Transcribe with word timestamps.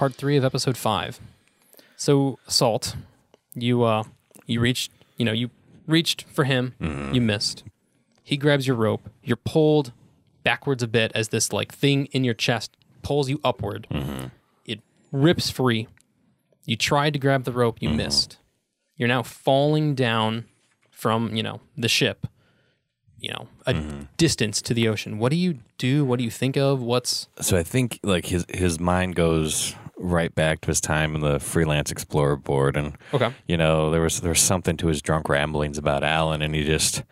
part 0.00 0.14
three 0.14 0.38
of 0.38 0.44
episode 0.46 0.78
five. 0.78 1.20
So, 1.94 2.38
Salt, 2.48 2.96
you 3.54 3.82
uh, 3.82 4.04
you 4.46 4.58
reached, 4.58 4.90
you 5.18 5.26
know, 5.26 5.32
you 5.32 5.50
reached 5.86 6.24
for 6.32 6.44
him, 6.44 6.74
mm-hmm. 6.80 7.14
you 7.14 7.20
missed. 7.20 7.64
He 8.22 8.38
grabs 8.38 8.66
your 8.66 8.76
rope. 8.76 9.10
You're 9.22 9.36
pulled 9.36 9.92
backwards 10.42 10.82
a 10.82 10.88
bit 10.88 11.12
as 11.14 11.28
this 11.28 11.52
like 11.52 11.70
thing 11.70 12.06
in 12.12 12.24
your 12.24 12.32
chest 12.32 12.78
pulls 13.02 13.28
you 13.28 13.40
upward. 13.44 13.86
Mm-hmm. 13.90 14.28
It 14.64 14.80
rips 15.12 15.50
free. 15.50 15.86
You 16.64 16.76
tried 16.76 17.12
to 17.12 17.18
grab 17.18 17.44
the 17.44 17.52
rope, 17.52 17.82
you 17.82 17.90
mm-hmm. 17.90 17.98
missed. 17.98 18.38
You're 18.96 19.08
now 19.08 19.22
falling 19.22 19.94
down 19.94 20.46
from, 20.90 21.34
you 21.34 21.42
know, 21.42 21.60
the 21.76 21.88
ship, 21.88 22.26
you 23.18 23.32
know, 23.32 23.48
a 23.66 23.74
distance 24.16 24.62
to 24.62 24.72
the 24.72 24.88
ocean. 24.88 25.18
What 25.18 25.30
do 25.30 25.36
you 25.36 25.58
do? 25.76 26.06
What 26.06 26.18
do 26.18 26.24
you 26.24 26.30
think 26.30 26.56
of? 26.56 26.80
What's 26.80 27.28
So 27.42 27.58
I 27.58 27.62
think 27.62 28.00
like 28.02 28.24
his 28.24 28.46
his 28.48 28.80
mind 28.80 29.14
goes 29.14 29.74
right 30.00 30.34
back 30.34 30.62
to 30.62 30.68
his 30.68 30.80
time 30.80 31.14
in 31.14 31.20
the 31.20 31.38
freelance 31.38 31.92
explorer 31.92 32.36
board, 32.36 32.76
and 32.76 32.96
okay? 33.14 33.32
you 33.46 33.56
know 33.56 33.90
there 33.90 34.00
was 34.00 34.20
there 34.20 34.30
was 34.30 34.40
something 34.40 34.76
to 34.78 34.88
his 34.88 35.02
drunk 35.02 35.28
ramblings 35.28 35.78
about 35.78 36.02
Alan, 36.02 36.42
and 36.42 36.54
he 36.54 36.64
just 36.64 37.04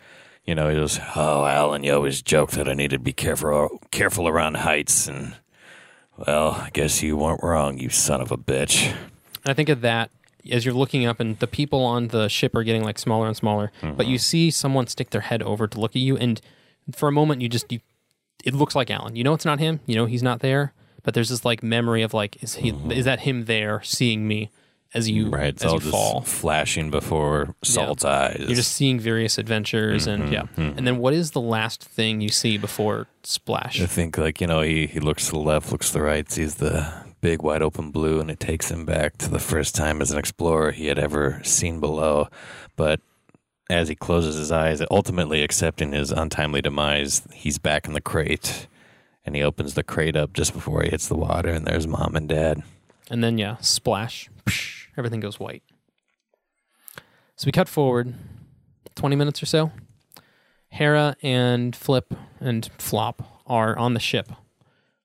you 0.44 0.54
know 0.54 0.68
he 0.68 0.74
goes, 0.74 0.98
"Oh, 1.14 1.44
Alan, 1.44 1.84
you 1.84 1.94
always 1.94 2.22
joke 2.22 2.52
that 2.52 2.68
I 2.68 2.74
need 2.74 2.90
to 2.90 2.98
be 2.98 3.12
careful 3.12 3.80
careful 3.90 4.26
around 4.26 4.56
heights," 4.56 5.06
and 5.06 5.34
well, 6.16 6.52
I 6.52 6.70
guess 6.72 7.02
you 7.02 7.16
weren't 7.16 7.42
wrong, 7.42 7.78
you 7.78 7.90
son 7.90 8.20
of 8.20 8.32
a 8.32 8.38
bitch. 8.38 8.86
And 8.90 9.50
I 9.50 9.54
think 9.54 9.68
of 9.68 9.82
that 9.82 10.10
as 10.50 10.64
you're 10.64 10.74
looking 10.74 11.06
up, 11.06 11.20
and 11.20 11.38
the 11.38 11.46
people 11.46 11.84
on 11.84 12.08
the 12.08 12.28
ship 12.28 12.54
are 12.54 12.64
getting 12.64 12.82
like 12.82 12.98
smaller 12.98 13.26
and 13.26 13.36
smaller. 13.36 13.70
But 13.82 14.06
you 14.06 14.16
mm-hmm. 14.16 14.22
see 14.22 14.50
someone 14.50 14.86
stick 14.86 15.10
their 15.10 15.20
head 15.20 15.42
over 15.42 15.66
to 15.66 15.80
look 15.80 15.92
at 15.92 16.02
you, 16.02 16.16
and 16.16 16.40
for 16.94 17.08
a 17.08 17.12
moment, 17.12 17.42
you 17.42 17.48
just 17.48 17.70
you, 17.70 17.80
it 18.44 18.54
looks 18.54 18.74
like 18.74 18.90
Alan. 18.90 19.16
You 19.16 19.24
know, 19.24 19.34
it's 19.34 19.44
not 19.44 19.58
him. 19.58 19.80
You 19.86 19.96
know, 19.96 20.06
he's 20.06 20.22
not 20.22 20.40
there. 20.40 20.72
But 21.08 21.14
there's 21.14 21.30
this 21.30 21.42
like 21.42 21.62
memory 21.62 22.02
of 22.02 22.12
like, 22.12 22.42
is 22.42 22.56
he? 22.56 22.70
Mm-hmm. 22.70 22.92
Is 22.92 23.06
that 23.06 23.20
him 23.20 23.46
there 23.46 23.80
seeing 23.82 24.28
me 24.28 24.50
as 24.92 25.08
you 25.08 25.30
Right, 25.30 25.46
it's 25.46 25.64
as 25.64 25.72
all 25.72 25.76
you 25.76 25.80
just 25.80 25.90
fall? 25.90 26.20
flashing 26.20 26.90
before 26.90 27.54
Salt's 27.64 28.04
eyes. 28.04 28.36
You're 28.40 28.54
just 28.54 28.72
seeing 28.72 29.00
various 29.00 29.38
adventures, 29.38 30.06
and 30.06 30.24
mm-hmm, 30.24 30.32
yeah. 30.34 30.42
Mm-hmm. 30.42 30.76
And 30.76 30.86
then 30.86 30.98
what 30.98 31.14
is 31.14 31.30
the 31.30 31.40
last 31.40 31.82
thing 31.82 32.20
you 32.20 32.28
see 32.28 32.58
before 32.58 33.06
splash? 33.22 33.80
I 33.80 33.86
think 33.86 34.18
like 34.18 34.42
you 34.42 34.46
know 34.46 34.60
he 34.60 34.86
he 34.86 35.00
looks 35.00 35.24
to 35.28 35.32
the 35.32 35.38
left, 35.38 35.72
looks 35.72 35.86
to 35.92 35.94
the 35.94 36.02
right, 36.02 36.30
sees 36.30 36.56
the 36.56 36.92
big 37.22 37.40
wide 37.40 37.62
open 37.62 37.90
blue, 37.90 38.20
and 38.20 38.30
it 38.30 38.38
takes 38.38 38.70
him 38.70 38.84
back 38.84 39.16
to 39.16 39.30
the 39.30 39.38
first 39.38 39.74
time 39.74 40.02
as 40.02 40.10
an 40.10 40.18
explorer 40.18 40.72
he 40.72 40.88
had 40.88 40.98
ever 40.98 41.40
seen 41.42 41.80
below. 41.80 42.28
But 42.76 43.00
as 43.70 43.88
he 43.88 43.94
closes 43.94 44.36
his 44.36 44.52
eyes, 44.52 44.82
ultimately 44.90 45.42
accepting 45.42 45.92
his 45.92 46.12
untimely 46.12 46.60
demise, 46.60 47.22
he's 47.32 47.56
back 47.56 47.86
in 47.86 47.94
the 47.94 48.02
crate, 48.02 48.66
and 49.28 49.36
he 49.36 49.42
opens 49.42 49.74
the 49.74 49.82
crate 49.84 50.16
up 50.16 50.32
just 50.32 50.52
before 50.52 50.82
he 50.82 50.90
hits 50.90 51.06
the 51.06 51.14
water, 51.14 51.50
and 51.50 51.64
there's 51.66 51.86
mom 51.86 52.16
and 52.16 52.28
dad. 52.28 52.62
And 53.10 53.22
then 53.22 53.38
yeah, 53.38 53.56
splash. 53.60 54.28
Psh, 54.46 54.86
everything 54.96 55.20
goes 55.20 55.38
white. 55.38 55.62
So 57.36 57.46
we 57.46 57.52
cut 57.52 57.68
forward 57.68 58.14
twenty 58.94 59.16
minutes 59.16 59.42
or 59.42 59.46
so. 59.46 59.70
Hera 60.70 61.16
and 61.22 61.74
Flip 61.74 62.12
and 62.40 62.68
Flop 62.78 63.42
are 63.46 63.76
on 63.78 63.94
the 63.94 64.00
ship. 64.00 64.30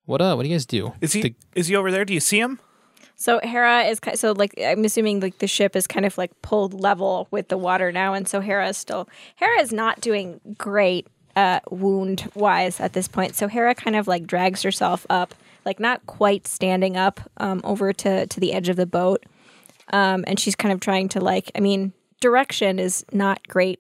What 0.06 0.22
uh? 0.22 0.34
What 0.36 0.44
do 0.44 0.50
you 0.50 0.56
guys 0.56 0.66
do? 0.66 0.94
Is 1.00 1.14
he 1.14 1.22
The- 1.22 1.36
is 1.56 1.68
he 1.68 1.76
over 1.76 1.92
there? 1.92 2.04
Do 2.06 2.14
you 2.14 2.20
see 2.20 2.40
him? 2.40 2.60
So 3.16 3.40
Hera 3.44 3.84
is 3.84 4.00
so 4.16 4.32
like 4.34 4.54
I'm 4.60 4.84
assuming 4.84 5.20
like 5.22 5.38
the 5.38 5.48
ship 5.48 5.76
is 5.76 5.88
kind 5.88 6.06
of 6.06 6.18
like 6.18 6.42
pulled 6.42 6.74
level 6.74 7.28
with 7.32 7.48
the 7.50 7.58
water 7.58 7.92
now, 7.92 8.14
and 8.14 8.28
so 8.28 8.42
Hera 8.42 8.68
is 8.70 8.78
still 8.78 9.08
Hera 9.36 9.62
is 9.62 9.72
not 9.72 10.02
doing 10.02 10.42
great 10.58 11.08
uh, 11.36 11.60
wound 11.70 12.30
wise 12.36 12.80
at 12.80 12.94
this 12.94 13.08
point. 13.08 13.36
So 13.36 13.48
Hera 13.48 13.76
kind 13.76 13.96
of 13.96 14.08
like 14.08 14.28
drags 14.28 14.62
herself 14.62 15.06
up, 15.10 15.34
like 15.66 15.80
not 15.80 16.06
quite 16.06 16.48
standing 16.48 16.98
up 16.98 17.20
um, 17.38 17.62
over 17.64 17.94
to 17.94 18.28
to 18.28 18.40
the 18.40 18.54
edge 18.54 18.70
of 18.70 18.76
the 18.76 18.86
boat, 18.86 19.26
um, 19.92 20.24
and 20.28 20.40
she's 20.40 20.56
kind 20.56 20.74
of 20.74 20.80
trying 20.80 21.10
to 21.10 21.20
like 21.20 21.52
I 21.56 21.60
mean 21.60 21.94
direction 22.22 22.80
is 22.80 23.06
not 23.12 23.48
great 23.48 23.80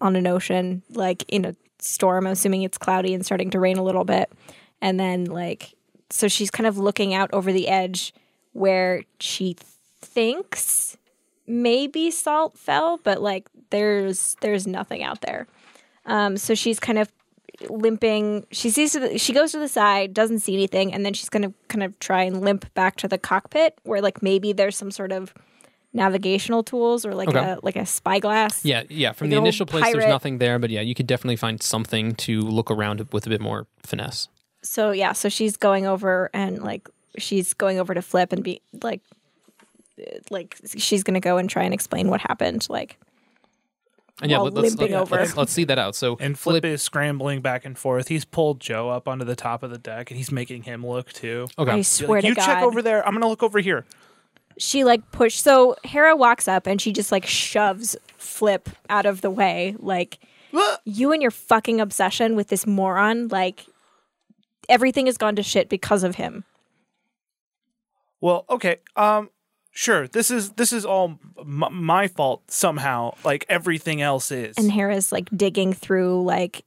on 0.00 0.16
an 0.16 0.26
ocean 0.26 0.82
like 0.90 1.24
in 1.28 1.44
a 1.44 1.54
storm. 1.78 2.26
Assuming 2.26 2.62
it's 2.62 2.78
cloudy 2.78 3.14
and 3.14 3.24
starting 3.24 3.50
to 3.50 3.60
rain 3.60 3.78
a 3.78 3.84
little 3.84 4.04
bit, 4.04 4.30
and 4.80 5.00
then 5.00 5.24
like 5.24 5.74
so 6.10 6.28
she's 6.28 6.50
kind 6.50 6.66
of 6.66 6.76
looking 6.78 7.14
out 7.14 7.32
over 7.32 7.52
the 7.52 7.68
edge 7.68 8.12
where 8.52 9.02
she 9.18 9.56
thinks 10.00 10.98
maybe 11.46 12.10
salt 12.10 12.56
fell 12.56 13.00
but 13.02 13.20
like 13.20 13.48
there's 13.70 14.36
there's 14.42 14.66
nothing 14.66 15.02
out 15.02 15.20
there 15.22 15.46
um 16.06 16.36
so 16.36 16.54
she's 16.54 16.78
kind 16.80 16.98
of 16.98 17.10
limping 17.68 18.44
she 18.50 18.70
sees 18.70 18.92
to 18.92 19.00
the, 19.00 19.18
she 19.18 19.32
goes 19.32 19.52
to 19.52 19.58
the 19.58 19.68
side 19.68 20.12
doesn't 20.14 20.40
see 20.40 20.54
anything 20.54 20.92
and 20.92 21.04
then 21.06 21.12
she's 21.12 21.28
gonna 21.28 21.52
kind 21.68 21.82
of 21.82 21.96
try 22.00 22.22
and 22.22 22.40
limp 22.40 22.72
back 22.74 22.96
to 22.96 23.06
the 23.06 23.18
cockpit 23.18 23.78
where 23.84 24.00
like 24.00 24.22
maybe 24.22 24.52
there's 24.52 24.76
some 24.76 24.90
sort 24.90 25.12
of 25.12 25.32
navigational 25.92 26.62
tools 26.62 27.04
or 27.04 27.14
like 27.14 27.28
Okay. 27.28 27.38
a 27.38 27.58
like 27.62 27.76
a 27.76 27.84
spyglass 27.86 28.64
yeah, 28.64 28.82
yeah. 28.88 29.12
From 29.12 29.26
Like 29.28 29.32
the 29.36 29.40
initial 29.40 29.66
place, 29.66 29.92
there's 29.92 30.06
nothing 30.06 30.38
there, 30.38 30.58
but 30.58 30.70
yeah, 30.70 30.80
you 30.80 30.94
could 30.94 31.06
definitely 31.06 31.36
find 31.36 31.62
something 31.62 32.14
to 32.16 32.40
look 32.40 32.70
around 32.70 33.06
with 33.12 33.26
a 33.26 33.28
bit 33.28 33.42
more 33.42 33.66
finesse. 33.82 34.28
so 34.62 34.90
yeah 34.90 35.12
so 35.12 35.28
she's 35.28 35.56
going 35.58 35.86
over 35.86 36.30
and 36.32 36.62
like 36.62 36.88
she's 37.18 37.52
going 37.52 37.78
over 37.78 37.92
to 37.92 38.00
flip 38.02 38.32
and 38.32 38.42
be 38.42 38.60
like 38.82 39.02
like 40.30 40.56
she's 40.78 41.02
gonna 41.02 41.20
go 41.20 41.36
and 41.36 41.50
try 41.50 41.62
and 41.62 41.74
explain 41.74 42.08
what 42.08 42.20
happened 42.22 42.66
like 42.70 42.98
And 44.20 44.30
yeah, 44.30 44.36
While 44.38 44.46
let, 44.46 44.54
let's, 44.54 44.76
limping 44.76 44.94
let's, 44.96 45.10
over. 45.10 45.20
let's, 45.20 45.36
let's 45.36 45.52
see 45.52 45.64
that 45.64 45.78
out. 45.78 45.94
So 45.96 46.16
And 46.20 46.38
Flip 46.38 46.64
is 46.64 46.82
scrambling 46.82 47.40
back 47.40 47.64
and 47.64 47.76
forth. 47.76 48.08
He's 48.08 48.24
pulled 48.24 48.60
Joe 48.60 48.88
up 48.90 49.08
onto 49.08 49.24
the 49.24 49.34
top 49.34 49.62
of 49.62 49.70
the 49.70 49.78
deck, 49.78 50.10
and 50.10 50.18
he's 50.18 50.30
making 50.30 50.64
him 50.64 50.86
look 50.86 51.12
too. 51.12 51.48
okay. 51.58 51.70
i 51.72 51.76
Be 51.76 51.82
swear 51.82 52.08
like, 52.18 52.22
to 52.22 52.28
you 52.28 52.34
god 52.34 52.44
check 52.46 52.62
over 52.62 52.82
there. 52.82 53.04
I'm 53.06 53.14
gonna 53.14 53.28
look 53.28 53.42
over 53.42 53.58
here. 53.58 53.84
she 54.58 54.84
like 54.84 55.10
push 55.12 55.36
so 55.40 55.76
hera 55.82 56.14
walks 56.14 56.46
up 56.46 56.66
and 56.66 56.80
she 56.80 56.92
just 56.92 57.10
like 57.10 57.24
shoves 57.26 57.96
flip 58.18 58.68
out 58.90 59.06
of 59.06 59.22
the 59.22 59.30
way 59.30 59.74
like 59.78 60.18
you 60.84 61.10
and 61.12 61.22
your 61.22 61.30
fucking 61.30 61.80
obsession 61.80 62.36
with 62.36 62.48
this 62.48 62.66
moron 62.66 63.28
like 63.28 63.64
everything 64.68 65.06
has 65.06 65.16
gone 65.16 65.34
to 65.34 65.42
shit 65.42 65.68
because 65.70 66.04
of 66.04 66.16
him 66.16 66.44
Well, 68.20 68.44
okay. 68.50 68.76
Um, 68.94 69.30
sure. 69.72 70.06
This 70.06 70.30
is 70.30 70.52
this 70.52 70.72
is 70.72 70.84
all 70.84 71.18
m- 71.38 71.64
my 71.72 72.06
fault 72.08 72.50
somehow. 72.50 73.14
Like 73.24 73.44
everything 73.48 74.00
else 74.00 74.30
is. 74.30 74.56
and 74.56 74.70
hera's 74.70 75.10
like 75.12 75.28
digging 75.36 75.72
through 75.72 76.22
like 76.24 76.64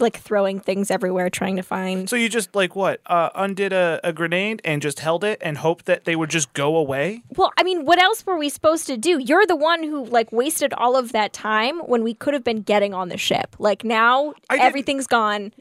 like 0.00 0.18
throwing 0.18 0.60
things 0.60 0.90
everywhere 0.90 1.30
trying 1.30 1.56
to 1.56 1.62
find 1.62 2.10
so 2.10 2.14
you 2.16 2.28
just 2.28 2.54
like 2.54 2.76
what? 2.76 3.00
Uh, 3.06 3.30
undid 3.34 3.72
a, 3.72 3.98
a 4.04 4.12
grenade 4.12 4.60
and 4.62 4.82
just 4.82 5.00
held 5.00 5.24
it 5.24 5.38
and 5.40 5.56
hoped 5.56 5.86
that 5.86 6.04
they 6.04 6.14
would 6.14 6.28
just 6.28 6.52
go 6.52 6.76
away. 6.76 7.22
Well, 7.36 7.50
I 7.56 7.62
mean, 7.62 7.86
what 7.86 7.98
else 7.98 8.26
were 8.26 8.36
we 8.36 8.50
supposed 8.50 8.86
to 8.88 8.98
do? 8.98 9.18
You're 9.18 9.46
the 9.46 9.56
one 9.56 9.82
who 9.82 10.04
like 10.04 10.30
wasted 10.30 10.74
all 10.74 10.94
of 10.96 11.12
that 11.12 11.32
time 11.32 11.78
when 11.80 12.02
we 12.02 12.12
could 12.12 12.34
have 12.34 12.44
been 12.44 12.60
getting 12.60 12.92
on 12.92 13.08
the 13.08 13.16
ship. 13.16 13.56
Like 13.58 13.82
now 13.82 14.34
everything's 14.50 15.06
gone. 15.06 15.52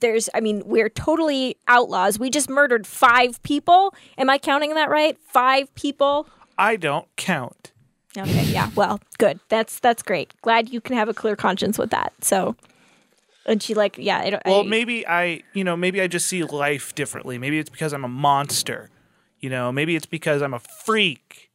There's 0.00 0.28
I 0.34 0.40
mean, 0.40 0.62
we're 0.64 0.88
totally 0.88 1.56
outlaws. 1.68 2.18
We 2.18 2.30
just 2.30 2.48
murdered 2.48 2.86
5 2.86 3.42
people. 3.42 3.94
Am 4.18 4.30
I 4.30 4.38
counting 4.38 4.74
that 4.74 4.88
right? 4.88 5.18
5 5.28 5.74
people? 5.74 6.26
I 6.56 6.76
don't 6.76 7.06
count. 7.16 7.72
Okay, 8.16 8.44
yeah. 8.44 8.70
Well, 8.74 9.00
good. 9.18 9.40
That's 9.48 9.78
that's 9.78 10.02
great. 10.02 10.34
Glad 10.42 10.70
you 10.70 10.80
can 10.80 10.96
have 10.96 11.08
a 11.08 11.14
clear 11.14 11.36
conscience 11.36 11.78
with 11.78 11.90
that. 11.90 12.12
So 12.20 12.56
and 13.46 13.62
she 13.62 13.74
like, 13.74 13.98
yeah, 13.98 14.18
I 14.18 14.30
don't 14.30 14.42
Well, 14.46 14.60
I, 14.60 14.64
maybe 14.64 15.06
I, 15.06 15.42
you 15.52 15.64
know, 15.64 15.76
maybe 15.76 16.00
I 16.00 16.06
just 16.06 16.26
see 16.26 16.42
life 16.44 16.94
differently. 16.94 17.38
Maybe 17.38 17.58
it's 17.58 17.70
because 17.70 17.92
I'm 17.92 18.04
a 18.04 18.08
monster. 18.08 18.90
You 19.40 19.50
know, 19.50 19.72
maybe 19.72 19.96
it's 19.96 20.06
because 20.06 20.42
I'm 20.42 20.54
a 20.54 20.60
freak. 20.60 21.50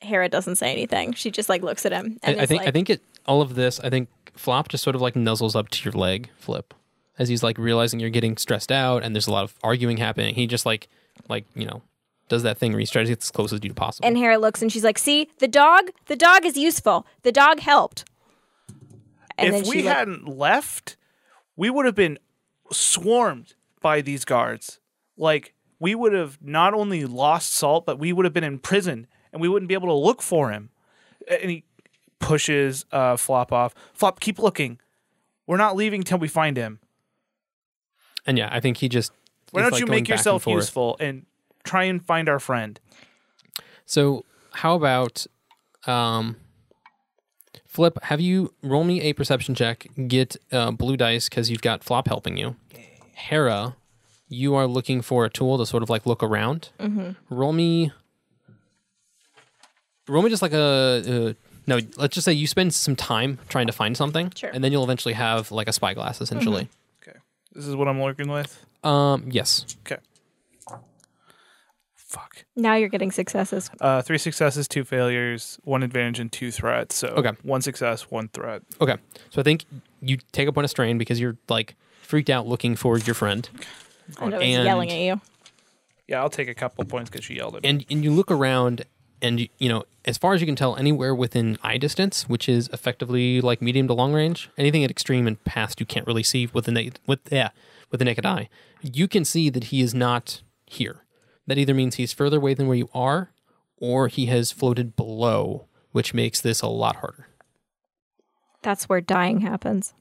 Hera 0.00 0.28
doesn't 0.28 0.56
say 0.56 0.72
anything. 0.72 1.12
She 1.12 1.30
just 1.30 1.48
like 1.48 1.62
looks 1.62 1.84
at 1.84 1.92
him 1.92 2.18
I, 2.22 2.30
and 2.30 2.40
I 2.40 2.44
is 2.44 2.48
think 2.48 2.60
like, 2.60 2.68
I 2.68 2.70
think 2.70 2.90
it 2.90 3.02
all 3.26 3.42
of 3.42 3.54
this. 3.54 3.80
I 3.80 3.90
think 3.90 4.08
Flop 4.34 4.68
just 4.68 4.84
sort 4.84 4.96
of 4.96 5.02
like 5.02 5.14
nuzzles 5.14 5.54
up 5.56 5.68
to 5.70 5.84
your 5.84 5.92
leg, 5.92 6.30
Flip, 6.38 6.72
as 7.18 7.28
he's 7.28 7.42
like 7.42 7.58
realizing 7.58 8.00
you're 8.00 8.10
getting 8.10 8.36
stressed 8.36 8.70
out 8.72 9.02
and 9.02 9.14
there's 9.14 9.26
a 9.26 9.32
lot 9.32 9.44
of 9.44 9.54
arguing 9.62 9.96
happening. 9.96 10.34
He 10.34 10.46
just 10.46 10.64
like 10.66 10.88
like 11.28 11.44
you 11.54 11.66
know 11.66 11.82
does 12.28 12.42
that 12.42 12.58
thing 12.58 12.72
where 12.72 12.80
he 12.80 12.86
tries 12.86 13.06
to 13.06 13.12
get 13.12 13.22
as 13.22 13.30
close 13.30 13.52
as 13.52 13.60
you 13.62 13.72
possible. 13.72 14.06
And 14.06 14.16
Hera 14.16 14.38
looks 14.38 14.62
and 14.62 14.70
she's 14.70 14.84
like, 14.84 14.98
"See, 14.98 15.28
the 15.38 15.48
dog. 15.48 15.90
The 16.06 16.16
dog 16.16 16.44
is 16.44 16.56
useful. 16.56 17.06
The 17.22 17.32
dog 17.32 17.60
helped." 17.60 18.04
And 19.36 19.54
if 19.54 19.66
we 19.66 19.82
like- 19.82 19.96
hadn't 19.96 20.28
left, 20.28 20.96
we 21.56 21.70
would 21.70 21.86
have 21.86 21.94
been 21.94 22.18
swarmed 22.70 23.54
by 23.80 24.00
these 24.00 24.24
guards. 24.24 24.80
Like 25.16 25.54
we 25.78 25.94
would 25.94 26.12
have 26.12 26.38
not 26.42 26.74
only 26.74 27.04
lost 27.04 27.52
Salt, 27.52 27.86
but 27.86 27.98
we 27.98 28.12
would 28.12 28.24
have 28.24 28.34
been 28.34 28.44
in 28.44 28.58
prison, 28.58 29.06
and 29.32 29.40
we 29.40 29.48
wouldn't 29.48 29.68
be 29.68 29.74
able 29.74 29.88
to 29.88 29.94
look 29.94 30.22
for 30.22 30.50
him. 30.50 30.70
And 31.28 31.50
he 31.50 31.64
pushes 32.18 32.84
uh, 32.90 33.16
Flop 33.16 33.52
off. 33.52 33.74
Flop, 33.94 34.20
keep 34.20 34.38
looking. 34.38 34.78
We're 35.46 35.56
not 35.56 35.76
leaving 35.76 36.02
till 36.02 36.18
we 36.18 36.28
find 36.28 36.56
him. 36.56 36.80
And 38.28 38.38
yeah, 38.38 38.48
I 38.52 38.60
think 38.60 38.76
he 38.76 38.88
just 38.88 39.10
Why 39.50 39.62
don't 39.62 39.72
like, 39.72 39.80
you 39.80 39.86
make 39.86 40.04
back 40.04 40.10
and 40.10 40.18
yourself 40.18 40.46
useful 40.46 40.96
and 41.00 41.26
try 41.64 41.84
and 41.84 42.04
find 42.04 42.28
our 42.28 42.38
friend? 42.38 42.78
So 43.86 44.24
how 44.52 44.76
about 44.76 45.26
um, 45.86 46.36
Flip? 47.66 47.98
Have 48.04 48.20
you 48.20 48.52
roll 48.62 48.84
me 48.84 49.00
a 49.00 49.14
perception 49.14 49.54
check? 49.54 49.86
Get 50.06 50.36
uh, 50.52 50.70
blue 50.70 50.96
dice 50.96 51.28
because 51.28 51.50
you've 51.50 51.62
got 51.62 51.82
Flop 51.82 52.06
helping 52.06 52.36
you. 52.36 52.54
Hera, 53.14 53.76
you 54.28 54.54
are 54.54 54.66
looking 54.66 55.00
for 55.00 55.24
a 55.24 55.30
tool 55.30 55.56
to 55.58 55.66
sort 55.66 55.82
of 55.82 55.88
like 55.90 56.04
look 56.06 56.22
around. 56.22 56.68
Mm-hmm. 56.78 57.34
Roll 57.34 57.52
me. 57.52 57.92
Roll 60.06 60.22
me 60.22 60.30
just 60.30 60.42
like 60.42 60.52
a. 60.52 60.58
Uh, 61.28 61.32
no, 61.66 61.80
let's 61.96 62.14
just 62.14 62.24
say 62.24 62.32
you 62.32 62.46
spend 62.46 62.72
some 62.72 62.96
time 62.96 63.38
trying 63.48 63.66
to 63.66 63.74
find 63.74 63.94
something, 63.96 64.32
Sure. 64.34 64.50
and 64.50 64.64
then 64.64 64.72
you'll 64.72 64.84
eventually 64.84 65.12
have 65.14 65.50
like 65.50 65.68
a 65.68 65.72
spyglass, 65.72 66.20
essentially. 66.20 66.68
Okay. 67.52 67.58
This 67.60 67.66
is 67.68 67.76
what 67.76 67.88
I'm 67.88 67.98
working 68.00 68.28
with. 68.30 68.64
Um, 68.84 69.24
yes. 69.30 69.66
Okay. 69.86 70.00
Fuck. 71.94 72.44
Now 72.56 72.74
you're 72.74 72.88
getting 72.88 73.10
successes. 73.12 73.70
Uh, 73.80 74.00
three 74.00 74.16
successes, 74.16 74.66
two 74.66 74.82
failures, 74.84 75.58
one 75.64 75.82
advantage, 75.82 76.20
and 76.20 76.32
two 76.32 76.50
threats. 76.50 76.94
So 76.96 77.08
Okay. 77.08 77.32
one 77.42 77.60
success, 77.60 78.10
one 78.10 78.28
threat. 78.28 78.62
Okay. 78.80 78.96
So 79.30 79.40
I 79.40 79.44
think 79.44 79.66
you 80.00 80.16
take 80.32 80.48
a 80.48 80.52
point 80.52 80.64
of 80.64 80.70
strain 80.70 80.96
because 80.96 81.20
you're 81.20 81.36
like 81.50 81.74
freaked 82.00 82.30
out 82.30 82.46
looking 82.46 82.76
for 82.76 82.96
your 82.98 83.14
friend, 83.14 83.46
And 84.18 84.34
I 84.34 84.38
was 84.38 84.46
And- 84.46 84.64
yelling 84.64 84.90
at 84.90 84.98
you. 84.98 85.20
Yeah, 86.06 86.20
I'll 86.22 86.30
take 86.30 86.48
a 86.48 86.54
couple 86.54 86.82
points 86.86 87.10
because 87.10 87.26
she 87.26 87.34
yelled 87.34 87.56
at 87.56 87.62
me. 87.62 87.68
and 87.68 87.84
and 87.90 88.02
you 88.02 88.10
look 88.10 88.30
around, 88.30 88.86
and 89.20 89.40
you, 89.40 89.48
you 89.58 89.68
know 89.68 89.84
as 90.08 90.16
far 90.16 90.32
as 90.32 90.40
you 90.40 90.46
can 90.46 90.56
tell, 90.56 90.74
anywhere 90.76 91.14
within 91.14 91.58
eye 91.62 91.76
distance, 91.76 92.28
which 92.28 92.48
is 92.48 92.68
effectively 92.72 93.42
like 93.42 93.60
medium 93.60 93.86
to 93.88 93.94
long 93.94 94.14
range, 94.14 94.48
anything 94.56 94.82
at 94.82 94.90
extreme 94.90 95.26
and 95.26 95.42
past 95.44 95.80
you 95.80 95.86
can't 95.86 96.06
really 96.06 96.22
see 96.22 96.48
with 96.52 96.64
the 96.64 96.72
naked 96.72 96.98
with 97.06 97.20
yeah 97.30 97.50
with 97.90 97.98
the 97.98 98.04
naked 98.04 98.24
eye. 98.24 98.48
You 98.80 99.06
can 99.06 99.24
see 99.24 99.50
that 99.50 99.64
he 99.64 99.82
is 99.82 99.94
not 99.94 100.42
here. 100.64 101.04
That 101.46 101.58
either 101.58 101.74
means 101.74 101.96
he's 101.96 102.12
further 102.12 102.38
away 102.38 102.54
than 102.54 102.66
where 102.68 102.76
you 102.76 102.88
are, 102.94 103.32
or 103.76 104.08
he 104.08 104.26
has 104.26 104.50
floated 104.50 104.96
below, 104.96 105.66
which 105.92 106.14
makes 106.14 106.40
this 106.40 106.62
a 106.62 106.68
lot 106.68 106.96
harder. 106.96 107.28
That's 108.62 108.88
where 108.88 109.00
dying 109.00 109.40
happens. 109.40 109.94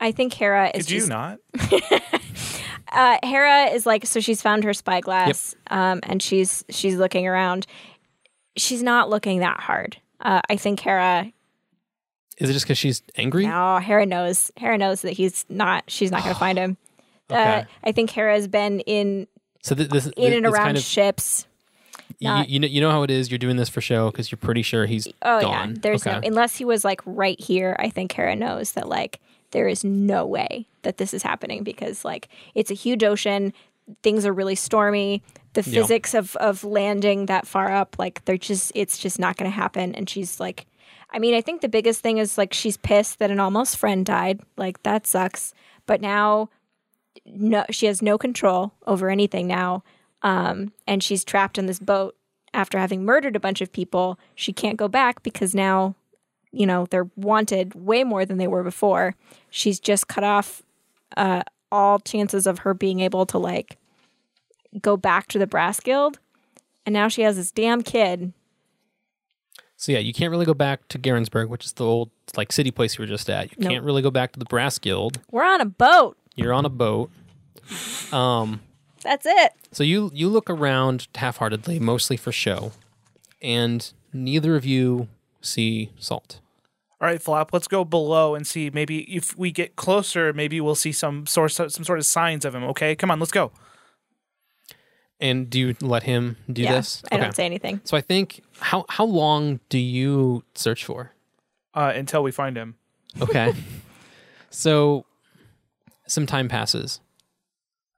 I 0.00 0.12
think 0.12 0.32
Hera 0.34 0.70
is 0.74 0.86
Did 0.86 0.92
you 0.92 0.98
just 1.00 1.10
not? 1.10 1.38
uh, 2.92 3.18
Hera 3.22 3.64
is 3.66 3.84
like 3.84 4.06
so 4.06 4.20
she's 4.20 4.42
found 4.42 4.64
her 4.64 4.74
spyglass 4.74 5.54
um, 5.68 6.00
and 6.04 6.22
she's 6.22 6.64
she's 6.68 6.96
looking 6.96 7.26
around. 7.26 7.66
She's 8.58 8.82
not 8.82 9.08
looking 9.10 9.40
that 9.40 9.60
hard. 9.60 9.96
Uh, 10.20 10.40
I 10.48 10.56
think 10.56 10.80
Hera. 10.80 11.32
Is 12.38 12.50
it 12.50 12.52
just 12.52 12.64
because 12.66 12.78
she's 12.78 13.02
angry? 13.16 13.46
No, 13.46 13.78
Hera 13.78 14.06
knows. 14.06 14.52
Hera 14.56 14.78
knows 14.78 15.02
that 15.02 15.12
he's 15.12 15.44
not. 15.48 15.84
She's 15.88 16.10
not 16.10 16.22
going 16.22 16.34
to 16.34 16.38
find 16.38 16.58
him. 16.58 16.76
Uh, 17.30 17.64
I 17.84 17.92
think 17.92 18.10
Hera's 18.10 18.48
been 18.48 18.80
in 18.80 19.26
So 19.62 19.74
th- 19.74 19.90
this 19.90 20.06
in 20.16 20.32
and 20.32 20.46
around 20.46 20.64
kind 20.64 20.76
of 20.78 20.82
ships. 20.82 21.46
you, 22.18 22.28
not- 22.28 22.48
you 22.48 22.58
know 22.58 22.66
you 22.66 22.80
know 22.80 22.90
how 22.90 23.02
it 23.02 23.10
is. 23.10 23.30
You're 23.30 23.38
doing 23.38 23.56
this 23.56 23.68
for 23.68 23.80
show 23.80 24.10
because 24.10 24.30
you're 24.30 24.38
pretty 24.38 24.62
sure 24.62 24.86
he's 24.86 25.06
Oh 25.22 25.40
gone. 25.40 25.70
yeah, 25.70 25.76
there's 25.80 26.06
no 26.06 26.20
unless 26.24 26.56
he 26.56 26.64
was 26.64 26.84
like 26.84 27.00
right 27.04 27.38
here. 27.40 27.76
I 27.78 27.90
think 27.90 28.12
Hera 28.12 28.34
knows 28.34 28.72
that 28.72 28.88
like 28.88 29.20
there 29.50 29.68
is 29.68 29.84
no 29.84 30.24
way 30.26 30.66
that 30.82 30.96
this 30.96 31.12
is 31.12 31.22
happening 31.22 31.64
because 31.64 32.04
like 32.04 32.28
it's 32.54 32.70
a 32.70 32.74
huge 32.74 33.04
ocean. 33.04 33.52
Things 34.02 34.24
are 34.24 34.32
really 34.32 34.54
stormy. 34.54 35.22
The 35.58 35.68
Yeah. 35.70 35.80
physics 35.82 36.14
of 36.14 36.36
of 36.36 36.62
landing 36.62 37.26
that 37.26 37.46
far 37.46 37.72
up, 37.72 37.96
like 37.98 38.24
they're 38.24 38.36
just 38.38 38.70
it's 38.74 38.96
just 38.96 39.18
not 39.18 39.36
going 39.36 39.50
to 39.50 39.54
happen. 39.56 39.94
And 39.94 40.08
she's 40.08 40.38
like, 40.38 40.66
I 41.10 41.18
mean, 41.18 41.34
I 41.34 41.40
think 41.40 41.62
the 41.62 41.68
biggest 41.68 42.00
thing 42.00 42.18
is 42.18 42.38
like 42.38 42.52
she's 42.54 42.76
pissed 42.76 43.18
that 43.18 43.30
an 43.30 43.40
almost 43.40 43.76
friend 43.76 44.06
died. 44.06 44.40
Like 44.56 44.82
that 44.84 45.06
sucks. 45.06 45.52
But 45.86 46.00
now, 46.00 46.48
no, 47.26 47.64
she 47.70 47.86
has 47.86 48.00
no 48.02 48.18
control 48.18 48.72
over 48.86 49.10
anything 49.10 49.46
now, 49.48 49.82
um, 50.22 50.72
and 50.86 51.02
she's 51.02 51.24
trapped 51.24 51.58
in 51.58 51.66
this 51.66 51.80
boat 51.80 52.14
after 52.54 52.78
having 52.78 53.04
murdered 53.04 53.34
a 53.34 53.40
bunch 53.40 53.60
of 53.60 53.72
people. 53.72 54.18
She 54.36 54.52
can't 54.52 54.76
go 54.76 54.86
back 54.86 55.22
because 55.22 55.54
now, 55.56 55.96
you 56.52 56.66
know, 56.66 56.86
they're 56.90 57.10
wanted 57.16 57.74
way 57.74 58.04
more 58.04 58.24
than 58.24 58.38
they 58.38 58.46
were 58.48 58.62
before. 58.62 59.16
She's 59.50 59.80
just 59.80 60.06
cut 60.08 60.24
off 60.24 60.62
uh, 61.16 61.42
all 61.72 61.98
chances 61.98 62.46
of 62.46 62.60
her 62.60 62.74
being 62.74 63.00
able 63.00 63.26
to 63.26 63.38
like 63.38 63.76
go 64.80 64.96
back 64.96 65.28
to 65.28 65.38
the 65.38 65.46
brass 65.46 65.80
guild, 65.80 66.18
and 66.86 66.92
now 66.92 67.08
she 67.08 67.22
has 67.22 67.36
this 67.36 67.50
damn 67.50 67.82
kid. 67.82 68.32
So 69.76 69.92
yeah, 69.92 69.98
you 69.98 70.12
can't 70.12 70.30
really 70.30 70.46
go 70.46 70.54
back 70.54 70.88
to 70.88 70.98
Garensburg, 70.98 71.48
which 71.48 71.64
is 71.64 71.72
the 71.74 71.84
old 71.84 72.10
like 72.36 72.50
city 72.52 72.70
place 72.70 72.98
you 72.98 73.02
were 73.02 73.06
just 73.06 73.30
at. 73.30 73.50
You 73.52 73.56
Nope. 73.60 73.70
can't 73.70 73.84
really 73.84 74.02
go 74.02 74.10
back 74.10 74.32
to 74.32 74.38
the 74.38 74.44
Brass 74.44 74.78
Guild. 74.78 75.20
We're 75.30 75.44
on 75.44 75.60
a 75.60 75.66
boat. 75.66 76.16
You're 76.34 76.52
on 76.52 76.64
a 76.64 76.68
boat. 76.70 77.10
Um, 78.12 78.60
That's 79.02 79.26
it. 79.26 79.52
so 79.72 79.82
you 79.84 80.10
you 80.14 80.28
look 80.28 80.48
around 80.50 81.08
half-heartedly, 81.14 81.78
mostly 81.80 82.16
for 82.16 82.32
show, 82.32 82.72
and 83.42 83.92
neither 84.12 84.56
of 84.56 84.64
you 84.64 85.08
see 85.40 85.90
Salt. 85.98 86.40
All 87.00 87.06
right, 87.06 87.22
Flop. 87.22 87.52
Let's 87.52 87.68
go 87.68 87.84
below 87.84 88.34
and 88.34 88.44
see. 88.46 88.70
Maybe 88.70 89.00
if 89.14 89.36
we 89.38 89.52
get 89.52 89.76
closer, 89.76 90.32
maybe 90.32 90.60
we'll 90.60 90.74
see 90.74 90.90
some 90.90 91.26
source, 91.26 91.54
some 91.54 91.70
sort 91.70 91.98
of 92.00 92.06
signs 92.06 92.44
of 92.44 92.54
him. 92.56 92.64
Okay, 92.64 92.96
come 92.96 93.10
on, 93.10 93.20
let's 93.20 93.30
go. 93.30 93.52
And 95.20 95.50
do 95.50 95.58
you 95.58 95.76
let 95.80 96.04
him 96.04 96.36
do 96.52 96.62
yeah, 96.62 96.74
this? 96.74 97.02
I 97.10 97.16
don't 97.16 97.34
say 97.34 97.44
anything. 97.44 97.80
So 97.84 97.96
I 97.96 98.00
think 98.00 98.42
how 98.60 98.84
how 98.88 99.04
long 99.04 99.60
do 99.68 99.78
you 99.78 100.44
search 100.54 100.84
for? 100.84 101.12
Uh, 101.74 101.92
until 101.94 102.22
we 102.22 102.30
find 102.30 102.56
him. 102.56 102.76
Okay. 103.20 103.52
so 104.50 105.04
some 106.06 106.26
time 106.26 106.48
passes. 106.48 107.00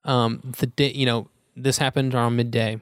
Um 0.05 0.55
the 0.59 0.67
day 0.67 0.93
you 0.93 1.05
know, 1.05 1.29
this 1.55 1.79
happened 1.79 2.15
around 2.15 2.37
midday. 2.37 2.81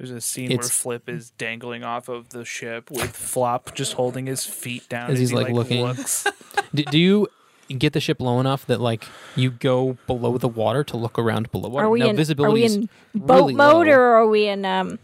There's 0.00 0.10
a 0.10 0.20
scene 0.22 0.48
where 0.48 0.62
Flip 0.62 1.10
is 1.10 1.30
dangling 1.32 1.84
off 1.84 2.08
of 2.08 2.30
the 2.30 2.42
ship 2.42 2.90
with 2.90 3.14
Flop 3.14 3.74
just 3.74 3.92
holding 3.92 4.24
his 4.24 4.46
feet 4.46 4.88
down 4.88 5.10
As 5.10 5.18
he's, 5.18 5.28
he, 5.28 5.36
like, 5.36 5.50
looking. 5.50 5.82
looks. 5.82 6.26
do, 6.74 6.84
do 6.84 6.98
you 6.98 7.28
get 7.78 7.92
the 7.92 8.00
ship 8.00 8.20
low 8.20 8.40
enough 8.40 8.66
that 8.66 8.80
like 8.80 9.04
you 9.36 9.50
go 9.50 9.96
below 10.06 10.38
the 10.38 10.48
water 10.48 10.82
to 10.84 10.96
look 10.96 11.18
around 11.18 11.50
below 11.52 11.68
water? 11.68 11.86
Are 11.86 11.90
we 11.90 12.00
no, 12.00 12.06
in? 12.06 12.14
Are 12.14 12.16
visibility 12.16 12.52
we 12.54 12.64
is 12.64 12.76
in 12.76 12.88
boat 13.14 13.34
really 13.36 13.54
mode 13.54 13.86
low. 13.86 13.92
or 13.92 14.00
are 14.16 14.26
we 14.26 14.46
in? 14.48 14.64
Um, 14.64 14.98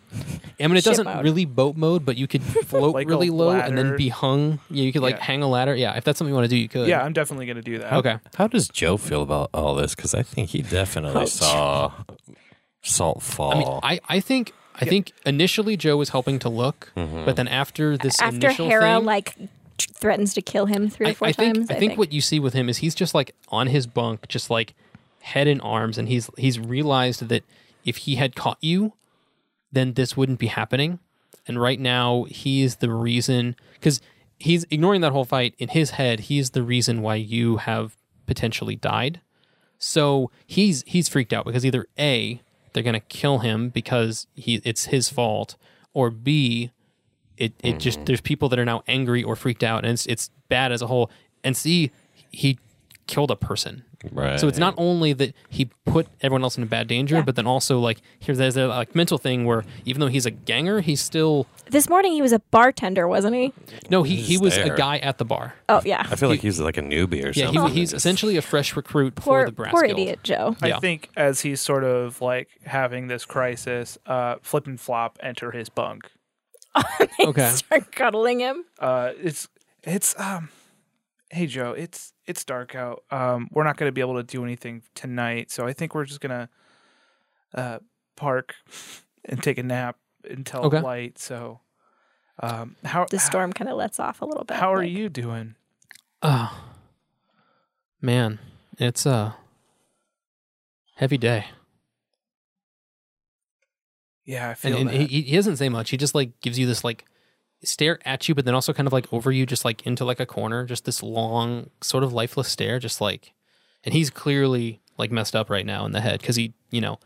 I 0.59 0.67
mean, 0.69 0.77
it 0.77 0.85
doesn't 0.85 1.05
mode? 1.05 1.23
really 1.25 1.45
boat 1.45 1.77
mode, 1.77 2.05
but 2.07 2.17
you 2.17 2.27
could 2.27 2.43
float 2.67 2.95
Like 2.95 3.09
really 3.09 3.31
low 3.31 3.51
and 3.51 3.77
then 3.77 3.97
be 3.97 4.09
hung. 4.09 4.59
Yeah, 4.71 4.85
you 4.85 4.93
could 4.93 5.03
like 5.03 5.17
Yeah. 5.17 5.25
hang 5.25 5.43
a 5.43 5.49
ladder. 5.49 5.75
Yeah, 5.75 5.97
if 5.97 6.05
that's 6.05 6.19
something 6.19 6.31
you 6.31 6.35
want 6.35 6.45
to 6.49 6.55
do, 6.55 6.57
you 6.57 6.69
could. 6.69 6.89
yeah, 6.89 7.03
I'm 7.03 7.13
definitely 7.13 7.47
gonna 7.47 7.63
do 7.63 7.79
that. 7.79 7.93
Okay. 7.93 8.19
How 8.37 8.47
does 8.47 8.69
Joe 8.69 8.97
feel 8.97 9.23
about 9.23 9.51
all 9.53 9.75
this? 9.75 9.95
Because 9.95 10.15
I 10.15 10.23
think 10.23 10.51
he 10.51 10.62
definitely 10.62 11.23
Ouch. 11.23 11.29
saw 11.31 11.93
Salt 12.83 13.23
fall. 13.23 13.53
I 13.53 13.59
mean, 13.59 13.81
I, 13.83 14.01
I 14.17 14.21
think 14.21 14.53
I 14.77 14.85
think 14.85 15.12
initially 15.25 15.77
Joe 15.77 15.97
was 15.97 16.11
helping 16.11 16.39
to 16.41 16.49
look, 16.49 16.93
but 16.95 17.35
then 17.37 17.49
after 17.49 17.97
this 17.97 18.21
after 18.21 18.37
initial 18.37 18.69
Hera 18.69 18.97
thing, 18.97 19.05
like 19.05 19.35
t- 19.37 19.49
threatens 19.78 20.34
to 20.34 20.43
kill 20.43 20.67
him 20.67 20.88
three 20.88 21.11
or 21.11 21.14
four 21.14 21.28
I 21.28 21.32
think 21.32 21.55
times. 21.55 21.70
I 21.70 21.75
think 21.75 21.99
what 21.99 22.12
you 22.12 22.20
see 22.20 22.38
with 22.38 22.55
him 22.55 22.69
is 22.69 22.78
he's 22.78 22.94
just 22.94 23.14
like 23.14 23.34
on 23.49 23.69
his 23.69 23.87
bunk, 23.87 24.28
just 24.28 24.50
like 24.50 24.75
head 25.20 25.46
in 25.46 25.61
arms, 25.61 25.99
and 25.99 26.08
he's 26.08 26.31
he's 26.37 26.59
realized 26.59 27.28
that 27.28 27.45
if 27.85 27.99
he 27.99 28.16
had 28.16 28.35
caught 28.35 28.59
you, 28.61 28.95
then 29.73 29.95
this 29.95 30.16
wouldn't 30.16 30.38
be 30.38 30.49
happening. 30.49 30.99
And 31.49 31.61
right 31.61 31.78
now, 31.78 32.25
he 32.25 32.62
is 32.62 32.76
the 32.76 32.90
reason 32.90 33.54
because 33.75 34.00
he's 34.38 34.64
ignoring 34.71 35.00
that 35.02 35.12
whole 35.12 35.25
fight 35.25 35.54
in 35.59 35.68
his 35.68 35.90
head. 35.90 36.21
He's 36.21 36.50
the 36.50 36.62
reason 36.62 37.02
why 37.02 37.16
you 37.16 37.59
have 37.59 37.97
potentially 38.26 38.76
died. 38.76 39.21
So 39.78 40.30
he's 40.47 40.83
he's 40.87 41.09
freaked 41.09 41.33
out 41.33 41.45
because 41.45 41.64
either 41.64 41.87
a 41.99 42.40
they're 42.73 42.83
gonna 42.83 43.00
kill 43.00 43.38
him 43.38 43.68
because 43.68 44.26
he 44.35 44.61
it's 44.64 44.87
his 44.87 45.09
fault, 45.09 45.56
or 45.95 46.11
b 46.11 46.73
it 47.38 47.52
it 47.62 47.78
just 47.78 48.05
there's 48.07 48.21
people 48.21 48.49
that 48.50 48.59
are 48.59 48.64
now 48.64 48.83
angry 48.88 49.23
or 49.23 49.37
freaked 49.37 49.62
out, 49.64 49.85
and 49.85 49.93
it's 49.93 50.07
it's 50.07 50.31
bad 50.49 50.73
as 50.73 50.83
a 50.83 50.87
whole. 50.87 51.11
And 51.45 51.57
see, 51.57 51.90
he 52.31 52.59
killed 53.07 53.31
a 53.31 53.37
person. 53.37 53.85
right. 54.11 54.38
So 54.40 54.49
it's 54.49 54.59
not 54.59 54.75
only 54.76 55.12
that 55.12 55.33
he 55.49 55.71
put 55.85 56.09
everyone 56.21 56.43
else 56.43 56.57
in 56.59 56.62
a 56.64 56.66
bad 56.66 56.88
danger, 56.88 57.16
Yeah. 57.16 57.23
but 57.23 57.37
then 57.37 57.47
also 57.47 57.78
like 57.78 57.99
here's 58.19 58.37
there's 58.38 58.57
a 58.57 58.66
like 58.66 58.97
mental 58.97 59.16
thing 59.16 59.45
where 59.45 59.64
even 59.85 60.00
though 60.00 60.09
he's 60.09 60.26
a 60.26 60.31
ganger, 60.33 60.81
he's 60.81 61.00
still 61.00 61.47
this 61.71 61.88
morning 61.88 62.12
he 62.12 62.21
was 62.23 62.33
a 62.33 62.40
bartender, 62.50 63.07
wasn't 63.07 63.35
he? 63.37 63.52
no 63.90 64.02
he 64.02 64.16
He's 64.16 64.26
he 64.28 64.38
was 64.38 64.57
there. 64.57 64.75
a 64.75 64.76
guy 64.76 64.99
at 64.99 65.19
the 65.19 65.25
bar. 65.25 65.55
Oh 65.69 65.81
yeah, 65.85 66.05
I 66.11 66.16
feel 66.16 66.28
like 66.28 66.40
he's 66.40 66.59
like 66.59 66.76
a 66.78 66.83
newbie 66.83 67.25
or 67.25 67.31
Yeah, 67.31 67.47
something. 67.52 67.69
he, 67.75 67.81
he's 67.81 67.93
essentially 67.93 68.37
a 68.37 68.43
fresh 68.43 68.75
recruit 68.76 69.14
for 69.16 69.23
poor 69.23 69.47
the 69.47 69.52
brass 69.52 69.71
poor 69.73 69.83
guild. 69.87 69.99
idiot 70.00 70.21
Joe. 70.25 70.57
Yeah. 70.64 70.76
I 70.76 70.81
think 70.81 71.09
as 71.16 71.43
he's 71.43 71.61
sort 71.61 71.85
of 71.85 72.21
like 72.21 72.49
having 72.64 73.07
this 73.07 73.25
crisis, 73.25 73.99
uh, 74.07 74.37
Flip 74.43 74.66
and 74.66 74.81
Flop 74.81 75.16
enter 75.23 75.52
his 75.52 75.69
bunk. 75.69 76.11
Okay. 77.25 77.49
Start 77.50 77.90
cuddling 77.92 78.40
him. 78.40 78.64
Uh, 78.78 79.12
it's 79.21 79.49
it's 79.83 80.18
um, 80.21 80.49
hey 81.30 81.47
Joe, 81.47 81.73
it's 81.73 82.12
it's 82.26 82.45
dark 82.45 82.75
out. 82.75 83.02
Um, 83.11 83.49
we're 83.52 83.64
not 83.64 83.76
going 83.76 83.88
to 83.88 83.92
be 83.92 84.00
able 84.00 84.14
to 84.16 84.23
do 84.23 84.45
anything 84.45 84.83
tonight, 84.95 85.50
so 85.50 85.66
I 85.66 85.73
think 85.73 85.95
we're 85.95 86.04
just 86.04 86.21
gonna 86.21 86.49
uh 87.54 87.78
park 88.16 88.54
and 89.25 89.42
take 89.42 89.59
a 89.59 89.62
nap 89.62 89.97
until 90.28 90.62
Okay. 90.64 90.80
light. 90.80 91.18
So, 91.18 91.61
um, 92.42 92.76
how 92.85 93.06
The 93.11 93.18
storm 93.18 93.52
kind 93.52 93.71
of 93.71 93.76
lets 93.76 93.99
off 94.00 94.21
a 94.23 94.25
little 94.25 94.45
bit. 94.45 94.56
How 94.56 94.73
are 94.75 94.83
you 94.85 95.09
doing? 95.09 95.54
Oh 96.23 96.64
man, 98.00 98.38
it's 98.78 99.06
a 99.06 99.37
heavy 100.97 101.18
day, 101.18 101.47
Yeah, 104.26 104.50
I 104.50 104.54
feel 104.54 104.76
and, 104.76 104.90
and 104.90 105.09
he 105.09 105.23
he 105.23 105.37
doesn't 105.37 105.56
say 105.56 105.68
much. 105.68 105.90
He 105.90 105.97
just 105.97 106.14
like 106.14 106.40
gives 106.40 106.59
you 106.59 106.66
this 106.66 106.85
like 106.85 107.04
stare 107.62 107.99
at 108.04 108.28
you, 108.28 108.35
but 108.35 108.45
then 108.45 108.54
also 108.54 108.73
kind 108.73 108.87
of 108.87 108.92
like 108.92 109.12
over 109.12 109.33
you, 109.33 109.47
just 109.47 109.64
like 109.64 109.87
into 109.87 110.04
like 110.04 110.21
a 110.21 110.26
corner, 110.26 110.64
just 110.66 110.85
this 110.85 111.02
long 111.02 111.71
sort 111.80 112.04
of 112.04 112.12
lifeless 112.12 112.49
stare, 112.49 112.78
just 112.78 113.00
like, 113.00 113.33
and 113.85 113.95
he's 113.95 114.11
clearly 114.11 114.80
like 114.99 115.11
messed 115.11 115.37
up 115.37 115.49
right 115.49 115.64
now 115.66 115.87
in 115.87 115.92
the 115.92 116.00
head 116.00 116.21
because 116.21 116.37
he, 116.37 116.54
you 116.71 116.80
know, 116.80 116.99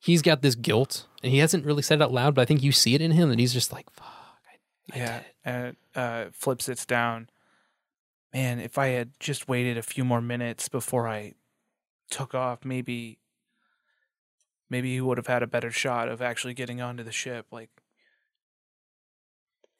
he's 0.00 0.22
got 0.22 0.42
this 0.42 0.54
guilt 0.54 1.06
and 1.22 1.32
he 1.32 1.38
hasn't 1.38 1.64
really 1.64 1.82
said 1.82 2.00
it 2.00 2.04
out 2.04 2.12
loud, 2.12 2.34
but 2.34 2.42
I 2.42 2.44
think 2.44 2.62
you 2.62 2.72
see 2.72 2.94
it 2.94 3.00
in 3.00 3.12
him 3.12 3.30
and 3.30 3.40
he's 3.40 3.52
just 3.52 3.72
like, 3.72 3.88
fuck. 3.90 4.06
yeah, 4.94 5.20
and 5.44 5.76
uh, 5.94 6.26
Flip 6.32 6.60
sits 6.60 6.84
down. 6.84 7.28
Man, 8.32 8.60
if 8.60 8.76
I 8.76 8.88
had 8.88 9.12
just 9.20 9.48
waited 9.48 9.78
a 9.78 9.82
few 9.82 10.04
more 10.04 10.20
minutes 10.20 10.68
before 10.68 11.08
I 11.08 11.34
took 12.10 12.34
off, 12.34 12.64
maybe, 12.64 13.18
maybe 14.70 14.92
he 14.92 15.00
would 15.00 15.18
have 15.18 15.26
had 15.26 15.42
a 15.42 15.46
better 15.46 15.70
shot 15.70 16.08
of 16.08 16.22
actually 16.22 16.54
getting 16.54 16.80
onto 16.80 17.02
the 17.02 17.12
ship. 17.12 17.46
Like, 17.50 17.70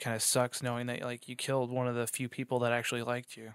kind 0.01 0.15
of 0.15 0.23
sucks 0.23 0.63
knowing 0.63 0.87
that 0.87 1.03
like 1.03 1.29
you 1.29 1.37
killed 1.37 1.71
one 1.71 1.89
of 1.89 1.95
the 1.95 2.07
few 2.07 2.29
people 2.29 2.61
that 2.61 2.73
actually 2.73 3.03
liked 3.03 3.37
you. 3.37 3.55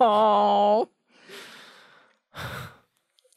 Oh. 0.00 0.88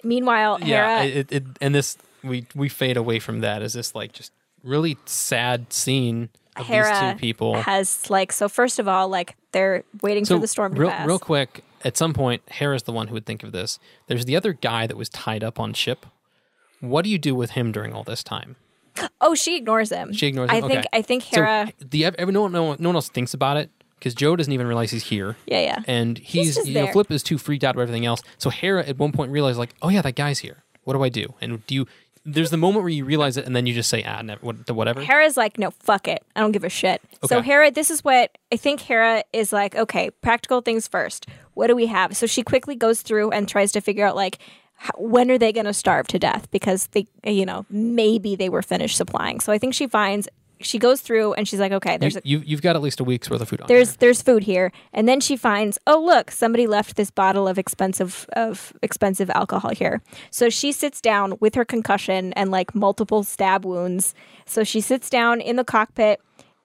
Meanwhile, 0.04 0.60
Yeah, 0.62 1.04
Hera, 1.04 1.20
it, 1.20 1.32
it, 1.32 1.44
and 1.62 1.74
this 1.74 1.98
we 2.24 2.46
we 2.54 2.70
fade 2.70 2.98
away 2.98 3.20
from 3.20 3.40
that 3.42 3.62
as 3.62 3.74
this 3.74 3.96
like 3.96 4.14
just 4.14 4.32
really 4.64 4.98
sad 5.06 5.72
scene 5.74 6.30
of 6.56 6.68
these 6.68 7.00
two 7.00 7.16
people. 7.18 7.56
has 7.56 8.10
like 8.10 8.32
so. 8.32 8.48
First 8.48 8.80
of 8.80 8.88
all, 8.88 9.10
like 9.10 9.36
they're 9.52 9.84
waiting 10.02 10.26
so 10.26 10.36
for 10.36 10.42
the 10.42 10.48
storm 10.48 10.76
to 10.76 10.82
real, 10.82 10.90
pass. 10.90 11.08
real 11.08 11.20
quick, 11.20 11.64
at 11.86 11.96
some 11.96 12.14
point, 12.14 12.42
Hera's 12.50 12.84
the 12.84 12.92
one 12.92 13.08
who 13.08 13.14
would 13.14 13.26
think 13.26 13.44
of 13.44 13.52
this. 13.54 13.80
There's 14.08 14.26
the 14.26 14.36
other 14.36 14.52
guy 14.54 14.88
that 14.88 14.98
was 14.98 15.08
tied 15.08 15.44
up 15.44 15.60
on 15.60 15.74
ship. 15.74 16.06
What 16.82 17.04
do 17.04 17.10
you 17.10 17.18
do 17.18 17.34
with 17.36 17.52
him 17.52 17.72
during 17.72 17.94
all 17.94 18.04
this 18.04 18.24
time? 18.24 18.58
oh, 19.22 19.36
she 19.36 19.56
ignores 19.58 19.92
him. 19.92 20.12
She 20.14 20.28
ignores 20.28 20.50
I 20.50 20.56
him? 20.62 20.68
think. 20.68 20.86
I 20.94 21.02
think 21.02 21.24
Hera. 21.24 21.72
So 21.80 21.88
the 21.90 22.06
every, 22.06 22.34
no, 22.34 22.42
one- 22.44 22.52
no, 22.52 22.64
one- 22.64 22.78
no 22.80 22.90
one 22.90 22.96
else 22.96 23.10
thinks 23.10 23.34
about 23.34 23.58
it 23.58 23.70
because 24.00 24.14
Joe 24.14 24.36
doesn't 24.36 24.52
even 24.52 24.68
realize 24.68 24.92
he's 24.92 25.04
here. 25.04 25.38
yeah, 25.48 25.60
yeah. 25.62 25.84
and 25.88 26.18
he's, 26.18 26.56
just 26.56 26.68
you 26.68 26.74
know. 26.74 26.92
Flip 26.92 27.10
is 27.12 27.24
too 27.24 27.38
freaked 27.38 27.64
out 27.64 27.76
about 27.76 27.84
everything 27.84 28.06
else. 28.06 28.22
So 28.38 28.50
Hera 28.50 28.86
at 28.86 28.98
one 28.98 29.12
point 29.12 29.32
realized 29.32 29.58
like, 29.58 29.74
oh 29.82 29.90
yeah, 29.90 30.02
that 30.02 30.16
guy's 30.16 30.40
here. 30.40 30.64
What 30.84 30.94
do 30.94 31.04
I 31.04 31.10
do? 31.10 31.34
And 31.42 31.66
do 31.68 31.76
you? 31.76 31.88
There's 32.28 32.50
the 32.50 32.58
moment 32.58 32.82
where 32.84 32.90
you 32.90 33.06
realize 33.06 33.38
it, 33.38 33.46
and 33.46 33.56
then 33.56 33.68
you 33.68 33.74
just 33.76 33.90
say 33.90 34.04
ah, 34.04 34.22
never, 34.22 34.44
what, 34.44 34.70
whatever. 34.72 35.02
Hera's 35.02 35.38
like, 35.38 35.60
no, 35.60 35.72
fuck 35.72 36.08
it. 36.08 36.24
I 36.36 36.40
don't 36.40 36.52
give 36.54 36.64
a 36.64 36.70
shit. 36.70 37.02
So 37.26 37.38
Okay. 37.38 37.46
Hera, 37.46 37.70
this 37.72 37.92
is 37.92 38.04
what 38.04 38.38
I 38.52 38.58
think 38.58 38.82
Hera 38.82 39.24
is 39.34 39.52
like, 39.54 39.76
okay, 39.76 40.10
practical 40.10 40.62
things 40.62 40.88
first. 40.88 41.28
What 41.56 41.68
do 41.68 41.76
we 41.76 41.88
have? 41.88 42.16
So 42.16 42.28
she 42.28 42.44
quickly 42.44 42.76
goes 42.76 43.02
through 43.02 43.32
and 43.32 43.50
tries 43.50 43.72
to 43.74 43.82
figure 43.82 44.06
out 44.06 44.16
like 44.16 44.38
how, 44.76 44.94
when 44.98 45.32
are 45.32 45.38
they 45.38 45.52
going 45.52 45.66
to 45.66 45.74
starve 45.74 46.08
to 46.08 46.20
death 46.20 46.50
because 46.52 46.88
they 46.88 47.08
you 47.24 47.46
know, 47.46 47.66
maybe 47.70 48.36
they 48.36 48.50
were 48.50 48.62
finished 48.62 48.98
supplying. 48.98 49.40
So 49.40 49.52
I 49.52 49.58
think 49.58 49.74
she 49.74 49.88
finds 49.88 50.30
she 50.62 50.80
goes 50.80 51.02
through 51.02 51.34
and 51.34 51.48
she's 51.48 51.60
like, 51.60 51.72
okay, 51.72 51.98
there's 51.98 52.18
you, 52.24 52.42
you've 52.46 52.62
got 52.62 52.76
at 52.76 52.82
least 52.82 53.00
a 53.00 53.04
week's 53.04 53.30
worth 53.30 53.42
of 53.42 53.50
food 53.50 53.62
on. 53.62 53.68
there's 53.68 53.96
there. 53.96 54.08
there's 54.08 54.22
food 54.22 54.44
here 54.44 54.72
and 54.94 55.08
then 55.08 55.20
she 55.20 55.36
finds 55.36 55.78
oh 55.88 56.02
look 56.02 56.32
somebody 56.32 56.68
left 56.68 56.96
this 56.96 57.12
bottle 57.12 57.48
of 57.48 57.58
expensive 57.58 58.28
of 58.34 58.74
expensive 58.82 59.30
alcohol 59.32 59.72
here 59.72 60.02
so 60.30 60.50
she 60.50 60.72
sits 60.72 61.02
down 61.02 61.36
with 61.40 61.56
her 61.56 61.66
concussion 61.66 62.32
and 62.34 62.52
like 62.52 62.74
multiple 62.74 63.24
stab 63.24 63.66
wounds 63.66 64.14
so 64.46 64.64
she 64.64 64.82
sits 64.82 65.10
down 65.10 65.42
in 65.42 65.56
the 65.56 65.64
cockpit 65.64 66.22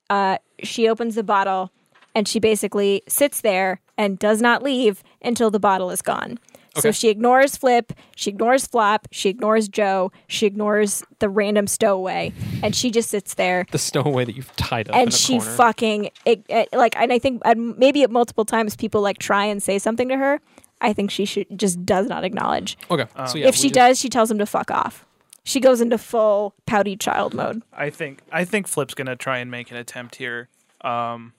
uh, 0.09 0.39
she 0.63 0.89
opens 0.89 1.15
the 1.15 1.23
bottle 1.23 1.71
and 2.15 2.27
she 2.27 2.41
basically 2.41 3.03
sits 3.09 3.41
there 3.41 3.81
and 4.01 4.19
does 4.19 4.41
not 4.41 4.63
leave 4.63 5.03
until 5.23 5.51
the 5.51 5.61
bottle 5.61 5.91
is 5.91 6.03
gone 6.03 6.39
so 6.77 6.93
she 6.93 7.09
ignores 7.09 7.57
Flip, 7.57 7.93
she 8.15 8.31
ignores 8.31 8.65
Flop, 8.65 9.09
she 9.11 9.29
ignores 9.29 9.69
Joe, 9.69 10.13
she 10.29 10.47
ignores 10.47 11.03
the 11.19 11.29
random 11.29 11.67
stowaway, 11.67 12.33
and 12.63 12.77
she 12.77 12.93
just 12.93 13.11
sits 13.11 13.35
there 13.35 13.67
the 13.73 13.79
stowaway 13.79 14.25
that 14.25 14.37
you've 14.37 14.55
tied 14.55 14.89
up. 14.89 14.95
in 14.95 15.01
and 15.03 15.09
a 15.09 15.13
she 15.13 15.39
corner. 15.39 15.51
fucking 15.57 16.11
it, 16.25 16.45
it, 16.49 16.69
like 16.73 16.95
and 16.97 17.13
i 17.13 17.19
think 17.19 17.43
uh, 17.45 17.55
maybe 17.57 18.05
at 18.05 18.11
multiple 18.11 18.45
times 18.45 18.77
people 18.77 19.01
like 19.01 19.19
try 19.19 19.45
and 19.45 19.61
say 19.63 19.79
something 19.81 20.09
to 20.09 20.17
her 20.17 20.41
i 20.81 20.93
think 20.93 21.11
she 21.11 21.25
should 21.25 21.47
just 21.59 21.85
does 21.85 22.07
not 22.07 22.23
acknowledge 22.25 22.79
Okay, 22.89 23.07
so 23.27 23.37
yeah, 23.37 23.49
if 23.49 23.57
she 23.57 23.69
just- 23.69 23.75
does 23.75 23.99
she 23.99 24.09
tells 24.09 24.31
him 24.31 24.39
to 24.39 24.47
fuck 24.47 24.71
off 24.71 25.05
she 25.43 25.59
goes 25.59 25.81
into 25.81 25.99
full 25.99 26.55
pouty 26.67 26.97
child 26.97 27.35
mode 27.35 27.63
I 27.73 27.91
think 27.91 28.21
I 28.31 28.45
think 28.45 28.69
Flip's 28.69 28.95
gonna 28.95 29.17
try 29.17 29.39
and 29.39 29.51
make 29.51 29.73
an 29.73 29.77
attempt 29.77 30.17
here. 30.17 30.49
Um, 30.83 31.33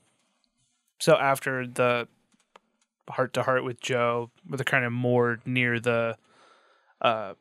so 0.99 1.15
after 1.17 1.65
the 1.65 2.07
heart 3.11 3.33
to 3.33 3.43
heart 3.43 3.63
with 3.63 3.79
Joe, 3.79 4.31
with 4.49 4.57
the 4.57 4.63
kind 4.63 4.85
of 4.85 4.91
moored 4.91 5.41
near 5.45 5.79
the 5.79 6.17
uh, 7.01 7.33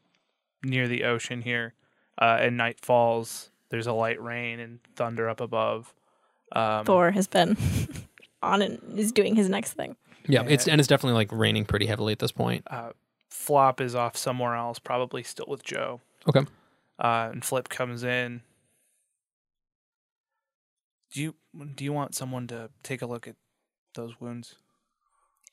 near 0.63 0.89
the 0.89 1.05
ocean 1.05 1.43
here, 1.43 1.75
uh, 2.21 2.39
and 2.41 2.57
night 2.57 2.81
falls. 2.81 3.51
There's 3.71 3.87
a 3.87 3.93
light 3.93 4.21
rain 4.21 4.59
and 4.59 4.81
thunder 4.97 5.29
up 5.29 5.41
above. 5.41 5.95
Um, 6.53 6.85
thor 6.85 7.13
has 7.13 7.29
been 7.29 7.57
on 8.43 8.61
and 8.63 8.99
is 8.99 9.13
doing 9.13 9.37
his 9.37 9.49
next 9.49 9.75
thing 9.75 9.97
yeah, 10.31 10.45
it's 10.47 10.69
and 10.69 10.81
it's 10.81 10.89
definitely 10.89 11.15
like 11.15 11.31
raining 11.33 11.65
pretty 11.65 11.87
heavily 11.87 12.13
at 12.13 12.19
this 12.19 12.33
point. 12.33 12.65
uh, 12.71 12.91
Flop 13.29 13.81
is 13.81 13.95
off 13.95 14.17
somewhere 14.17 14.55
else, 14.55 14.79
probably 14.79 15.23
still 15.23 15.47
with 15.49 15.63
Joe. 15.63 16.01
Okay, 16.29 16.47
uh, 16.99 17.29
and 17.33 17.45
Flip 17.45 17.69
comes 17.69 18.03
in. 18.05 18.43
Do 21.13 21.23
you 21.23 21.35
do 21.75 21.85
you 21.85 21.93
want 21.93 22.15
someone 22.15 22.47
to 22.49 22.71
take 22.83 23.03
a 23.03 23.07
look 23.07 23.27
at 23.27 23.37
those 23.95 24.21
wounds? 24.21 24.57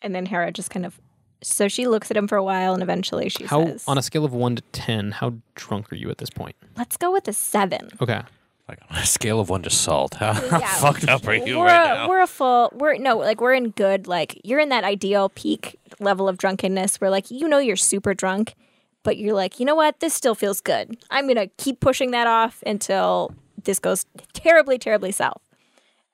And 0.01 0.13
then 0.16 0.25
hera 0.25 0.51
just 0.51 0.70
kind 0.70 0.86
of 0.86 1.00
so 1.44 1.68
she 1.68 1.88
looks 1.88 2.10
at 2.10 2.18
him 2.18 2.27
for 2.27 2.36
a 2.38 2.44
while 2.44 2.74
and 2.74 2.82
eventually 2.82 3.30
she 3.30 3.44
how 3.46 3.66
says 3.66 3.84
on 3.88 3.98
a 3.98 4.01
scale 4.01 4.25
of 4.25 4.34
one 4.34 4.56
to 4.56 4.62
ten, 4.72 5.12
how 5.12 5.34
drunk 5.56 5.92
are 5.92 5.96
you 5.96 6.10
at 6.10 6.18
this 6.18 6.30
point? 6.30 6.56
let's 6.77 6.98
go 6.98 7.12
with 7.12 7.27
a 7.27 7.34
seven 7.34 7.89
Okay, 8.01 8.22
Like 8.68 8.80
on 8.89 8.98
a 8.98 9.06
scale 9.06 9.39
of 9.39 9.50
one 9.50 9.62
to 9.63 9.70
salt, 9.70 10.16
how, 10.16 10.34
how 10.34 10.60
Yeah. 10.60 10.68
fucked 10.75 11.08
up 11.08 11.27
are 11.27 11.36
you 11.36 11.60
we're 11.60 11.66
right 11.66 11.92
a, 11.92 11.94
now? 11.94 12.10
we're 12.10 12.22
a 12.22 12.27
full 12.27 12.72
we're 12.74 12.98
no 12.98 13.18
like 13.18 13.39
we're 13.39 13.54
in 13.54 13.70
good 13.72 14.08
like 14.08 14.39
you're 14.44 14.60
in 14.60 14.70
that 14.70 14.84
ideal 14.84 15.30
peak 15.30 15.80
level 16.00 16.27
of 16.27 16.38
drunkenness 16.38 17.00
where 17.00 17.10
like 17.12 17.30
you 17.30 17.48
know 17.48 17.60
you're 17.60 17.75
super 17.75 18.13
drunk 18.16 18.56
but 19.04 19.18
you're 19.18 19.34
like 19.36 19.60
you 19.60 19.66
know 19.66 19.75
what 19.75 20.00
this 20.00 20.13
still 20.13 20.36
feels 20.36 20.60
good 20.62 20.98
i'm 21.12 21.27
gonna 21.27 21.48
keep 21.58 21.80
pushing 21.80 22.12
that 22.12 22.27
off 22.27 22.62
until 22.66 23.32
this 23.63 23.80
goes 23.80 24.06
terribly 24.34 24.77
terribly 24.77 25.12
south 25.12 25.42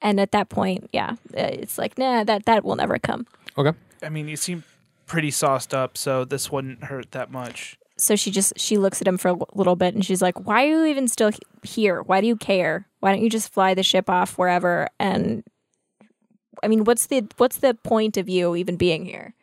and 0.02 0.20
at 0.20 0.32
that 0.32 0.48
point 0.50 0.90
yeah 0.94 1.12
uh, 1.38 1.50
it's 1.62 1.78
like 1.78 1.98
nah 1.98 2.24
that 2.24 2.46
that 2.46 2.64
will 2.64 2.76
never 2.76 2.98
come 3.00 3.26
okay. 3.58 3.78
I 4.02 4.10
mean, 4.10 4.28
you 4.28 4.36
seem 4.36 4.64
pretty 5.06 5.32
sauced 5.32 5.74
up, 5.74 5.98
so 5.98 6.26
this 6.26 6.52
wouldn't 6.52 6.86
hurt 6.86 7.12
that 7.12 7.32
much. 7.32 7.78
so 7.98 8.16
she 8.16 8.32
just 8.32 8.58
she 8.58 8.78
looks 8.78 9.02
at 9.02 9.08
him 9.08 9.18
for 9.18 9.30
a 9.30 9.38
little 9.54 9.76
bit 9.76 9.94
and 9.94 10.04
she's 10.04 10.22
like 10.22 10.48
why 10.48 10.64
are 10.66 10.68
you 10.68 10.86
even 10.86 11.08
still 11.08 11.30
he- 11.30 11.40
here 11.62 12.02
why 12.02 12.20
do 12.22 12.26
you 12.28 12.36
care 12.36 12.88
why 13.02 13.12
don't 13.14 13.22
you 13.22 13.30
just 13.30 13.54
fly 13.54 13.76
the 13.76 13.84
ship 13.84 14.10
off 14.10 14.36
wherever 14.38 14.90
and 15.00 15.44
i 16.64 16.68
mean 16.68 16.84
what's 16.86 17.06
the 17.06 17.24
what's 17.38 17.58
the 17.58 17.76
point 17.76 18.18
of 18.18 18.28
you 18.28 18.56
even 18.56 18.78
being 18.78 19.06
here 19.06 19.36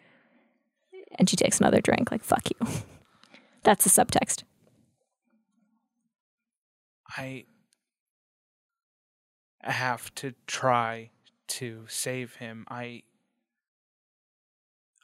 and 1.17 1.31
she 1.31 1.37
takes 1.37 1.61
another 1.61 1.81
drink 1.81 2.11
like 2.11 2.25
fuck 2.25 2.43
you 2.51 2.67
that's 3.63 3.85
the 3.85 3.91
subtext 3.91 4.43
I 7.17 7.45
have 9.63 10.13
to 10.17 10.35
try 10.47 11.11
to 11.49 11.85
save 11.89 12.37
him. 12.37 12.67
I 12.69 13.03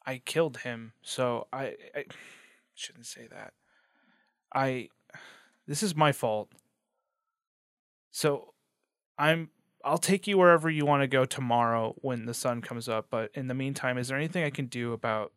I 0.07 0.19
killed 0.25 0.59
him, 0.59 0.93
so 1.03 1.49
I, 1.53 1.75
I 1.95 2.05
shouldn't 2.75 3.07
say 3.07 3.27
that. 3.31 3.53
I 4.55 4.89
this 5.67 5.83
is 5.83 5.97
my 5.97 6.13
fault. 6.13 6.51
So 8.11 8.55
I'm 9.19 9.51
I'll 9.85 9.99
take 9.99 10.27
you 10.27 10.39
wherever 10.39 10.69
you 10.71 10.85
want 10.85 11.03
to 11.03 11.07
go 11.07 11.25
tomorrow 11.25 11.95
when 12.01 12.27
the 12.27 12.35
sun 12.35 12.61
comes 12.61 12.89
up, 12.89 13.07
but 13.11 13.31
in 13.35 13.47
the 13.47 13.55
meantime, 13.55 13.99
is 13.99 14.09
there 14.09 14.17
anything 14.17 14.43
I 14.45 14.51
can 14.51 14.67
do 14.67 14.93
about 14.93 15.33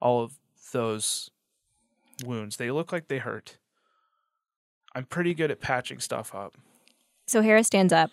all 0.00 0.22
of 0.22 0.38
those 0.72 1.30
wounds? 2.24 2.56
They 2.56 2.70
look 2.70 2.92
like 2.92 3.08
they 3.08 3.18
hurt. 3.18 3.58
I'm 4.94 5.04
pretty 5.04 5.34
good 5.34 5.50
at 5.50 5.60
patching 5.60 5.98
stuff 5.98 6.34
up. 6.34 6.56
so 7.26 7.42
hera 7.42 7.64
stands 7.64 7.92
up 7.92 8.10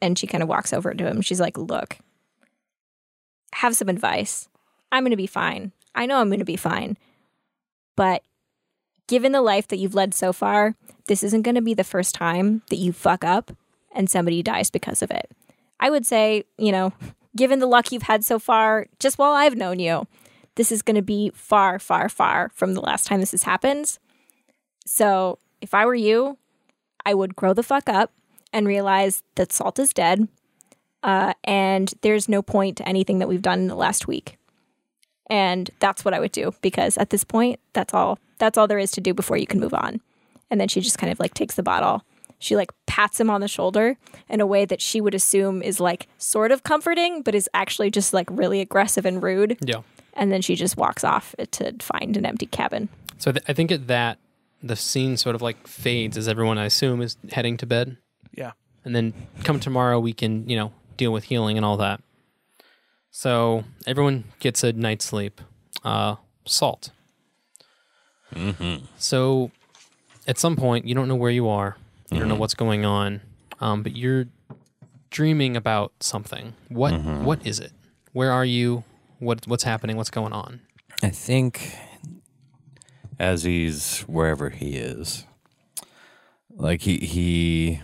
and 0.00 0.18
she 0.18 0.26
kind 0.26 0.42
of 0.42 0.48
walks 0.48 0.72
over 0.72 0.92
to 0.92 1.06
him 1.06 1.20
she's 1.20 1.40
like 1.40 1.56
look 1.56 1.98
have 3.54 3.74
some 3.74 3.88
advice 3.88 4.48
i'm 4.92 5.02
going 5.02 5.10
to 5.10 5.16
be 5.16 5.26
fine. 5.26 5.72
I 5.94 6.06
know 6.06 6.20
i'm 6.20 6.28
going 6.28 6.38
to 6.38 6.44
be 6.44 6.56
fine. 6.56 6.96
But 7.96 8.22
given 9.08 9.32
the 9.32 9.42
life 9.42 9.68
that 9.68 9.78
you've 9.78 9.94
led 9.94 10.14
so 10.14 10.32
far 10.32 10.76
this 11.06 11.22
isn't 11.22 11.42
going 11.42 11.54
to 11.54 11.62
be 11.62 11.74
the 11.74 11.84
first 11.84 12.14
time 12.14 12.62
that 12.70 12.76
you 12.76 12.92
fuck 12.92 13.24
up 13.24 13.50
and 13.92 14.10
somebody 14.10 14.42
dies 14.42 14.70
because 14.70 15.02
of 15.02 15.10
it. 15.10 15.30
I 15.80 15.90
would 15.90 16.06
say 16.06 16.44
you 16.56 16.72
know 16.72 16.92
given 17.36 17.58
the 17.58 17.66
luck 17.66 17.92
you've 17.92 18.02
had 18.02 18.24
so 18.24 18.38
far 18.38 18.86
just 18.98 19.18
while 19.18 19.32
i've 19.32 19.56
known 19.56 19.78
you 19.78 20.06
this 20.56 20.72
is 20.72 20.82
going 20.82 20.96
to 20.96 21.02
be 21.02 21.30
far 21.34 21.78
far 21.78 22.08
far 22.08 22.50
from 22.54 22.74
the 22.74 22.80
last 22.80 23.06
time 23.06 23.20
this 23.20 23.30
has 23.30 23.44
happened. 23.44 23.98
So 24.86 25.38
if 25.60 25.74
i 25.74 25.84
were 25.84 25.94
you 25.94 26.38
i 27.04 27.14
would 27.14 27.36
grow 27.36 27.52
the 27.52 27.62
fuck 27.62 27.88
up 27.88 28.12
and 28.52 28.66
realize 28.66 29.22
that 29.34 29.52
salt 29.52 29.78
is 29.78 29.92
dead 29.92 30.28
uh, 31.02 31.32
and 31.44 31.94
there's 32.00 32.28
no 32.28 32.42
point 32.42 32.76
to 32.76 32.88
anything 32.88 33.18
that 33.18 33.28
we've 33.28 33.42
done 33.42 33.60
in 33.60 33.68
the 33.68 33.76
last 33.76 34.08
week 34.08 34.37
and 35.30 35.70
that's 35.80 36.04
what 36.04 36.14
i 36.14 36.20
would 36.20 36.32
do 36.32 36.52
because 36.62 36.96
at 36.98 37.10
this 37.10 37.24
point 37.24 37.58
that's 37.72 37.92
all 37.94 38.18
that's 38.38 38.56
all 38.58 38.66
there 38.66 38.78
is 38.78 38.90
to 38.92 39.00
do 39.00 39.12
before 39.14 39.36
you 39.36 39.46
can 39.46 39.60
move 39.60 39.74
on 39.74 40.00
and 40.50 40.60
then 40.60 40.68
she 40.68 40.80
just 40.80 40.98
kind 40.98 41.12
of 41.12 41.18
like 41.20 41.34
takes 41.34 41.54
the 41.54 41.62
bottle 41.62 42.02
she 42.40 42.54
like 42.56 42.70
pats 42.86 43.18
him 43.18 43.28
on 43.30 43.40
the 43.40 43.48
shoulder 43.48 43.96
in 44.28 44.40
a 44.40 44.46
way 44.46 44.64
that 44.64 44.80
she 44.80 45.00
would 45.00 45.14
assume 45.14 45.60
is 45.62 45.80
like 45.80 46.06
sort 46.18 46.52
of 46.52 46.62
comforting 46.62 47.22
but 47.22 47.34
is 47.34 47.48
actually 47.52 47.90
just 47.90 48.12
like 48.12 48.28
really 48.30 48.60
aggressive 48.60 49.04
and 49.04 49.22
rude 49.22 49.58
Yeah. 49.60 49.82
and 50.14 50.30
then 50.30 50.40
she 50.40 50.54
just 50.54 50.76
walks 50.76 51.02
off 51.04 51.34
to 51.52 51.72
find 51.80 52.16
an 52.16 52.24
empty 52.24 52.46
cabin. 52.46 52.88
So 53.18 53.30
I, 53.30 53.32
th- 53.32 53.44
I 53.48 53.52
think 53.54 53.72
at 53.72 53.88
that 53.88 54.18
the 54.62 54.76
scene 54.76 55.16
sort 55.16 55.34
of 55.34 55.42
like 55.42 55.66
fades 55.66 56.16
as 56.16 56.28
everyone 56.28 56.58
I 56.58 56.66
assume 56.66 57.02
is 57.02 57.16
heading 57.32 57.56
to 57.58 57.66
bed, 57.66 57.96
Yeah. 58.36 58.52
and 58.84 58.94
then 58.94 59.14
come 59.42 59.58
tomorrow 59.60 59.98
we 59.98 60.12
can 60.12 60.48
you 60.48 60.56
know 60.56 60.72
deal 60.96 61.12
with 61.12 61.24
healing 61.24 61.56
and 61.56 61.64
all 61.66 61.76
that. 61.78 62.00
So 63.10 63.64
everyone 63.86 64.24
gets 64.38 64.62
a 64.64 64.72
night's 64.72 65.04
sleep. 65.04 65.40
Uh, 65.84 66.16
salt. 66.46 66.90
Mm-hmm. 68.34 68.84
So 68.98 69.50
at 70.26 70.38
some 70.38 70.56
point 70.56 70.86
you 70.86 70.94
don't 70.94 71.08
know 71.08 71.14
where 71.16 71.30
you 71.30 71.48
are, 71.48 71.76
you 72.10 72.18
don't 72.18 72.28
know 72.28 72.34
Mhm. 72.36 72.38
what's 72.38 72.54
going 72.54 72.84
on, 72.84 73.20
um, 73.60 73.82
but 73.82 73.96
you're 73.96 74.26
dreaming 75.10 75.56
about 75.56 75.92
something. 76.00 76.54
What 76.68 76.92
Mhm. 76.92 77.22
what 77.22 77.46
is 77.46 77.58
it? 77.58 77.72
Where 78.12 78.30
are 78.32 78.44
you? 78.44 78.84
What 79.18 79.46
what's 79.46 79.64
happening? 79.64 79.96
What's 79.96 80.10
going 80.10 80.32
on? 80.32 80.60
I 81.02 81.10
think 81.10 81.74
as 83.18 83.44
he's 83.44 84.00
wherever 84.02 84.50
he 84.50 84.76
is, 84.76 85.24
like 86.50 86.82
he 86.82 86.98
he 86.98 87.80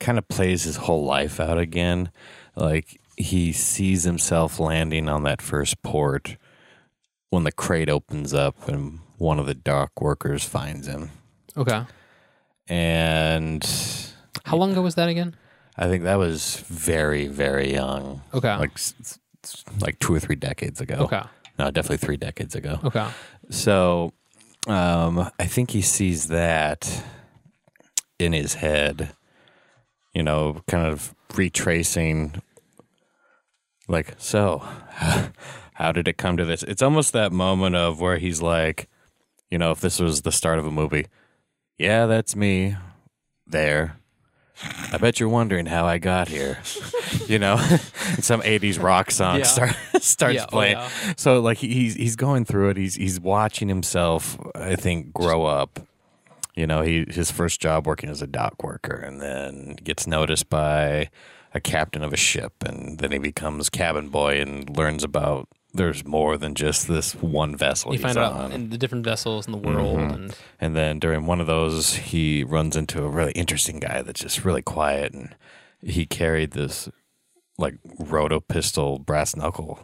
kind 0.00 0.18
of 0.18 0.28
plays 0.28 0.64
his 0.64 0.76
whole 0.76 1.04
life 1.04 1.40
out 1.40 1.58
again. 1.58 2.10
Like 2.54 3.00
he 3.16 3.52
sees 3.52 4.04
himself 4.04 4.58
landing 4.58 5.08
on 5.08 5.22
that 5.24 5.40
first 5.42 5.82
port 5.82 6.36
when 7.30 7.44
the 7.44 7.52
crate 7.52 7.88
opens 7.88 8.32
up 8.34 8.68
and 8.68 9.00
one 9.18 9.38
of 9.38 9.46
the 9.46 9.54
dock 9.54 10.00
workers 10.00 10.44
finds 10.44 10.86
him. 10.86 11.10
Okay. 11.56 11.82
And 12.68 13.64
How 14.44 14.56
long 14.56 14.72
ago 14.72 14.82
was 14.82 14.94
that 14.96 15.08
again? 15.08 15.36
I 15.76 15.86
think 15.88 16.04
that 16.04 16.18
was 16.18 16.56
very, 16.68 17.26
very 17.26 17.72
young. 17.72 18.22
Okay. 18.32 18.56
Like 18.56 18.78
like 19.80 19.98
two 19.98 20.14
or 20.14 20.20
three 20.20 20.36
decades 20.36 20.80
ago. 20.80 20.94
okay. 21.00 21.22
No, 21.58 21.70
definitely 21.70 21.98
three 21.98 22.16
decades 22.16 22.54
ago. 22.54 22.78
Okay. 22.84 23.06
So 23.50 24.12
um, 24.66 25.30
I 25.38 25.44
think 25.46 25.70
he 25.70 25.82
sees 25.82 26.28
that 26.28 27.04
in 28.18 28.32
his 28.32 28.54
head, 28.54 29.10
you 30.14 30.22
know, 30.22 30.62
kind 30.66 30.86
of 30.86 31.14
retracing, 31.36 32.40
like, 33.88 34.14
so 34.18 34.58
how 35.74 35.92
did 35.92 36.08
it 36.08 36.16
come 36.16 36.36
to 36.36 36.44
this? 36.44 36.62
It's 36.62 36.82
almost 36.82 37.12
that 37.12 37.32
moment 37.32 37.76
of 37.76 38.00
where 38.00 38.18
he's 38.18 38.40
like, 38.42 38.88
you 39.50 39.58
know, 39.58 39.70
if 39.70 39.80
this 39.80 40.00
was 40.00 40.22
the 40.22 40.32
start 40.32 40.58
of 40.58 40.66
a 40.66 40.70
movie, 40.70 41.06
yeah, 41.78 42.06
that's 42.06 42.34
me 42.36 42.76
there. 43.46 43.96
I 44.92 44.98
bet 44.98 45.18
you're 45.18 45.28
wondering 45.28 45.66
how 45.66 45.84
I 45.84 45.98
got 45.98 46.28
here. 46.28 46.58
you 47.26 47.38
know, 47.40 47.56
some 48.20 48.40
'80s 48.42 48.80
rock 48.80 49.10
song 49.10 49.38
Yeah. 49.38 49.44
start, 49.44 49.76
starts 50.00 50.36
Yeah, 50.36 50.44
oh, 50.44 50.50
playing. 50.50 50.76
yeah. 50.76 50.88
So 51.16 51.40
like 51.40 51.58
he's 51.58 51.94
he's 51.94 52.14
going 52.16 52.44
through 52.44 52.70
it. 52.70 52.76
He's 52.76 52.94
he's 52.94 53.18
watching 53.20 53.68
himself. 53.68 54.38
I 54.54 54.76
think 54.76 55.12
grow 55.12 55.44
up. 55.44 55.80
You 56.54 56.68
know, 56.68 56.82
he 56.82 57.04
his 57.10 57.32
first 57.32 57.60
job 57.60 57.84
working 57.86 58.08
as 58.08 58.22
a 58.22 58.28
dock 58.28 58.62
worker, 58.62 58.94
and 58.94 59.20
then 59.20 59.74
gets 59.82 60.06
noticed 60.06 60.48
by 60.48 61.10
a 61.54 61.60
captain 61.60 62.02
of 62.02 62.12
a 62.12 62.16
ship, 62.16 62.52
and 62.64 62.98
then 62.98 63.12
he 63.12 63.18
becomes 63.18 63.70
cabin 63.70 64.08
boy 64.08 64.40
and 64.40 64.76
learns 64.76 65.04
about 65.04 65.48
there's 65.72 66.04
more 66.04 66.36
than 66.36 66.54
just 66.54 66.86
this 66.86 67.14
one 67.16 67.56
vessel 67.56 67.92
You 67.92 67.98
he's 67.98 68.02
find 68.02 68.16
on. 68.18 68.44
out 68.46 68.52
in 68.52 68.70
the 68.70 68.78
different 68.78 69.04
vessels 69.04 69.46
in 69.46 69.52
the 69.52 69.58
world, 69.58 69.98
Mhm. 69.98 70.14
and 70.14 70.36
And 70.60 70.76
then 70.76 70.98
during 71.00 71.26
one 71.26 71.40
of 71.40 71.46
those, 71.48 71.96
he 71.96 72.44
runs 72.44 72.76
into 72.76 73.02
a 73.04 73.08
really 73.08 73.32
interesting 73.32 73.80
guy 73.80 74.02
that's 74.02 74.20
just 74.20 74.44
really 74.44 74.62
quiet, 74.62 75.12
and 75.12 75.34
he 75.82 76.06
carried 76.06 76.52
this 76.52 76.88
like 77.58 77.74
roto 77.98 78.40
pistol 78.40 78.98
brass 78.98 79.34
knuckle 79.36 79.80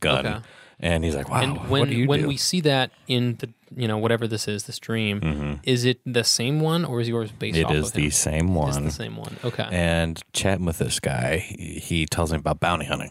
gun, 0.00 0.26
Okay. 0.26 0.38
and 0.80 1.04
he's 1.04 1.14
like, 1.16 1.28
"Wow, 1.28 1.40
and 1.42 1.56
what 1.58 1.70
when 1.70 1.88
do 1.90 1.96
you 1.96 2.06
when 2.08 2.22
do?" 2.22 2.28
we 2.28 2.36
see 2.36 2.60
that 2.62 2.90
in 3.08 3.36
the 3.38 3.48
you 3.76 3.88
know 3.88 3.98
whatever 3.98 4.26
this 4.26 4.46
is, 4.48 4.64
this 4.64 4.78
dream, 4.78 5.20
Mhm. 5.20 5.58
is 5.64 5.84
it 5.84 6.00
the 6.06 6.24
same 6.24 6.60
one 6.60 6.84
or 6.84 7.00
is 7.00 7.08
yours 7.08 7.30
based 7.32 7.56
It 7.58 7.70
is 7.70 7.92
the 7.92 8.10
same 8.10 8.46
It's 8.48 8.56
one. 8.76 8.84
the 8.84 8.90
same 8.90 9.16
one. 9.16 9.36
Okay. 9.44 9.66
And 9.70 10.20
chatting 10.32 10.64
with 10.64 10.78
this 10.78 11.00
guy, 11.00 11.38
he 11.38 12.06
tells 12.06 12.32
me 12.32 12.38
about 12.38 12.60
bounty 12.60 12.86
hunting. 12.86 13.10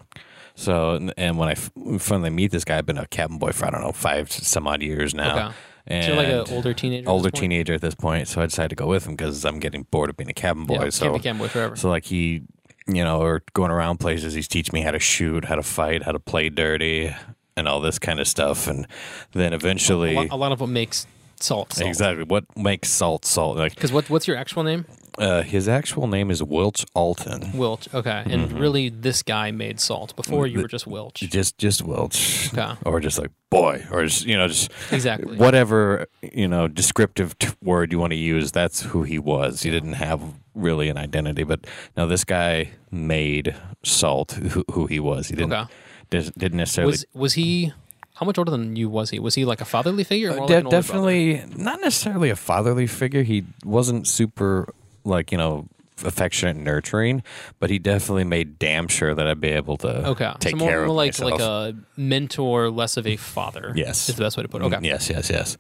So, 0.56 1.10
and 1.18 1.38
when 1.38 1.50
I 1.50 1.56
finally 1.98 2.30
meet 2.30 2.52
this 2.52 2.64
guy, 2.64 2.78
I've 2.78 2.86
been 2.86 2.98
a 2.98 3.08
cabin 3.08 3.38
boy 3.40 3.52
for 3.52 3.66
I 3.66 3.72
don't 3.72 3.82
know 3.82 3.92
five 3.92 4.32
some 4.32 4.68
odd 4.68 4.82
years 4.82 5.14
now. 5.16 5.48
okay. 5.48 5.56
And 5.88 6.06
So 6.06 6.12
you're 6.14 6.18
like 6.24 6.48
an 6.50 6.56
older 6.56 6.74
teenager. 6.74 7.10
at 7.10 7.12
older 7.12 7.24
this 7.24 7.32
point? 7.32 7.42
teenager 7.52 7.74
at 7.74 7.82
this 7.82 7.96
point. 7.96 8.28
So 8.28 8.42
I 8.42 8.46
decided 8.46 8.70
to 8.70 8.76
go 8.76 8.88
with 8.88 9.06
him 9.06 9.16
because 9.16 9.44
I'm 9.46 9.60
getting 9.60 9.84
bored 9.92 10.10
of 10.10 10.16
being 10.18 10.30
a 10.30 10.34
cabin 10.34 10.66
boy. 10.66 10.76
Yeah, 10.84 10.90
so 10.92 11.06
can't 11.06 11.16
be 11.16 11.24
cam 11.24 11.38
boy 11.40 11.48
forever. 11.50 11.76
So 11.76 11.90
like 11.90 12.06
he, 12.06 12.44
you 12.88 13.04
know, 13.04 13.20
or 13.22 13.44
going 13.54 13.72
around 13.72 13.98
places, 14.00 14.34
he's 14.34 14.48
teaching 14.48 14.72
me 14.74 14.82
how 14.82 14.92
to 14.92 15.00
shoot, 15.00 15.44
how 15.46 15.56
to 15.56 15.64
fight, 15.64 16.04
how 16.04 16.12
to 16.14 16.20
play 16.20 16.48
dirty, 16.50 17.14
and 17.56 17.68
all 17.68 17.80
this 17.82 18.00
kind 18.00 18.20
of 18.20 18.28
stuff. 18.28 18.68
And 18.68 18.88
then 19.34 19.54
a, 19.54 19.56
eventually, 19.56 20.16
lot, 20.16 20.28
a 20.32 20.36
lot 20.36 20.52
of 20.52 20.60
what 20.62 20.70
makes 20.70 21.08
salt 21.40 21.74
salt. 21.74 21.88
exactly 21.90 22.24
what 22.24 22.46
makes 22.58 22.90
salt 22.90 23.26
salt. 23.26 23.58
Like 23.58 23.76
Because 23.76 23.92
what 23.92 24.10
what's 24.10 24.28
your 24.28 24.38
actual 24.38 24.64
name? 24.64 24.86
uh, 25.20 25.44
his 25.44 25.68
actual 25.68 26.08
name 26.08 26.32
is 26.32 26.42
Wilch 26.42 26.86
Alton. 26.96 27.42
Wilch. 27.54 27.94
Okay. 27.94 28.24
And 28.26 28.48
Mm-hmm. 28.50 28.58
really, 28.58 28.90
this 28.90 29.22
guy 29.22 29.52
made 29.52 29.80
salt 29.80 30.16
before 30.16 30.48
you 30.48 30.60
were 30.62 30.68
just 30.68 30.86
Wilch. 30.86 31.16
Just 31.30 31.58
just 31.60 31.84
Wilch, 31.86 32.52
Okay. 32.58 32.80
or 32.86 33.00
just 33.00 33.20
like 33.20 33.30
boy, 33.52 33.86
or 33.92 34.04
just 34.06 34.26
you 34.26 34.36
know 34.38 34.48
just 34.48 34.72
Exactly. 34.92 35.38
whatever 35.38 36.08
you 36.22 36.48
know 36.48 36.68
descriptive 36.68 37.38
t- 37.38 37.50
word 37.62 37.92
you 37.92 38.00
want 38.00 38.12
to 38.12 38.18
use. 38.18 38.52
That's 38.52 38.82
who 38.82 39.04
he 39.04 39.20
was. 39.20 39.62
He 39.62 39.70
didn't 39.70 39.94
have 39.94 40.22
really 40.56 40.88
an 40.90 40.98
identity, 40.98 41.44
but 41.44 41.60
now 41.98 42.06
this 42.08 42.24
guy 42.24 42.70
made 42.90 43.56
salt 43.84 44.32
who, 44.32 44.64
who 44.72 44.88
he 44.88 45.00
was. 45.00 45.28
He 45.28 45.36
didn't 45.36 45.54
Okay. 45.54 45.72
Didn't 46.14 46.58
necessarily 46.58 46.92
Was 46.92 47.06
was 47.14 47.34
he? 47.34 47.74
How 48.16 48.26
much 48.26 48.38
older 48.38 48.52
than 48.52 48.76
you 48.76 48.90
was 48.90 49.10
he? 49.10 49.20
Was 49.20 49.36
he 49.36 49.44
like 49.46 49.60
a 49.62 49.66
fatherly 49.66 50.04
figure? 50.04 50.32
Or 50.32 50.44
Uh, 50.44 50.46
De- 50.48 50.62
like 50.62 50.70
definitely 50.70 51.44
not 51.56 51.82
necessarily 51.82 52.30
a 52.30 52.36
fatherly 52.36 52.88
figure. 52.88 53.24
He 53.24 53.44
wasn't 53.66 54.08
super 54.08 54.74
like 55.04 55.32
you 55.32 55.38
know 55.38 55.68
affectionate 56.04 56.56
and 56.56 56.66
nurturing, 56.66 57.24
but 57.60 57.70
he 57.70 57.80
definitely 57.80 58.24
made 58.24 58.60
damn 58.60 58.88
sure 58.88 59.14
that 59.16 59.26
I'd 59.28 59.40
be 59.42 59.50
able 59.50 59.78
to 59.78 60.08
Okay. 60.10 60.32
take 60.40 60.52
so 60.52 60.58
more, 60.58 60.70
care 60.70 60.80
more 60.80 60.86
of 60.90 60.96
like 60.96 61.20
myself. 61.20 61.32
like 61.32 61.42
a 61.42 61.76
mentor, 61.96 62.70
less 62.70 62.98
of 62.98 63.08
a 63.08 63.16
father. 63.16 63.72
Yes. 63.76 64.10
is 64.10 64.16
the 64.16 64.24
best 64.24 64.36
way 64.38 64.44
to 64.44 64.50
put 64.50 64.62
it. 64.62 64.66
Okay. 64.66 64.78
Mm, 64.78 64.86
Yes, 64.86 65.10
yes, 65.10 65.30
yes. 65.30 65.58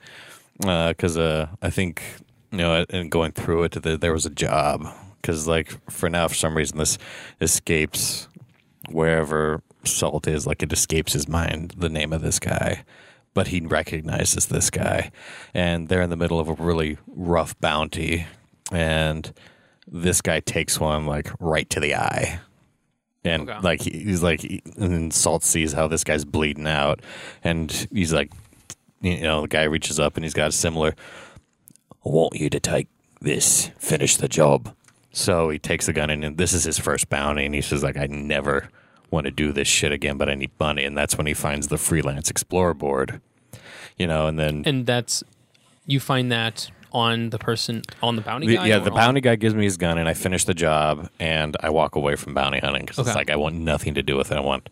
Because 0.59 1.17
uh, 1.17 1.47
I 1.61 1.69
think 1.69 2.03
you 2.51 2.57
know, 2.59 2.85
and 2.89 3.09
going 3.09 3.31
through 3.31 3.63
it, 3.63 3.71
the, 3.81 3.97
there 3.97 4.13
was 4.13 4.25
a 4.27 4.29
job. 4.29 4.85
Because 5.21 5.47
like 5.47 5.73
for 5.89 6.09
now, 6.09 6.27
for 6.27 6.35
some 6.35 6.55
reason, 6.55 6.77
this 6.77 6.97
escapes 7.41 8.27
wherever 8.89 9.61
Salt 9.83 10.27
is. 10.27 10.45
Like 10.47 10.63
it 10.63 10.73
escapes 10.73 11.13
his 11.13 11.27
mind. 11.27 11.73
The 11.77 11.89
name 11.89 12.13
of 12.13 12.21
this 12.21 12.39
guy. 12.39 12.83
But 13.33 13.47
he 13.47 13.61
recognizes 13.61 14.45
this 14.45 14.69
guy, 14.69 15.09
and 15.55 15.87
they're 15.89 16.03
in 16.03 16.11
the 16.11 16.15
middle 16.15 16.39
of 16.39 16.47
a 16.49 16.53
really 16.53 16.99
rough 17.07 17.59
bounty, 17.59 18.27
and 18.71 19.33
this 19.87 20.21
guy 20.21 20.39
takes 20.39 20.79
one 20.79 21.07
like 21.07 21.31
right 21.39 21.67
to 21.71 21.79
the 21.79 21.95
eye, 21.95 22.39
and 23.23 23.49
Okay. 23.49 23.59
like 23.63 23.81
he's 23.81 24.21
like, 24.21 24.43
and 24.77 25.11
Salt 25.11 25.43
sees 25.43 25.73
how 25.73 25.87
this 25.87 26.03
guy's 26.03 26.25
bleeding 26.25 26.67
out, 26.67 27.01
and 27.43 27.87
he's 27.91 28.13
like, 28.13 28.31
you 29.01 29.21
know, 29.21 29.41
the 29.41 29.47
guy 29.47 29.63
reaches 29.63 29.99
up 29.99 30.15
and 30.15 30.23
he's 30.23 30.35
got 30.35 30.49
a 30.49 30.51
similar. 30.51 30.93
I 32.05 32.09
want 32.09 32.35
you 32.35 32.51
to 32.51 32.59
take 32.59 32.87
this, 33.19 33.71
finish 33.79 34.15
the 34.15 34.27
job. 34.27 34.75
So 35.11 35.49
he 35.49 35.57
takes 35.57 35.87
the 35.87 35.93
gun 35.93 36.11
and 36.11 36.37
this 36.37 36.53
is 36.53 36.65
his 36.65 36.77
first 36.77 37.09
bounty, 37.09 37.45
and 37.47 37.55
he 37.55 37.61
says 37.61 37.81
like, 37.81 37.97
I 37.97 38.05
never 38.05 38.69
want 39.13 39.25
to 39.25 39.31
do 39.31 39.51
this 39.53 39.67
shit 39.67 39.91
again, 39.91 40.17
but 40.17 40.27
I 40.29 40.35
need 40.35 40.51
money, 40.59 40.83
and 40.83 40.97
that's 40.97 41.17
when 41.17 41.27
he 41.27 41.33
finds 41.33 41.67
the 41.69 41.77
freelance 41.77 42.29
explorer 42.29 42.73
board, 42.73 43.21
you 43.97 44.07
know, 44.07 44.27
and 44.27 44.37
then 44.37 44.63
And 44.65 44.85
that's 44.85 45.23
you 45.85 45.99
find 45.99 46.31
that 46.31 46.69
on 46.91 47.29
the 47.31 47.39
person 47.39 47.81
on 48.01 48.15
the 48.15 48.21
bounty 48.21 48.47
guy. 48.55 48.67
yeah, 48.67 48.79
the 48.79 48.91
on- 48.91 48.95
bounty 48.97 49.21
guy 49.21 49.35
gives 49.35 49.55
me 49.55 49.63
his 49.63 49.77
gun, 49.77 49.97
and 49.97 50.07
I 50.09 50.13
finish 50.13 50.43
the 50.45 50.53
job, 50.53 51.09
and 51.19 51.55
I 51.61 51.69
walk 51.69 51.95
away 51.95 52.15
from 52.15 52.33
bounty 52.33 52.59
hunting 52.59 52.81
because 52.83 52.99
Okay. 52.99 53.09
it's 53.09 53.15
like 53.15 53.29
I 53.29 53.35
want 53.35 53.55
nothing 53.55 53.93
to 53.95 54.03
do 54.03 54.15
with 54.17 54.31
it. 54.31 54.37
I 54.37 54.41
want 54.41 54.69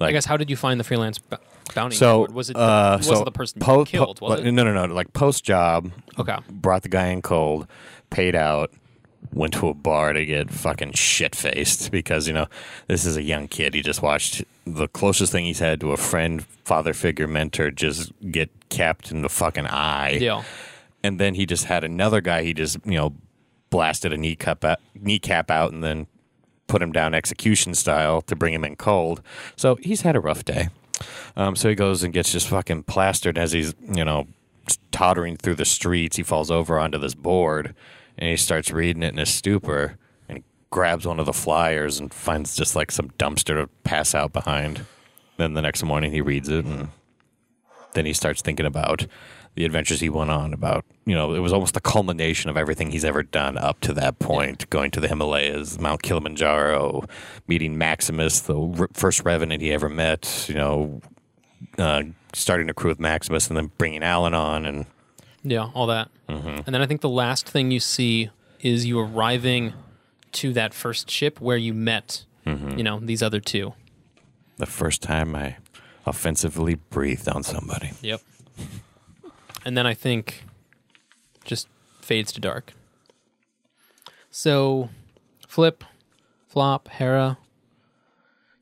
I 0.00 0.10
guess 0.12 0.24
how 0.24 0.36
did 0.36 0.50
you 0.50 0.56
find 0.56 0.80
the 0.80 0.84
freelance 0.84 1.18
b- 1.18 1.36
bounty? 1.74 1.94
so 1.96 2.26
was 2.32 2.50
it 2.50 2.56
uh, 2.56 2.96
was 2.98 3.06
so 3.06 3.20
it 3.22 3.24
the 3.24 3.30
person 3.30 3.60
po- 3.60 3.84
killed? 3.84 4.18
po-? 4.18 4.34
No, 4.36 4.64
no, 4.64 4.72
no. 4.72 4.92
Like 4.92 5.12
post 5.12 5.44
job, 5.44 5.90
Okay. 6.18 6.36
brought 6.50 6.82
the 6.82 6.88
guy 6.88 7.06
in 7.08 7.22
cold, 7.22 7.68
paid 8.10 8.34
out, 8.34 8.72
went 9.32 9.52
to 9.54 9.68
a 9.68 9.74
bar 9.74 10.12
to 10.12 10.24
get 10.24 10.50
fucking 10.50 10.92
shit 10.92 11.34
faced 11.34 11.90
because 11.90 12.26
you 12.26 12.32
know 12.34 12.46
this 12.86 13.04
is 13.04 13.16
a 13.16 13.22
young 13.22 13.48
kid. 13.48 13.74
He 13.74 13.82
just 13.82 14.02
watched 14.02 14.44
the 14.66 14.88
closest 14.88 15.32
thing 15.32 15.44
he's 15.44 15.58
had 15.58 15.80
to 15.80 15.92
a 15.92 15.96
friend, 15.96 16.44
father 16.64 16.94
figure, 16.94 17.26
mentor 17.26 17.70
just 17.70 18.12
get 18.30 18.50
capped 18.68 19.10
in 19.10 19.22
the 19.22 19.28
fucking 19.28 19.66
eye, 19.66 20.18
Yeah. 20.20 20.42
and 21.02 21.18
then 21.20 21.34
he 21.34 21.46
just 21.46 21.64
had 21.64 21.84
another 21.84 22.20
guy. 22.20 22.42
He 22.42 22.54
just 22.54 22.78
you 22.84 22.96
know 22.96 23.14
blasted 23.70 24.12
a 24.12 24.16
kneecap 24.16 24.64
out, 24.64 24.78
kneecap 24.94 25.50
out, 25.50 25.72
and 25.72 25.82
then 25.84 26.06
put 26.68 26.82
him 26.82 26.92
down 26.92 27.14
execution 27.14 27.74
style 27.74 28.20
to 28.22 28.34
bring 28.36 28.52
him 28.54 28.64
in 28.64 28.74
cold. 28.76 29.22
So 29.56 29.76
he's 29.82 30.00
had 30.02 30.16
a 30.16 30.20
rough 30.20 30.44
day. 30.44 30.68
Um, 31.36 31.54
so 31.56 31.68
he 31.68 31.74
goes 31.74 32.02
and 32.02 32.12
gets 32.14 32.32
just 32.32 32.48
fucking 32.48 32.84
plastered 32.84 33.36
as 33.38 33.52
he's, 33.52 33.74
you 33.94 34.04
know, 34.04 34.26
tottering 34.90 35.36
through 35.36 35.56
the 35.56 35.64
streets. 35.64 36.16
He 36.16 36.22
falls 36.22 36.50
over 36.50 36.78
onto 36.78 36.98
this 36.98 37.14
board 37.14 37.74
and 38.18 38.30
he 38.30 38.36
starts 38.36 38.70
reading 38.70 39.02
it 39.02 39.12
in 39.12 39.18
a 39.18 39.26
stupor 39.26 39.98
and 40.28 40.42
grabs 40.70 41.06
one 41.06 41.20
of 41.20 41.26
the 41.26 41.32
flyers 41.32 41.98
and 41.98 42.12
finds 42.12 42.56
just 42.56 42.76
like 42.76 42.90
some 42.90 43.10
dumpster 43.18 43.54
to 43.54 43.68
pass 43.84 44.14
out 44.14 44.32
behind. 44.32 44.86
Then 45.36 45.54
the 45.54 45.62
next 45.62 45.82
morning 45.82 46.12
he 46.12 46.20
reads 46.20 46.48
it, 46.48 46.64
and 46.64 46.88
then 47.92 48.06
he 48.06 48.12
starts 48.12 48.40
thinking 48.40 48.66
about 48.66 49.06
the 49.54 49.64
adventures 49.64 50.00
he 50.00 50.08
went 50.08 50.30
on. 50.30 50.54
About 50.54 50.84
you 51.04 51.14
know, 51.14 51.34
it 51.34 51.40
was 51.40 51.52
almost 51.52 51.74
the 51.74 51.80
culmination 51.80 52.48
of 52.48 52.56
everything 52.56 52.90
he's 52.90 53.04
ever 53.04 53.22
done 53.22 53.58
up 53.58 53.80
to 53.80 53.92
that 53.94 54.18
point. 54.18 54.68
Going 54.70 54.90
to 54.92 55.00
the 55.00 55.08
Himalayas, 55.08 55.78
Mount 55.78 56.02
Kilimanjaro, 56.02 57.04
meeting 57.46 57.76
Maximus, 57.76 58.40
the 58.40 58.88
first 58.94 59.24
revenant 59.24 59.60
he 59.60 59.72
ever 59.72 59.90
met. 59.90 60.46
You 60.48 60.54
know, 60.54 61.00
uh, 61.78 62.04
starting 62.32 62.70
a 62.70 62.74
crew 62.74 62.90
with 62.90 63.00
Maximus, 63.00 63.48
and 63.48 63.56
then 63.56 63.72
bringing 63.76 64.02
Alan 64.02 64.32
on, 64.32 64.64
and 64.64 64.86
Yeah, 65.48 65.70
all 65.74 65.86
that. 65.86 66.10
And 66.28 66.64
then 66.66 66.82
I 66.82 66.86
think 66.86 67.02
the 67.02 67.08
last 67.08 67.48
thing 67.48 67.70
you 67.70 67.78
see 67.78 68.30
is 68.60 68.84
you 68.84 68.98
arriving 68.98 69.74
to 70.32 70.52
that 70.54 70.74
first 70.74 71.08
ship 71.08 71.40
where 71.40 71.56
you 71.56 71.72
met, 71.72 72.24
you 72.44 72.82
know, 72.82 72.98
these 73.00 73.22
other 73.22 73.38
two. 73.40 73.74
the 74.58 74.66
first 74.66 75.02
time 75.02 75.36
I 75.36 75.56
offensively 76.04 76.74
breathed 76.90 77.28
on 77.28 77.42
somebody. 77.42 77.92
Yep. 78.02 78.20
And 79.64 79.76
then 79.76 79.86
I 79.86 79.94
think 79.94 80.44
just 81.44 81.68
fades 82.00 82.32
to 82.32 82.40
dark. 82.40 82.72
So, 84.30 84.88
Flip, 85.46 85.84
Flop, 86.48 86.88
Hera, 86.88 87.38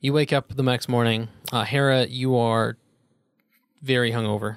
you 0.00 0.12
wake 0.12 0.32
up 0.32 0.54
the 0.54 0.62
next 0.62 0.88
morning. 0.88 1.28
Uh, 1.52 1.64
Hera, 1.64 2.06
you 2.06 2.36
are 2.36 2.76
very 3.82 4.12
hungover. 4.12 4.56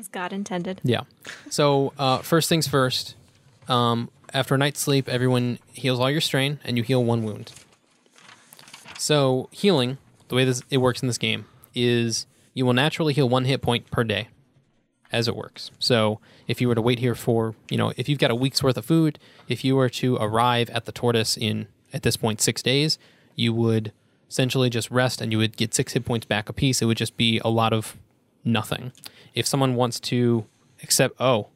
As 0.00 0.08
God 0.08 0.32
intended. 0.32 0.80
Yeah. 0.82 1.02
So 1.50 1.92
uh, 1.98 2.18
first 2.18 2.48
things 2.48 2.66
first. 2.66 3.16
Um, 3.68 4.08
after 4.32 4.54
a 4.54 4.58
night's 4.58 4.80
sleep, 4.80 5.10
everyone 5.10 5.58
heals 5.74 6.00
all 6.00 6.10
your 6.10 6.22
strain, 6.22 6.58
and 6.64 6.78
you 6.78 6.82
heal 6.82 7.04
one 7.04 7.22
wound. 7.22 7.52
So 8.96 9.50
healing, 9.52 9.98
the 10.28 10.36
way 10.36 10.46
this 10.46 10.62
it 10.70 10.78
works 10.78 11.02
in 11.02 11.06
this 11.06 11.18
game, 11.18 11.44
is 11.74 12.24
you 12.54 12.64
will 12.64 12.72
naturally 12.72 13.12
heal 13.12 13.28
one 13.28 13.44
hit 13.44 13.60
point 13.60 13.90
per 13.90 14.02
day, 14.02 14.28
as 15.12 15.28
it 15.28 15.36
works. 15.36 15.70
So 15.78 16.18
if 16.48 16.62
you 16.62 16.68
were 16.68 16.74
to 16.74 16.80
wait 16.80 17.00
here 17.00 17.14
for, 17.14 17.54
you 17.68 17.76
know, 17.76 17.92
if 17.98 18.08
you've 18.08 18.18
got 18.18 18.30
a 18.30 18.34
week's 18.34 18.62
worth 18.62 18.78
of 18.78 18.86
food, 18.86 19.18
if 19.48 19.66
you 19.66 19.76
were 19.76 19.90
to 19.90 20.16
arrive 20.16 20.70
at 20.70 20.86
the 20.86 20.92
tortoise 20.92 21.36
in 21.36 21.66
at 21.92 22.04
this 22.04 22.16
point 22.16 22.40
six 22.40 22.62
days, 22.62 22.98
you 23.36 23.52
would 23.52 23.92
essentially 24.30 24.70
just 24.70 24.90
rest, 24.90 25.20
and 25.20 25.30
you 25.30 25.36
would 25.36 25.58
get 25.58 25.74
six 25.74 25.92
hit 25.92 26.06
points 26.06 26.24
back 26.24 26.48
a 26.48 26.54
piece. 26.54 26.80
It 26.80 26.86
would 26.86 26.96
just 26.96 27.18
be 27.18 27.38
a 27.44 27.50
lot 27.50 27.74
of 27.74 27.98
nothing. 28.44 28.92
If 29.34 29.46
someone 29.46 29.74
wants 29.74 30.00
to 30.00 30.44
accept, 30.82 31.14
oh, 31.20 31.48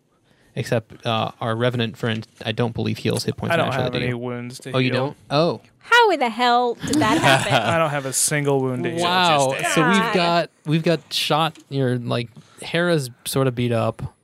except 0.55 1.05
uh, 1.07 1.33
our 1.40 1.57
revenant 1.57 1.97
friend, 1.97 2.27
I 2.44 2.53
don't 2.53 2.75
believe 2.75 2.99
heals 2.99 3.25
hit 3.25 3.37
points 3.37 3.53
I 3.53 3.57
don't 3.57 3.66
naturally. 3.70 3.85
have 3.85 3.92
do 3.92 3.99
any 4.01 4.14
wounds 4.14 4.61
to 4.61 4.73
Oh, 4.73 4.79
you 4.79 4.92
heal. 4.92 5.07
don't? 5.07 5.16
Oh, 5.31 5.61
How 5.79 6.11
in 6.11 6.20
the 6.20 6.29
hell 6.29 6.75
did 6.75 6.97
that 6.97 7.18
happen? 7.23 7.53
I 7.53 7.77
don't 7.79 7.90
have 7.90 8.07
a 8.07 8.12
single 8.12 8.61
wound 8.61 8.85
to 8.85 8.90
heal. 8.90 9.03
wow! 9.03 9.55
Just- 9.59 9.75
So 9.75 9.88
we've 9.88 9.97
God. 9.99 10.14
got 10.14 10.51
we've 10.66 10.83
got 10.85 11.12
shot. 11.12 11.59
You're 11.68 11.99
like 11.99 12.29
Hera's 12.62 13.11
sort 13.25 13.47
of 13.49 13.55
beat 13.55 13.73
up. 13.73 14.14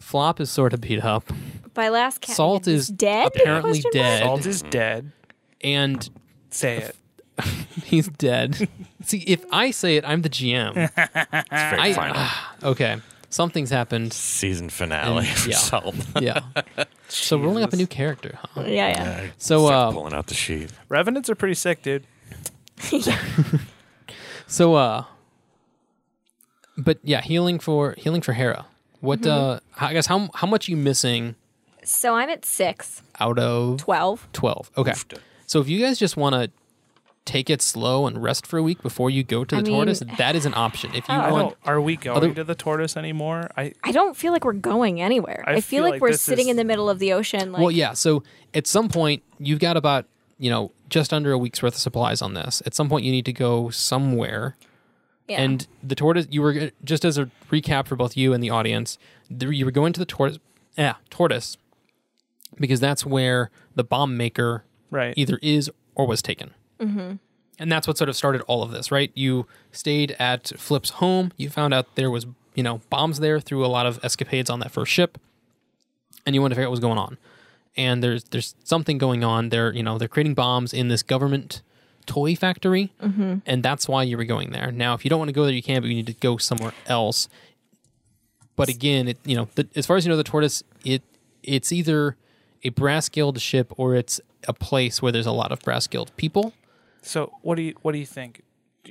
Flop 0.00 0.40
is 0.40 0.50
sort 0.50 0.72
of 0.72 0.80
beat 0.80 1.04
up, 1.04 1.30
By 1.74 1.90
last 1.90 2.22
count, 2.22 2.34
Salt 2.36 2.66
is 2.66 2.88
dead. 2.88 3.26
apparently 3.26 3.80
Question 3.82 3.90
mark? 4.00 4.08
dead. 4.08 4.22
Salt 4.24 4.46
is 4.46 4.62
dead. 4.62 5.12
and 5.60 6.10
Say 6.50 6.78
it. 6.78 6.96
he's 7.84 8.08
dead. 8.08 8.68
See, 9.02 9.18
if 9.26 9.44
I 9.52 9.70
say 9.70 9.96
it, 9.96 10.04
I'm 10.06 10.22
the 10.22 10.28
GM. 10.30 10.74
It's 10.96 11.48
very 11.50 11.80
I, 11.80 11.92
final. 11.92 12.26
okay, 12.72 12.96
something's 13.30 13.70
happened. 13.70 14.12
Season 14.12 14.68
finale. 14.70 15.26
And- 15.26 15.36
for 15.36 15.50
yeah. 15.50 15.56
Salt. 15.56 15.94
Yeah. 16.20 16.40
so 17.08 17.38
rolling 17.38 17.64
up 17.64 17.72
a 17.72 17.76
new 17.76 17.86
character, 17.86 18.38
huh? 18.42 18.62
Yeah, 18.66 18.88
yeah. 18.88 19.26
So, 19.38 19.66
Start 19.66 19.74
uh, 19.88 19.92
pulling 19.92 20.14
out 20.14 20.26
the 20.26 20.34
sheet. 20.34 20.70
Revenants 20.88 21.30
are 21.30 21.34
pretty 21.34 21.54
sick, 21.54 21.82
dude. 21.82 22.04
So 24.46 24.74
uh 24.74 25.04
but 26.76 26.98
yeah, 27.02 27.20
healing 27.20 27.58
for 27.58 27.94
healing 27.98 28.20
for 28.22 28.32
Hera. 28.32 28.66
What 29.00 29.26
uh 29.26 29.60
I 29.78 29.92
guess 29.92 30.06
how 30.06 30.30
how 30.34 30.46
much 30.46 30.68
are 30.68 30.72
you 30.72 30.76
missing 30.76 31.34
So 31.84 32.14
I'm 32.14 32.30
at 32.30 32.44
six, 32.44 33.02
out 33.20 33.38
of 33.38 33.78
12. 33.78 34.28
12? 34.32 34.70
Okay. 34.78 34.92
So 35.46 35.60
if 35.60 35.68
you 35.68 35.80
guys 35.80 35.98
just 35.98 36.16
want 36.16 36.34
to 36.34 36.50
take 37.28 37.50
it 37.50 37.60
slow 37.62 38.06
and 38.06 38.22
rest 38.22 38.46
for 38.46 38.58
a 38.58 38.62
week 38.62 38.82
before 38.82 39.10
you 39.10 39.22
go 39.22 39.44
to 39.44 39.54
the 39.54 39.60
I 39.60 39.62
mean- 39.62 39.74
tortoise, 39.74 40.02
that 40.18 40.34
is 40.34 40.46
an 40.46 40.54
option. 40.54 40.94
If 40.94 41.06
you 41.08 41.14
I 41.14 41.30
want 41.30 41.48
don't, 41.50 41.56
are 41.70 41.80
we 41.80 41.96
going 41.96 42.16
Other- 42.16 42.32
to 42.34 42.42
the 42.44 42.54
tortoise 42.54 42.96
anymore? 42.96 43.50
I 43.56 43.72
I 43.84 43.92
don't 43.92 44.16
feel 44.16 44.32
like 44.32 44.44
we're 44.44 44.52
going 44.54 45.00
anywhere. 45.00 45.44
I 45.46 45.50
I, 45.50 45.54
feel, 45.56 45.62
feel 45.62 45.82
like, 45.84 45.92
like 45.92 46.00
we're 46.00 46.12
sitting 46.14 46.46
is- 46.46 46.50
in 46.52 46.56
the 46.56 46.64
middle 46.64 46.88
of 46.88 46.98
the 46.98 47.12
ocean. 47.12 47.52
Like, 47.52 47.60
Well, 47.60 47.70
yeah. 47.70 47.92
So 47.92 48.22
at 48.54 48.66
some 48.66 48.88
point, 48.88 49.22
you've 49.38 49.60
got 49.60 49.76
about 49.76 50.06
you 50.38 50.50
know 50.50 50.72
just 50.88 51.12
under 51.12 51.32
a 51.32 51.38
week's 51.38 51.62
worth 51.62 51.74
of 51.74 51.80
supplies 51.80 52.22
on 52.22 52.34
this. 52.34 52.62
At 52.64 52.74
some 52.74 52.88
point, 52.88 53.04
you 53.04 53.12
need 53.12 53.26
to 53.26 53.32
go 53.32 53.68
somewhere. 53.70 54.56
yeah. 55.28 55.40
And 55.42 55.66
the 55.82 55.94
tortoise, 55.94 56.26
you 56.30 56.40
were 56.40 56.70
just 56.82 57.04
as 57.04 57.18
a 57.18 57.30
recap 57.52 57.86
for 57.86 57.94
both 57.96 58.16
you 58.16 58.32
and 58.32 58.42
the 58.42 58.48
audience, 58.50 58.96
you 59.28 59.64
were 59.66 59.70
going 59.70 59.92
to 59.92 60.00
the 60.00 60.06
tortoise, 60.06 60.38
yeah, 60.78 60.94
tortoise, 61.10 61.58
because 62.58 62.80
that's 62.80 63.04
where 63.04 63.50
the 63.74 63.84
bomb 63.84 64.16
maker 64.16 64.64
right. 64.90 65.12
either 65.18 65.38
is 65.42 65.70
or 65.94 66.06
was 66.06 66.22
taken. 66.22 66.54
Mm-hmm. 66.80 67.16
And 67.60 67.72
that's 67.72 67.88
what 67.88 67.98
sort 67.98 68.08
of 68.08 68.16
started 68.16 68.42
all 68.42 68.62
of 68.62 68.70
this, 68.70 68.92
right? 68.92 69.10
You 69.14 69.46
stayed 69.72 70.14
at 70.18 70.52
Flip's 70.56 70.90
home. 70.90 71.32
You 71.36 71.50
found 71.50 71.74
out 71.74 71.96
there 71.96 72.10
was, 72.10 72.26
you 72.54 72.62
know, 72.62 72.80
bombs 72.88 73.18
there 73.18 73.40
through 73.40 73.64
a 73.64 73.68
lot 73.68 73.84
of 73.86 73.98
escapades 74.04 74.48
on 74.48 74.60
that 74.60 74.70
first 74.70 74.92
ship, 74.92 75.18
and 76.24 76.34
you 76.34 76.40
wanted 76.40 76.54
to 76.54 76.56
figure 76.56 76.66
out 76.66 76.70
what 76.70 76.72
was 76.72 76.80
going 76.80 76.98
on. 76.98 77.18
And 77.76 78.02
there's 78.02 78.24
there's 78.24 78.54
something 78.64 78.98
going 78.98 79.24
on. 79.24 79.48
They're 79.48 79.72
you 79.72 79.82
know 79.82 79.98
they're 79.98 80.08
creating 80.08 80.34
bombs 80.34 80.72
in 80.72 80.88
this 80.88 81.02
government 81.02 81.62
toy 82.06 82.34
factory, 82.36 82.92
and 83.46 83.62
that's 83.62 83.88
why 83.88 84.02
you 84.04 84.16
were 84.16 84.24
going 84.24 84.50
there. 84.50 84.72
Now, 84.72 84.94
if 84.94 85.04
you 85.04 85.08
don't 85.08 85.18
want 85.18 85.28
to 85.28 85.34
go 85.34 85.44
there, 85.44 85.52
you 85.52 85.62
can, 85.62 85.82
but 85.82 85.88
you 85.88 85.94
need 85.94 86.06
to 86.06 86.14
go 86.14 86.36
somewhere 86.36 86.72
else. 86.86 87.28
But 88.56 88.68
again, 88.68 89.08
it 89.08 89.18
you 89.24 89.36
know 89.36 89.48
the, 89.54 89.68
as 89.76 89.86
far 89.86 89.96
as 89.96 90.04
you 90.04 90.10
know, 90.10 90.16
the 90.16 90.24
tortoise 90.24 90.62
it 90.84 91.02
it's 91.42 91.72
either 91.72 92.16
a 92.64 92.70
brass 92.70 93.08
guild 93.08 93.40
ship 93.40 93.72
or 93.76 93.94
it's 93.94 94.20
a 94.46 94.52
place 94.52 95.00
where 95.00 95.12
there's 95.12 95.26
a 95.26 95.32
lot 95.32 95.52
of 95.52 95.60
brass 95.60 95.86
guild 95.86 96.10
people. 96.16 96.52
So 97.02 97.32
what 97.42 97.56
do 97.56 97.62
you 97.62 97.74
what 97.82 97.92
do 97.92 97.98
you 97.98 98.06
think? 98.06 98.42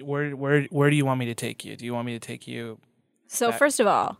Where 0.01 0.31
where 0.35 0.63
where 0.69 0.89
do 0.89 0.95
you 0.95 1.05
want 1.05 1.19
me 1.19 1.25
to 1.27 1.35
take 1.35 1.65
you? 1.65 1.75
Do 1.75 1.85
you 1.85 1.93
want 1.93 2.05
me 2.05 2.13
to 2.13 2.19
take 2.19 2.47
you? 2.47 2.79
So 3.27 3.47
That- 3.51 3.59
first 3.59 3.79
of 3.79 3.87
all, 3.87 4.17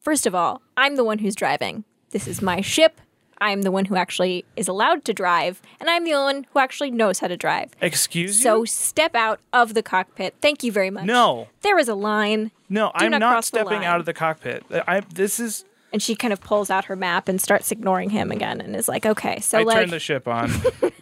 first 0.00 0.26
of 0.26 0.34
all, 0.34 0.62
I'm 0.76 0.96
the 0.96 1.04
one 1.04 1.18
who's 1.18 1.34
driving. 1.34 1.84
This 2.10 2.26
is 2.28 2.40
my 2.42 2.60
ship. 2.60 3.00
I'm 3.40 3.62
the 3.62 3.72
one 3.72 3.86
who 3.86 3.96
actually 3.96 4.44
is 4.56 4.68
allowed 4.68 5.04
to 5.06 5.12
drive, 5.12 5.60
and 5.80 5.90
I'm 5.90 6.04
the 6.04 6.14
only 6.14 6.34
one 6.34 6.46
who 6.52 6.60
actually 6.60 6.92
knows 6.92 7.18
how 7.18 7.26
to 7.26 7.36
drive. 7.36 7.72
Excuse 7.80 8.40
So 8.40 8.60
you? 8.60 8.66
So 8.66 8.72
step 8.72 9.14
out 9.16 9.40
of 9.52 9.74
the 9.74 9.82
cockpit. 9.82 10.36
Thank 10.40 10.62
you 10.62 10.70
very 10.70 10.88
much. 10.90 11.04
No, 11.04 11.48
There 11.62 11.78
is 11.78 11.88
a 11.88 11.96
line, 11.96 12.52
no, 12.68 12.92
I'm 12.94 13.10
not 13.10 13.18
not, 13.18 13.44
stepping 13.44 13.84
out 13.84 13.98
of 13.98 14.06
the 14.06 14.14
cockpit. 14.14 14.64
I 14.86 15.00
this 15.00 15.40
is. 15.40 15.64
and 15.92 16.00
she 16.00 16.14
kind 16.14 16.32
of 16.32 16.40
pulls 16.40 16.70
out 16.70 16.84
her 16.86 16.96
map 16.96 17.28
and 17.28 17.40
starts 17.40 17.72
ignoring 17.72 18.10
him 18.10 18.30
again, 18.30 18.60
and 18.60 18.74
is 18.76 18.88
like, 18.88 19.04
"Okay, 19.04 19.40
so 19.40 19.58
I 19.58 19.62
like, 19.64 19.76
turned 19.78 19.92
the 19.92 19.98
ship 19.98 20.28
on. 20.28 20.50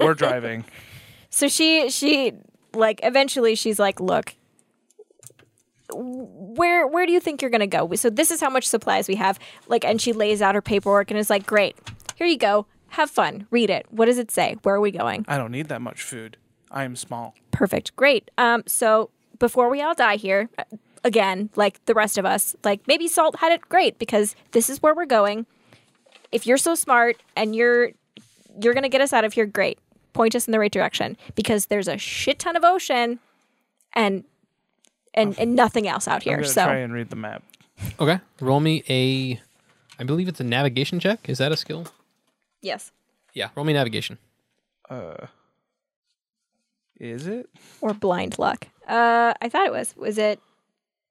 We're 0.01 0.15
driving. 0.15 0.65
so 1.33 1.49
she 1.49 1.91
she 1.91 2.35
like 2.75 3.01
eventually 3.03 3.55
she's 3.55 3.79
like, 3.79 4.01
look." 4.01 4.35
Where 5.95 6.87
where 6.87 7.05
do 7.05 7.13
you 7.13 7.21
think 7.21 7.43
you're 7.43 7.51
gonna 7.51 7.67
go? 7.67 7.93
So 7.97 8.09
this 8.09 8.31
is 8.31 8.41
how 8.41 8.49
much 8.49 8.67
supplies 8.67 9.09
we 9.09 9.17
have. 9.17 9.39
Like, 9.67 9.85
and 9.85 10.01
she 10.01 10.15
lays 10.15 10.41
out 10.41 10.55
her 10.55 10.63
paperwork 10.63 11.11
and 11.11 11.21
is 11.21 11.29
like, 11.29 11.45
"Great, 11.45 11.77
here 12.15 12.27
you 12.27 12.39
go. 12.39 12.67
Have 12.91 13.11
fun. 13.11 13.47
Read 13.51 13.69
it. 13.69 13.87
What 13.91 14.07
does 14.07 14.19
it 14.19 14.31
say? 14.31 14.57
Where 14.63 14.75
are 14.75 14.81
we 14.81 14.91
going? 14.91 15.25
I 15.29 15.37
don't 15.39 15.51
need 15.51 15.69
that 15.69 15.83
much 15.83 16.03
food. 16.03 16.37
I 16.71 16.85
am 16.85 16.97
small. 16.97 17.35
Perfect. 17.51 17.95
Great. 17.97 18.31
Um, 18.39 18.63
so 18.67 19.11
before 19.39 19.69
we 19.69 19.83
all 19.83 19.95
die 19.95 20.17
here, 20.17 20.49
uh, 20.59 20.65
again, 21.05 21.51
like 21.57 21.85
the 21.87 21.95
rest 21.95 22.17
of 22.17 22.25
us, 22.25 22.57
like 22.65 22.87
maybe 22.87 23.09
Salt 23.09 23.37
had 23.37 23.53
it 23.53 23.69
great 23.69 23.99
because 23.99 24.35
this 24.53 24.71
is 24.71 24.81
where 24.81 24.95
we're 24.95 25.07
going. 25.07 25.47
If 26.31 26.47
you're 26.47 26.59
so 26.59 26.75
smart 26.75 27.17
and 27.37 27.55
you're 27.55 27.91
you're 28.61 28.75
gonna 28.75 28.89
get 28.89 29.01
us 29.01 29.13
out 29.13 29.25
of 29.25 29.33
here, 29.33 29.47
great. 29.47 29.79
Point 30.13 30.35
us 30.35 30.47
in 30.47 30.53
the 30.53 30.59
right 30.59 30.71
direction 30.73 31.17
because 31.35 31.67
there's 31.67 31.89
a 31.89 31.97
shit 31.99 32.39
ton 32.39 32.55
of 32.57 32.65
ocean 32.65 33.19
and 33.95 34.25
and 35.15 35.39
and 35.39 35.55
nothing 35.55 35.87
else 35.89 36.07
out 36.09 36.17
I'm 36.17 36.21
here. 36.23 36.37
gonna 36.39 36.49
So 36.49 36.65
try 36.65 36.77
and 36.79 36.93
read 36.93 37.11
the 37.11 37.17
map. 37.17 37.43
Okay, 37.99 38.21
roll 38.41 38.61
me 38.61 38.85
a, 38.89 39.41
I 39.99 40.05
believe 40.05 40.29
it's 40.29 40.41
a 40.41 40.45
navigation 40.45 41.01
check. 41.01 41.29
Is 41.29 41.39
that 41.39 41.51
a 41.53 41.57
skill? 41.57 41.87
yes, 42.61 42.93
Yeah, 43.35 43.49
roll 43.57 43.65
me 43.65 43.73
navigation. 43.73 44.19
Uh, 44.89 45.27
is 47.01 47.27
it? 47.27 47.49
or 47.81 47.93
blind 47.95 48.39
luck. 48.39 48.69
Uh, 48.87 49.33
I 49.41 49.49
thought 49.49 49.67
it 49.67 49.73
was. 49.73 49.97
Was 49.97 50.19
it? 50.19 50.41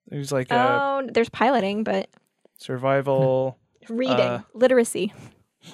There's 0.07 0.31
like 0.31 0.51
a 0.51 0.55
Oh, 0.55 1.09
there's 1.11 1.29
piloting, 1.29 1.83
but 1.83 2.09
survival 2.57 3.57
reading, 3.89 4.17
Uh, 4.19 4.41
literacy. 4.53 5.13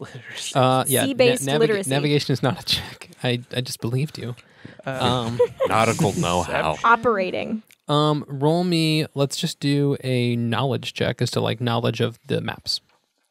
literacy. 0.00 0.54
Uh, 0.54 0.84
yeah, 0.86 1.04
Sea-based 1.04 1.46
literacy. 1.46 1.90
navigation 1.90 2.32
is 2.32 2.42
not 2.42 2.60
a 2.60 2.64
check. 2.64 3.10
I 3.22 3.40
I 3.54 3.60
just 3.60 3.80
believed 3.80 4.18
you. 4.18 4.34
Um, 4.86 5.38
Nautical 5.68 6.12
know-how. 6.18 6.76
operating. 6.84 7.62
um, 7.88 8.22
roll 8.28 8.64
me. 8.64 9.06
Let's 9.14 9.36
just 9.36 9.58
do 9.60 9.96
a 10.04 10.36
knowledge 10.36 10.92
check 10.92 11.22
as 11.22 11.30
to 11.32 11.40
like 11.40 11.58
knowledge 11.60 12.00
of 12.02 12.18
the 12.26 12.40
maps. 12.42 12.82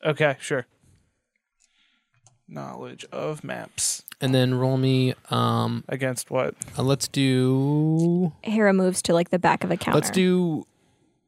Okay, 0.03 0.35
sure. 0.39 0.65
Knowledge 2.47 3.05
of 3.11 3.43
maps. 3.43 4.03
and 4.21 4.33
then 4.33 4.55
roll 4.55 4.77
me. 4.77 5.13
Um, 5.29 5.83
Against 5.89 6.29
what? 6.31 6.55
uh, 6.77 6.83
let's 6.83 7.07
do. 7.07 8.31
Hera 8.43 8.73
moves 8.73 9.01
to 9.03 9.13
like 9.13 9.29
the 9.29 9.39
back 9.39 9.63
of 9.63 9.69
a 9.71 9.77
counter. 9.77 9.97
Let's 9.99 10.09
do. 10.11 10.65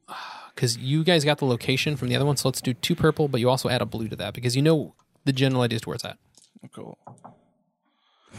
Because 0.56 0.78
you 0.78 1.04
guys 1.04 1.26
got 1.26 1.40
the 1.40 1.46
location 1.46 1.98
from 1.98 2.08
the 2.08 2.16
other 2.16 2.26
one, 2.26 2.38
so 2.38 2.48
let's 2.48 2.62
do 2.62 2.74
two 2.74 2.96
purple, 2.96 3.28
but 3.28 3.42
you 3.42 3.50
also 3.50 3.68
add 3.68 3.82
a 3.82 3.86
blue 3.86 4.08
to 4.08 4.16
that 4.16 4.34
because 4.34 4.56
you 4.56 4.62
know 4.62 4.94
the 5.26 5.34
general 5.34 5.62
idea 5.64 5.78
is 5.78 5.86
where 5.88 5.96
it's 5.96 6.06
at. 6.06 6.18
Cool. 6.74 6.98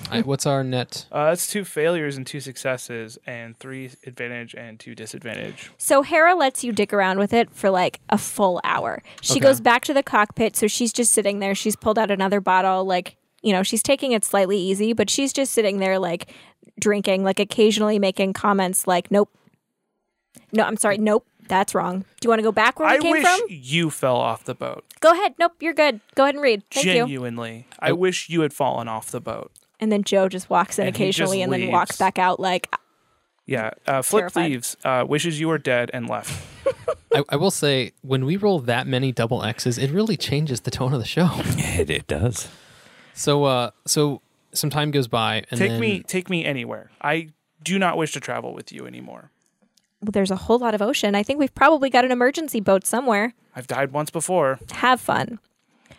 All 0.08 0.12
right, 0.12 0.26
what's 0.26 0.46
our 0.46 0.62
net? 0.62 1.06
Uh, 1.10 1.26
that's 1.26 1.46
two 1.46 1.64
failures 1.64 2.16
and 2.16 2.26
two 2.26 2.38
successes, 2.40 3.18
and 3.26 3.56
three 3.58 3.90
advantage 4.06 4.54
and 4.54 4.78
two 4.78 4.94
disadvantage. 4.94 5.70
So 5.78 6.02
Hera 6.02 6.34
lets 6.34 6.62
you 6.62 6.72
dick 6.72 6.92
around 6.92 7.18
with 7.18 7.32
it 7.32 7.50
for 7.50 7.70
like 7.70 8.00
a 8.10 8.18
full 8.18 8.60
hour. 8.62 9.02
She 9.22 9.34
Okay. 9.34 9.40
goes 9.40 9.60
back 9.60 9.84
to 9.86 9.94
the 9.94 10.02
cockpit, 10.02 10.54
so 10.54 10.66
she's 10.66 10.92
just 10.92 11.12
sitting 11.12 11.38
there. 11.38 11.54
She's 11.54 11.76
pulled 11.76 11.98
out 11.98 12.10
another 12.10 12.40
bottle, 12.40 12.84
like 12.84 13.16
you 13.42 13.52
know, 13.52 13.62
she's 13.62 13.82
taking 13.82 14.12
it 14.12 14.24
slightly 14.24 14.58
easy, 14.58 14.92
but 14.92 15.08
she's 15.08 15.32
just 15.32 15.52
sitting 15.52 15.78
there, 15.78 15.98
like 15.98 16.30
drinking, 16.80 17.22
like 17.24 17.38
occasionally 17.40 17.98
making 17.98 18.32
comments, 18.32 18.86
like 18.86 19.10
"Nope, 19.10 19.30
no, 20.52 20.64
I'm 20.64 20.76
sorry, 20.76 20.98
nope, 20.98 21.26
that's 21.48 21.74
wrong. 21.74 22.00
Do 22.00 22.26
you 22.26 22.28
want 22.30 22.38
to 22.40 22.44
go 22.44 22.52
back 22.52 22.78
where 22.78 22.88
we 22.88 22.96
I 22.96 22.98
came 22.98 23.12
wish 23.12 23.22
from? 23.24 23.40
you 23.48 23.90
fell 23.90 24.16
off 24.16 24.44
the 24.44 24.54
boat. 24.54 24.84
Go 25.00 25.12
ahead. 25.12 25.34
Nope, 25.38 25.52
you're 25.60 25.74
good. 25.74 26.00
Go 26.14 26.24
ahead 26.24 26.34
and 26.34 26.42
read. 26.42 26.62
Thank 26.70 26.86
you." 26.86 26.92
Genuinely, 26.94 27.66
I 27.80 27.92
wish 27.92 28.28
you 28.28 28.40
had 28.42 28.52
fallen 28.52 28.88
off 28.88 29.10
the 29.10 29.20
boat. 29.20 29.50
And 29.78 29.92
then 29.92 30.04
Joe 30.04 30.28
just 30.28 30.48
walks 30.48 30.78
in 30.78 30.86
And 30.86 30.96
he 30.96 31.06
just 31.06 31.18
occasionally, 31.18 31.42
and 31.42 31.52
then 31.52 31.60
leaves. 31.60 31.72
walks 31.72 31.96
back 31.98 32.18
out, 32.18 32.40
like 32.40 32.68
Yeah, 33.44 33.70
uh, 33.86 34.00
Flip 34.02 34.22
Terrified. 34.22 34.50
leaves, 34.50 34.76
uh, 34.84 35.04
wishes 35.06 35.38
you 35.38 35.48
were 35.48 35.58
dead, 35.58 35.90
and 35.92 36.08
left. 36.08 36.32
I, 37.14 37.22
I 37.28 37.36
will 37.36 37.50
say, 37.50 37.92
when 38.02 38.24
we 38.24 38.36
roll 38.36 38.58
that 38.60 38.86
many 38.86 39.12
double 39.12 39.42
X's, 39.44 39.76
it 39.78 39.90
really 39.90 40.16
changes 40.16 40.62
the 40.62 40.70
tone 40.70 40.92
of 40.94 40.98
the 40.98 41.06
show. 41.06 41.28
It, 41.78 41.90
it 41.90 42.06
does. 42.06 42.48
So, 43.14 43.44
uh, 43.44 43.70
so 43.86 44.22
some 44.52 44.70
time 44.70 44.90
goes 44.90 45.08
by, 45.08 45.44
and 45.50 45.58
take 45.60 45.70
then, 45.72 45.80
me, 45.80 46.02
take 46.02 46.30
me 46.30 46.44
anywhere. 46.44 46.90
I 47.02 47.28
do 47.62 47.78
not 47.78 47.96
wish 47.98 48.12
to 48.12 48.20
travel 48.20 48.54
with 48.54 48.72
you 48.72 48.86
anymore. 48.86 49.30
Well, 50.02 50.12
there's 50.12 50.30
a 50.30 50.36
whole 50.36 50.58
lot 50.58 50.74
of 50.74 50.82
ocean. 50.82 51.14
I 51.14 51.22
think 51.22 51.38
we've 51.38 51.54
probably 51.54 51.90
got 51.90 52.04
an 52.04 52.12
emergency 52.12 52.60
boat 52.60 52.86
somewhere. 52.86 53.34
I've 53.54 53.66
died 53.66 53.92
once 53.92 54.10
before. 54.10 54.58
have 54.72 55.00
fun. 55.00 55.38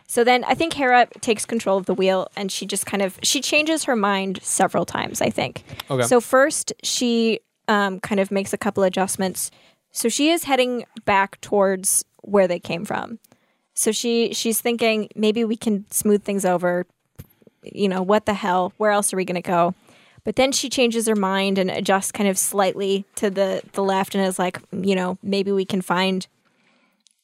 So 0.08 0.24
then 0.24 0.46
I 0.46 0.54
think 0.54 0.74
Hera 0.74 1.08
takes 1.20 1.46
control 1.46 1.78
of 1.78 1.86
the 1.86 1.94
wheel 1.94 2.30
and 2.38 2.52
she 2.52 2.66
just 2.66 2.86
kind 2.86 3.04
of 3.04 3.20
she 3.24 3.42
changes 3.42 3.84
her 3.84 3.96
mind 3.96 4.40
several 4.42 4.86
times, 4.86 5.22
I 5.22 5.30
think. 5.30 5.64
Okay. 5.90 6.04
So 6.04 6.22
first 6.22 6.72
she 6.82 7.42
um, 7.68 8.00
kind 8.00 8.22
of 8.22 8.32
makes 8.32 8.54
a 8.54 8.58
couple 8.58 8.84
adjustments. 8.84 9.52
So 9.92 10.08
she 10.08 10.30
is 10.30 10.46
heading 10.46 10.86
back 11.04 11.42
towards 11.42 12.06
where 12.22 12.48
they 12.48 12.60
came 12.60 12.86
from. 12.86 13.20
So 13.74 13.92
she 13.92 14.34
she's 14.34 14.62
thinking 14.62 15.10
maybe 15.16 15.44
we 15.44 15.58
can 15.58 15.86
smooth 15.92 16.24
things 16.24 16.46
over. 16.46 16.86
You 17.64 17.90
know, 17.90 18.02
what 18.02 18.26
the 18.26 18.34
hell? 18.34 18.72
Where 18.78 18.92
else 18.92 19.12
are 19.12 19.18
we 19.18 19.26
going 19.26 19.36
to 19.36 19.42
go? 19.42 19.76
But 20.28 20.36
then 20.36 20.52
she 20.52 20.70
changes 20.70 21.08
her 21.08 21.16
mind 21.16 21.58
and 21.58 21.72
adjusts 21.72 22.12
kind 22.12 22.28
of 22.28 22.38
slightly 22.38 23.06
to 23.16 23.30
the 23.30 23.62
the 23.72 23.82
left 23.82 24.14
and 24.14 24.26
is 24.26 24.38
like, 24.38 24.60
you 24.74 24.94
know, 24.94 25.18
maybe 25.24 25.54
we 25.54 25.64
can 25.64 25.82
find 25.82 26.28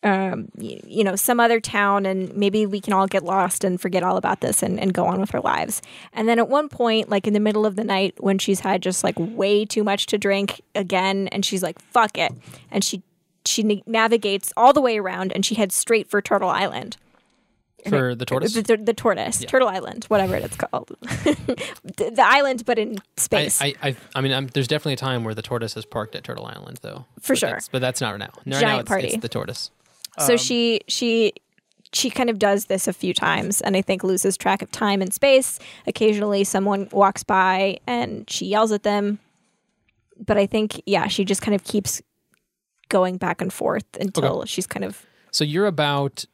um, 0.03 0.47
you 0.57 1.03
know, 1.03 1.17
some 1.17 1.37
other 1.37 1.59
town 1.59 2.05
and 2.05 2.33
maybe 2.33 2.65
we 2.65 2.79
can 2.79 2.93
all 2.93 3.05
get 3.07 3.25
lost 3.25 3.65
and 3.65 3.81
forget 3.81 4.03
all 4.03 4.15
about 4.15 4.39
this 4.39 4.63
and, 4.63 4.79
and 4.79 4.93
go 4.93 5.05
on 5.05 5.19
with 5.19 5.35
our 5.35 5.41
lives. 5.41 5.81
And 6.13 6.29
then 6.29 6.39
at 6.39 6.47
one 6.47 6.69
point, 6.69 7.09
like 7.09 7.27
in 7.27 7.33
the 7.33 7.41
middle 7.41 7.65
of 7.65 7.75
the 7.75 7.83
night 7.83 8.13
when 8.21 8.37
she's 8.37 8.61
had 8.61 8.81
just 8.81 9.03
like 9.03 9.15
way 9.17 9.65
too 9.65 9.83
much 9.83 10.05
to 10.05 10.17
drink 10.17 10.61
again 10.73 11.27
and 11.33 11.43
she's 11.43 11.61
like, 11.61 11.81
fuck 11.81 12.17
it. 12.17 12.31
And 12.71 12.85
she, 12.85 13.03
she 13.45 13.83
navigates 13.85 14.53
all 14.55 14.71
the 14.71 14.79
way 14.79 14.97
around 14.97 15.33
and 15.33 15.45
she 15.45 15.55
heads 15.55 15.75
straight 15.75 16.09
for 16.09 16.21
Turtle 16.21 16.47
Island. 16.47 16.95
For 17.89 18.15
the 18.15 18.25
tortoise. 18.25 18.53
The, 18.53 18.61
the, 18.61 18.77
the 18.77 18.93
tortoise, 18.93 19.39
Turtle 19.45 19.67
Island, 19.67 20.05
whatever 20.05 20.35
it's 20.35 20.55
called. 20.55 20.91
the, 21.01 22.11
the 22.15 22.23
island, 22.25 22.63
but 22.65 22.77
in 22.79 22.97
space. 23.17 23.61
I, 23.61 23.73
I, 23.81 23.95
I 24.15 24.21
mean, 24.21 24.31
I'm, 24.33 24.47
there's 24.47 24.67
definitely 24.67 24.93
a 24.93 24.97
time 24.97 25.23
where 25.23 25.33
the 25.33 25.41
tortoise 25.41 25.75
is 25.77 25.85
parked 25.85 26.15
at 26.15 26.23
Turtle 26.23 26.45
Island, 26.45 26.79
though. 26.81 27.05
For 27.19 27.33
But 27.33 27.39
sure. 27.39 27.49
that's- 27.49 27.69
but 27.69 27.79
that's 27.79 28.01
not 28.01 28.17
now. 28.17 28.25
Right 28.37 28.47
now, 28.47 28.59
Giant 28.59 28.79
it's, 28.81 28.87
party. 28.89 29.07
it's 29.07 29.17
the 29.17 29.29
tortoise. 29.29 29.71
So 30.19 30.33
um, 30.33 30.37
she 30.37 30.81
she 30.87 31.33
she 31.91 32.09
kind 32.09 32.29
of 32.29 32.37
does 32.39 32.65
this 32.65 32.87
a 32.87 32.93
few 32.93 33.13
times 33.13 33.61
and 33.61 33.75
I 33.77 33.81
think 33.81 34.03
loses 34.03 34.37
track 34.37 34.61
of 34.61 34.71
time 34.71 35.01
and 35.01 35.13
space. 35.13 35.59
Occasionally 35.87 36.43
someone 36.43 36.87
walks 36.91 37.23
by 37.23 37.79
and 37.87 38.29
she 38.29 38.45
yells 38.45 38.71
at 38.71 38.83
them. 38.83 39.19
But 40.23 40.37
I 40.37 40.45
think 40.45 40.81
yeah, 40.85 41.07
she 41.07 41.25
just 41.25 41.41
kind 41.41 41.55
of 41.55 41.63
keeps 41.63 42.01
going 42.89 43.17
back 43.17 43.41
and 43.41 43.51
forth 43.51 43.85
until 43.99 44.45
she's 44.45 44.67
kind 44.67 44.83
of 44.85 45.05
So 45.31 45.43
you're 45.43 45.65
about 45.65 46.25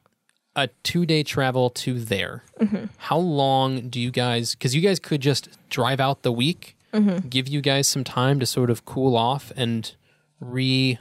a 0.63 0.67
two 0.83 1.05
day 1.05 1.23
travel 1.23 1.69
to 1.71 1.99
there. 1.99 2.43
Mm-hmm. 2.59 2.85
How 2.97 3.17
long 3.17 3.89
do 3.89 3.99
you 3.99 4.11
guys? 4.11 4.55
Because 4.55 4.75
you 4.75 4.81
guys 4.81 4.99
could 4.99 5.21
just 5.21 5.49
drive 5.69 5.99
out 5.99 6.21
the 6.23 6.31
week, 6.31 6.75
Mm-hmm. 6.93 7.27
give 7.27 7.47
you 7.47 7.61
guys 7.61 7.87
some 7.87 8.03
time 8.03 8.39
to 8.39 8.47
sort 8.47 8.69
of 8.71 8.83
cool 8.83 9.15
off 9.15 9.51
and 9.55 9.93
re 10.39 10.97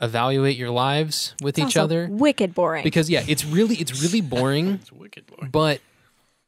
evaluate 0.00 0.56
your 0.56 0.70
lives 0.70 1.34
with 1.42 1.58
each 1.58 1.64
also 1.76 1.84
other. 1.84 2.08
wicked 2.10 2.54
boring. 2.54 2.82
Because 2.84 3.08
yeah, 3.10 3.24
it's 3.28 3.44
really 3.44 3.76
it's 3.76 4.02
really 4.02 4.20
boring. 4.36 4.74
It's 4.74 4.92
wicked 4.92 5.26
boring. 5.26 5.50
But 5.50 5.80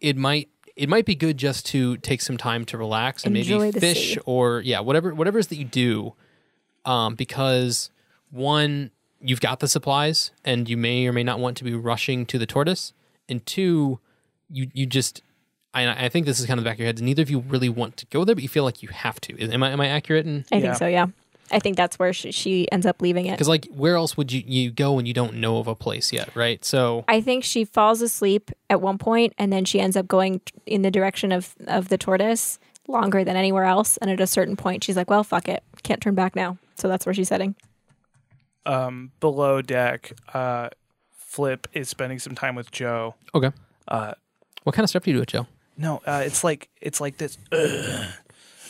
it 0.00 0.16
might 0.16 0.48
it 0.76 0.88
might 0.88 1.04
be 1.04 1.14
good 1.14 1.36
just 1.36 1.66
to 1.66 1.96
take 1.98 2.20
some 2.22 2.36
time 2.36 2.64
to 2.66 2.78
relax 2.78 3.24
and 3.24 3.36
Enjoy 3.36 3.58
maybe 3.66 3.80
fish 3.80 4.14
sea. 4.14 4.20
or 4.26 4.60
yeah, 4.62 4.80
whatever 4.80 5.14
whatever 5.14 5.38
it 5.38 5.40
is 5.40 5.46
that 5.48 5.56
you 5.56 5.64
do. 5.64 6.14
Um, 6.84 7.14
because 7.14 7.90
one, 8.30 8.90
you've 9.20 9.40
got 9.40 9.60
the 9.60 9.68
supplies 9.68 10.30
and 10.44 10.68
you 10.68 10.76
may 10.76 11.06
or 11.06 11.12
may 11.12 11.22
not 11.24 11.38
want 11.38 11.56
to 11.58 11.64
be 11.64 11.74
rushing 11.74 12.26
to 12.26 12.38
the 12.38 12.46
tortoise. 12.46 12.92
And 13.28 13.44
two, 13.46 14.00
you 14.50 14.68
you 14.72 14.86
just 14.86 15.22
I, 15.72 16.06
I 16.06 16.08
think 16.08 16.26
this 16.26 16.40
is 16.40 16.46
kind 16.46 16.58
of 16.58 16.64
the 16.64 16.68
back 16.68 16.76
of 16.76 16.80
your 16.80 16.86
head. 16.86 17.00
Neither 17.00 17.22
of 17.22 17.30
you 17.30 17.40
really 17.40 17.68
want 17.68 17.96
to 17.98 18.06
go 18.06 18.24
there, 18.24 18.34
but 18.34 18.42
you 18.42 18.48
feel 18.48 18.64
like 18.64 18.82
you 18.82 18.88
have 18.88 19.20
to. 19.22 19.38
Am 19.52 19.62
I 19.62 19.70
am 19.70 19.80
I 19.80 19.86
accurate? 19.88 20.26
in 20.26 20.44
I 20.50 20.56
Yeah. 20.56 20.62
think 20.62 20.74
so, 20.76 20.86
yeah. 20.86 21.06
I 21.52 21.58
think 21.58 21.76
that's 21.76 21.98
where 21.98 22.12
she, 22.12 22.30
she 22.30 22.70
ends 22.70 22.86
up 22.86 23.02
leaving 23.02 23.26
it. 23.26 23.32
because 23.32 23.48
like 23.48 23.66
where 23.74 23.96
else 23.96 24.16
would 24.16 24.30
you 24.32 24.42
you 24.46 24.70
go 24.70 24.92
when 24.92 25.06
you 25.06 25.12
don't 25.14 25.34
know 25.34 25.58
of 25.58 25.66
a 25.66 25.74
place 25.74 26.12
yet, 26.12 26.34
right? 26.36 26.64
So 26.64 27.04
I 27.08 27.20
think 27.20 27.42
she 27.44 27.64
falls 27.64 28.02
asleep 28.02 28.50
at 28.68 28.80
one 28.80 28.98
point 28.98 29.32
and 29.36 29.52
then 29.52 29.64
she 29.64 29.80
ends 29.80 29.96
up 29.96 30.06
going 30.06 30.40
in 30.66 30.82
the 30.82 30.90
direction 30.92 31.32
of, 31.32 31.54
of 31.66 31.88
the 31.88 31.98
tortoise 31.98 32.58
longer 32.86 33.24
than 33.24 33.36
anywhere 33.36 33.64
else. 33.64 33.96
And 33.96 34.10
at 34.10 34.20
a 34.20 34.26
certain 34.28 34.56
point, 34.56 34.84
she's 34.84 34.96
like, 34.96 35.10
well, 35.10 35.24
fuck 35.24 35.48
it. 35.48 35.62
Can't 35.82 36.00
turn 36.00 36.14
back 36.14 36.36
now. 36.36 36.56
So 36.76 36.86
that's 36.88 37.04
where 37.04 37.14
she's 37.14 37.28
heading. 37.28 37.54
Um, 38.66 39.12
below 39.20 39.62
deck, 39.62 40.12
uh, 40.34 40.68
Flip 41.16 41.66
is 41.72 41.88
spending 41.88 42.18
some 42.18 42.34
time 42.34 42.54
with 42.54 42.70
Joe. 42.70 43.14
okay, 43.34 43.52
Uh, 43.88 44.12
what 44.64 44.74
kind 44.74 44.84
of 44.84 44.90
stuff 44.90 45.04
do 45.04 45.10
you 45.10 45.16
do 45.16 45.20
with 45.20 45.28
Joe? 45.30 45.46
no, 45.78 46.02
uh, 46.06 46.22
it's 46.26 46.44
like 46.44 46.68
it's 46.80 47.00
like 47.00 47.16
this. 47.18 47.38
Uh, 47.50 48.10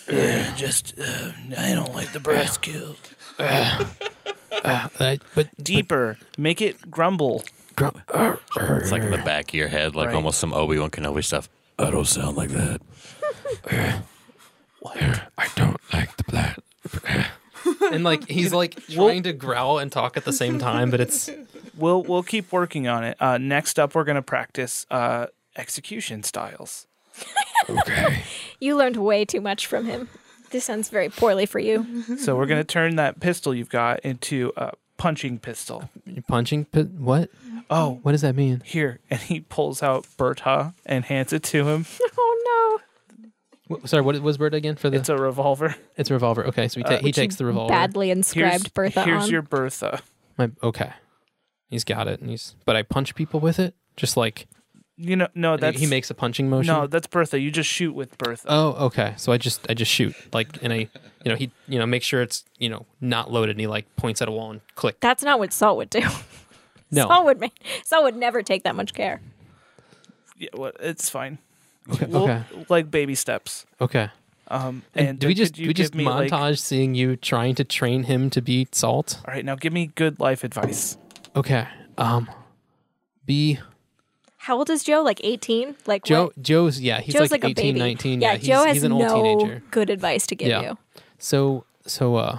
uh, 0.08 0.54
just 0.56 0.94
uh, 0.98 1.32
I 1.58 1.74
don't 1.74 1.94
like 1.94 2.12
the 2.12 2.20
brass 2.20 2.56
killed. 2.58 2.98
Uh, 3.38 4.88
but 5.34 5.48
Deeper, 5.62 6.18
make 6.36 6.60
it 6.60 6.90
grumble. 6.90 7.44
It's 7.78 8.92
like 8.92 9.02
in 9.02 9.10
the 9.10 9.22
back 9.24 9.48
of 9.50 9.54
your 9.54 9.68
head, 9.68 9.94
like 9.96 10.08
Right. 10.08 10.14
almost 10.16 10.38
some 10.38 10.52
Obi 10.52 10.78
Wan 10.78 10.90
Kenobi 10.90 11.24
stuff. 11.24 11.48
I 11.78 11.90
don't 11.90 12.06
sound 12.06 12.36
like 12.36 12.50
that. 12.50 12.80
I 15.38 15.48
don't 15.56 15.80
like 15.92 16.16
the 16.16 16.24
black. 16.24 16.58
And 17.92 18.04
like 18.04 18.26
he's 18.28 18.52
like 18.62 18.84
trying 18.88 19.22
to 19.24 19.32
growl 19.32 19.78
and 19.78 19.90
talk 19.90 20.16
at 20.16 20.24
the 20.24 20.32
same 20.32 20.58
time, 20.58 20.90
but 20.90 21.00
it's 21.00 21.30
We'll 21.76 22.02
we'll 22.02 22.22
keep 22.22 22.52
working 22.52 22.88
on 22.88 23.04
it. 23.04 23.16
Uh, 23.20 23.38
next 23.38 23.78
up, 23.78 23.94
we're 23.94 24.04
gonna 24.04 24.22
practice 24.22 24.86
uh, 24.90 25.26
execution 25.56 26.22
styles. 26.22 26.86
Okay. 27.68 28.22
You 28.62 28.76
learned 28.76 28.96
way 28.96 29.24
too 29.24 29.40
much 29.40 29.66
from 29.66 29.86
him. 29.86 30.08
This 30.50 30.64
sounds 30.66 30.90
very 30.90 31.08
poorly 31.08 31.46
for 31.46 31.58
you. 31.58 32.02
So 32.18 32.36
we're 32.36 32.44
gonna 32.46 32.62
turn 32.64 32.96
that 32.96 33.18
pistol 33.20 33.54
you've 33.54 33.70
got 33.70 34.00
into 34.00 34.52
a 34.56 34.72
punching 34.98 35.38
pistol. 35.38 35.88
punching. 36.28 36.66
Pi- 36.66 36.82
what? 36.82 37.30
Oh, 37.70 38.00
What 38.02 38.12
does 38.12 38.20
that 38.20 38.34
mean? 38.36 38.60
here, 38.66 38.98
and 39.08 39.18
he 39.20 39.40
pulls 39.40 39.82
out 39.82 40.06
Bertha 40.18 40.74
and 40.84 41.04
hands 41.06 41.32
it 41.32 41.42
to 41.44 41.66
him. 41.68 41.86
What, 43.70 43.88
sorry, 43.88 44.02
what 44.02 44.20
was 44.20 44.36
Bird 44.36 44.52
again 44.54 44.74
for 44.74 44.90
the? 44.90 44.96
It's 44.96 45.08
a 45.08 45.16
revolver. 45.16 45.76
It's 45.96 46.10
a 46.10 46.14
revolver. 46.14 46.44
Okay, 46.46 46.66
so 46.66 46.80
he, 46.80 46.84
ta- 46.84 46.94
Uh, 46.94 46.98
he 46.98 47.12
takes 47.12 47.36
the 47.36 47.44
revolver. 47.44 47.70
Badly 47.72 48.10
inscribed 48.10 48.64
Here's, 48.64 48.68
Bertha 48.72 49.04
here's 49.04 49.24
on. 49.24 49.30
your 49.30 49.42
Bertha. 49.42 50.00
My, 50.36 50.50
okay, 50.62 50.90
he's 51.68 51.84
got 51.84 52.08
it, 52.08 52.20
and 52.20 52.30
he's. 52.30 52.56
But 52.64 52.74
I 52.74 52.82
punch 52.82 53.14
people 53.14 53.38
with 53.38 53.58
it, 53.60 53.74
just 53.96 54.16
like 54.16 54.48
You 54.96 55.14
know, 55.14 55.28
no, 55.36 55.52
he- 55.54 55.60
that's 55.60 55.78
he 55.78 55.86
makes 55.86 56.10
a 56.10 56.14
punching 56.14 56.50
motion. 56.50 56.74
no, 56.74 56.86
that's 56.88 57.06
Bertha. 57.06 57.38
You 57.38 57.50
just 57.52 57.70
shoot 57.70 57.92
with 57.94 58.18
Bertha. 58.18 58.46
Oh, 58.50 58.86
okay. 58.86 59.14
So 59.18 59.30
I 59.30 59.38
just 59.38 59.64
I 59.70 59.74
just 59.74 59.90
shoot 59.92 60.14
like, 60.32 60.60
and 60.62 60.72
I, 60.72 60.88
you 61.24 61.30
know, 61.30 61.36
he, 61.36 61.52
you 61.68 61.78
know, 61.78 61.86
make 61.86 62.02
sure 62.02 62.22
it's 62.22 62.44
you 62.58 62.68
know 62.70 62.86
not 63.00 63.30
loaded, 63.30 63.52
and 63.52 63.60
he 63.60 63.66
like 63.68 63.94
points 63.94 64.20
at 64.20 64.26
a 64.28 64.32
wall 64.32 64.50
and 64.50 64.60
click. 64.74 64.98
That's 65.00 65.22
not 65.22 65.38
what 65.38 65.52
Salt 65.52 65.76
would 65.76 65.90
do. 65.90 66.02
No. 66.92 67.06
Salt 67.06 67.24
would 67.24 67.38
make, 67.38 67.52
Salt 67.84 68.02
would 68.02 68.16
never 68.16 68.42
take 68.42 68.64
that 68.64 68.74
much 68.74 68.94
care. 68.94 69.20
yeah, 70.36 70.48
well, 70.54 70.72
it's 70.80 71.08
fine. 71.08 71.38
Okay. 71.92 72.06
We'll- 72.06 72.22
Okay. 72.24 72.42
like 72.68 72.90
baby 72.90 73.14
steps. 73.14 73.66
Okay. 73.80 74.08
Um, 74.48 74.82
And, 74.94 75.08
and 75.08 75.18
do 75.18 75.28
we 75.28 75.34
just 75.34 75.54
do 75.54 75.66
we 75.66 75.72
just 75.74 75.92
give 75.92 75.98
me, 75.98 76.04
like- 76.08 76.30
montage 76.30 76.58
seeing 76.58 76.94
you 76.96 77.16
trying 77.16 77.54
to 77.56 77.64
train 77.64 78.04
him 78.04 78.30
to 78.30 78.42
be 78.42 78.66
salt? 78.72 79.20
all 79.26 79.32
right, 79.34 79.44
now 79.44 79.54
give 79.54 79.72
me 79.72 79.90
good 79.94 80.18
life 80.18 80.42
advice. 80.44 80.96
Okay. 81.36 81.66
Um, 81.98 82.28
be 83.24 83.60
How 84.38 84.56
old 84.58 84.70
is 84.70 84.82
Joe? 84.82 85.02
Like 85.02 85.20
18? 85.22 85.76
Like 85.86 86.02
Joe 86.04 86.24
what? 86.24 86.42
Joe's 86.42 86.80
yeah, 86.80 87.00
he's 87.00 87.14
Joe's 87.14 87.30
like, 87.30 87.44
like, 87.44 87.50
18, 87.58 87.64
a 87.64 87.72
baby. 87.74 87.78
19. 87.78 88.20
Yeah, 88.20 88.32
Yeah, 88.32 88.38
he's, 88.38 88.46
Joe 88.48 88.64
has 88.64 88.74
he's 88.74 88.82
an 88.84 88.92
old 88.92 89.02
no 89.02 89.22
teenager. 89.22 89.62
good 89.70 89.90
advice 89.90 90.26
to 90.28 90.34
give 90.34 90.48
Yeah. 90.48 90.62
you. 90.62 90.78
So 91.18 91.64
so 91.86 92.16
uh 92.16 92.38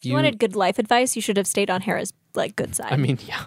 If 0.00 0.06
you, 0.06 0.12
wanted 0.14 0.38
good 0.38 0.54
life 0.54 0.78
advice, 0.78 1.16
you 1.16 1.22
should 1.22 1.36
have 1.36 1.46
stayed 1.48 1.70
on 1.70 1.80
Hera's 1.82 2.12
like 2.34 2.54
good 2.54 2.74
side. 2.76 2.92
I 2.92 2.96
mean, 2.96 3.18
yeah. 3.26 3.46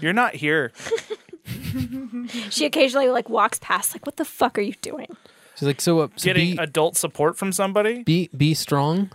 You're 0.00 0.12
not 0.12 0.34
here. 0.36 0.70
she 2.50 2.64
occasionally 2.64 3.08
like 3.08 3.28
walks 3.28 3.58
past, 3.60 3.94
like, 3.94 4.06
"What 4.06 4.16
the 4.16 4.24
fuck 4.24 4.58
are 4.58 4.62
you 4.62 4.74
doing?" 4.80 5.08
She's 5.56 5.66
like 5.66 5.80
so, 5.80 6.00
uh, 6.00 6.08
so 6.16 6.24
Getting 6.24 6.56
be, 6.56 6.62
adult 6.62 6.96
support 6.96 7.36
from 7.36 7.52
somebody? 7.52 8.02
be 8.02 8.28
be 8.36 8.54
strong. 8.54 9.10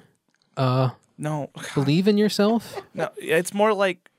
Uh 0.56 0.92
No. 1.18 1.50
believe 1.74 2.08
in 2.08 2.18
yourself. 2.18 2.80
No, 2.94 3.10
it's 3.18 3.54
more 3.54 3.74
like 3.74 4.10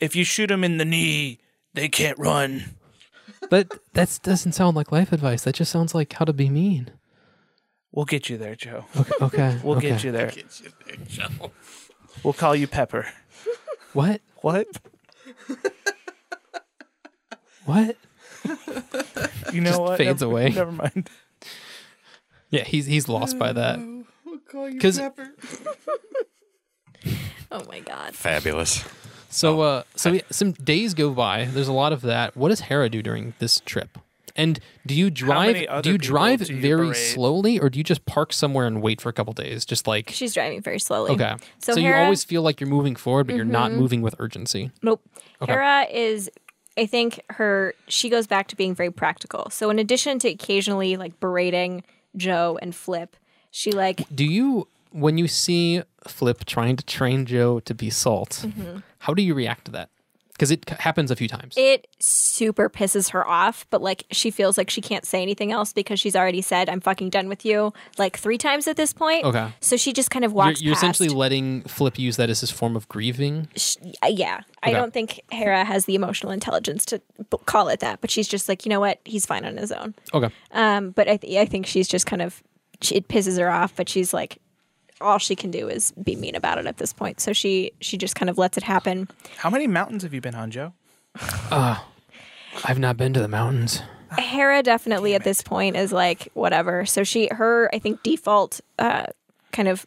if 0.00 0.16
you 0.16 0.24
shoot 0.24 0.46
them 0.46 0.64
in 0.64 0.78
the 0.78 0.84
knee, 0.84 1.38
they 1.74 1.88
can't 1.88 2.18
run. 2.18 2.76
But 3.50 3.78
that 3.92 4.18
doesn't 4.22 4.52
sound 4.52 4.76
like 4.76 4.90
life 4.90 5.12
advice. 5.12 5.42
That 5.42 5.54
just 5.54 5.70
sounds 5.70 5.94
like 5.94 6.12
how 6.14 6.24
to 6.24 6.32
be 6.32 6.48
mean. 6.48 6.90
We'll 7.92 8.04
get 8.06 8.28
you 8.28 8.36
there, 8.36 8.54
Joe. 8.54 8.84
Okay. 8.96 9.12
okay 9.22 9.60
We'll 9.64 9.76
okay. 9.78 9.90
get 9.90 10.04
you 10.04 10.12
there. 10.12 10.32
Joe. 11.06 11.52
We'll 12.22 12.32
call 12.34 12.54
you 12.56 12.66
Pepper. 12.66 13.06
What? 13.92 14.20
What? 14.42 14.66
What? 17.66 17.96
You 19.52 19.60
know 19.60 19.70
Just 19.70 19.80
what? 19.80 19.98
fades 19.98 20.20
never, 20.22 20.32
away. 20.32 20.48
Never 20.50 20.72
mind. 20.72 21.08
Yeah, 22.50 22.64
he's 22.64 22.86
he's 22.86 23.08
lost 23.08 23.38
by 23.38 23.52
that. 23.52 23.78
Because 24.52 24.98
Oh 27.50 27.64
my 27.68 27.80
god. 27.80 28.14
Fabulous. 28.14 28.84
so 29.30 29.60
uh 29.60 29.82
so 29.94 30.12
we, 30.12 30.22
some 30.30 30.52
days 30.52 30.94
go 30.94 31.10
by. 31.10 31.44
There's 31.46 31.68
a 31.68 31.72
lot 31.72 31.92
of 31.92 32.02
that. 32.02 32.36
What 32.36 32.48
does 32.48 32.60
Hera 32.62 32.88
do 32.90 33.02
during 33.02 33.34
this 33.38 33.60
trip? 33.60 33.98
And 34.34 34.58
do 34.84 34.94
you 34.94 35.10
drive? 35.10 35.82
Do 35.82 35.90
you 35.90 35.96
drive 35.96 36.44
do 36.44 36.52
you 36.52 36.60
very 36.60 36.88
berate? 36.88 36.96
slowly, 36.96 37.58
or 37.58 37.70
do 37.70 37.78
you 37.78 37.84
just 37.84 38.04
park 38.04 38.34
somewhere 38.34 38.66
and 38.66 38.82
wait 38.82 39.00
for 39.00 39.08
a 39.08 39.12
couple 39.12 39.32
days? 39.32 39.64
Just 39.64 39.86
like 39.86 40.10
She's 40.10 40.34
driving 40.34 40.60
very 40.60 40.78
slowly. 40.78 41.12
okay, 41.12 41.36
So, 41.60 41.72
so, 41.72 41.80
you 41.80 41.94
always 41.94 42.22
feel 42.24 42.42
like 42.42 42.60
you're 42.60 42.68
moving 42.68 42.96
forward, 42.96 43.28
but 43.28 43.36
you're 43.36 43.46
not 43.46 43.72
moving 43.72 44.02
with 44.02 44.14
urgency. 44.18 44.72
Nope. 44.82 45.00
Okay. 45.40 45.52
Hera 45.52 45.86
is 45.90 46.30
I 46.76 46.86
think 46.86 47.20
her 47.30 47.74
she 47.88 48.08
goes 48.10 48.26
back 48.26 48.48
to 48.48 48.56
being 48.56 48.74
very 48.74 48.90
practical. 48.90 49.48
So 49.50 49.70
in 49.70 49.78
addition 49.78 50.18
to 50.20 50.28
occasionally 50.28 50.96
like 50.96 51.18
berating 51.20 51.82
Joe 52.16 52.58
and 52.60 52.74
Flip, 52.74 53.16
she 53.50 53.72
like 53.72 54.04
Do 54.14 54.24
you, 54.24 54.68
when 54.90 55.18
you 55.18 55.28
see 55.28 55.82
Flip 56.06 56.44
trying 56.44 56.76
to 56.76 56.84
train 56.84 57.26
Joe 57.26 57.60
to 57.60 57.74
be 57.74 57.90
Salt, 57.90 58.42
Mm-hmm. 58.46 58.78
how 59.00 59.14
do 59.14 59.22
you 59.22 59.34
react 59.34 59.66
to 59.66 59.70
that? 59.72 59.88
Because 60.36 60.50
it 60.50 60.68
happens 60.68 61.10
a 61.10 61.16
few 61.16 61.28
times. 61.28 61.54
it 61.56 61.86
super 61.98 62.68
pisses 62.68 63.10
her 63.10 63.26
off, 63.26 63.66
but 63.70 63.80
like 63.82 64.04
she 64.10 64.30
feels 64.30 64.56
like 64.58 64.68
she 64.70 64.80
can't 64.80 65.04
say 65.06 65.22
anything 65.22 65.50
else 65.50 65.72
because 65.72 65.98
she's 65.98 66.14
already 66.14 66.42
said 66.42 66.68
I'm 66.68 66.80
fucking 66.80 67.10
done 67.10 67.28
with 67.28 67.44
you 67.44 67.72
like 67.98 68.16
3 68.18 68.36
times 68.38 68.68
at 68.68 68.76
this 68.76 68.92
point. 68.92 69.24
Okay. 69.24 69.48
So 69.60 69.76
she 69.76 69.92
just 69.92 70.10
kind 70.10 70.24
of 70.24 70.32
you're 70.32 70.36
walks 70.36 70.60
you're 70.62 70.74
past. 70.74 70.84
essentially 70.84 71.08
letting 71.08 71.62
Flip 71.62 71.98
use 71.98 72.16
that 72.16 72.28
as 72.30 72.40
his 72.40 72.50
form 72.50 72.76
of 72.76 72.88
grieving. 72.88 73.48
sh- 73.56 73.76
uh, 74.02 74.08
yeah, 74.08 74.40
I 74.62 74.72
don't 74.72 74.92
think 74.92 75.20
Hera 75.30 75.64
has 75.64 75.86
the 75.86 75.94
emotional 75.94 76.32
intelligence 76.32 76.84
to 76.86 77.00
b- 77.30 77.38
call 77.46 77.68
it 77.68 77.80
that, 77.80 78.00
but 78.00 78.10
she's 78.10 78.28
just 78.28 78.48
like, 78.48 78.66
you 78.66 78.70
know 78.70 78.80
what, 78.80 79.00
he's 79.04 79.24
fine 79.24 79.44
on 79.44 79.56
his 79.56 79.72
own. 79.72 79.94
Okay. 80.12 80.28
Um, 80.52 80.90
but 80.90 81.08
I, 81.08 81.16
th- 81.16 81.36
I 81.38 81.46
think 81.46 81.66
she's 81.66 81.88
just 81.88 82.04
kind 82.06 82.20
of, 82.22 82.42
she, 82.82 82.96
it 82.96 83.08
pisses 83.08 83.38
her 83.38 83.48
off, 83.50 83.74
but 83.76 83.88
she's 83.88 84.12
like, 84.12 84.38
all 85.00 85.18
she 85.18 85.36
can 85.36 85.50
do 85.50 85.68
is 85.68 85.92
be 85.92 86.16
mean 86.16 86.34
about 86.34 86.58
it 86.58 86.66
at 86.66 86.78
this 86.78 86.92
point. 86.92 87.20
So 87.20 87.32
she 87.32 87.72
she 87.80 87.96
just 87.96 88.14
kind 88.14 88.30
of 88.30 88.38
lets 88.38 88.56
it 88.56 88.62
happen. 88.62 89.08
How 89.36 89.50
many 89.50 89.66
mountains 89.66 90.02
have 90.02 90.14
you 90.14 90.20
been 90.20 90.34
on, 90.34 90.50
Joe? 90.50 90.72
I've 92.64 92.78
not 92.78 92.96
been 92.96 93.12
to 93.14 93.20
the 93.20 93.28
mountains. 93.28 93.82
Hera 94.18 94.62
definitely 94.62 95.14
at 95.14 95.24
this 95.24 95.42
point 95.42 95.76
is 95.76 95.92
like 95.92 96.28
whatever. 96.34 96.86
So 96.86 97.04
she 97.04 97.28
her 97.30 97.70
I 97.74 97.78
think 97.78 98.02
default 98.02 98.60
uh, 98.78 99.06
kind 99.52 99.68
of 99.68 99.86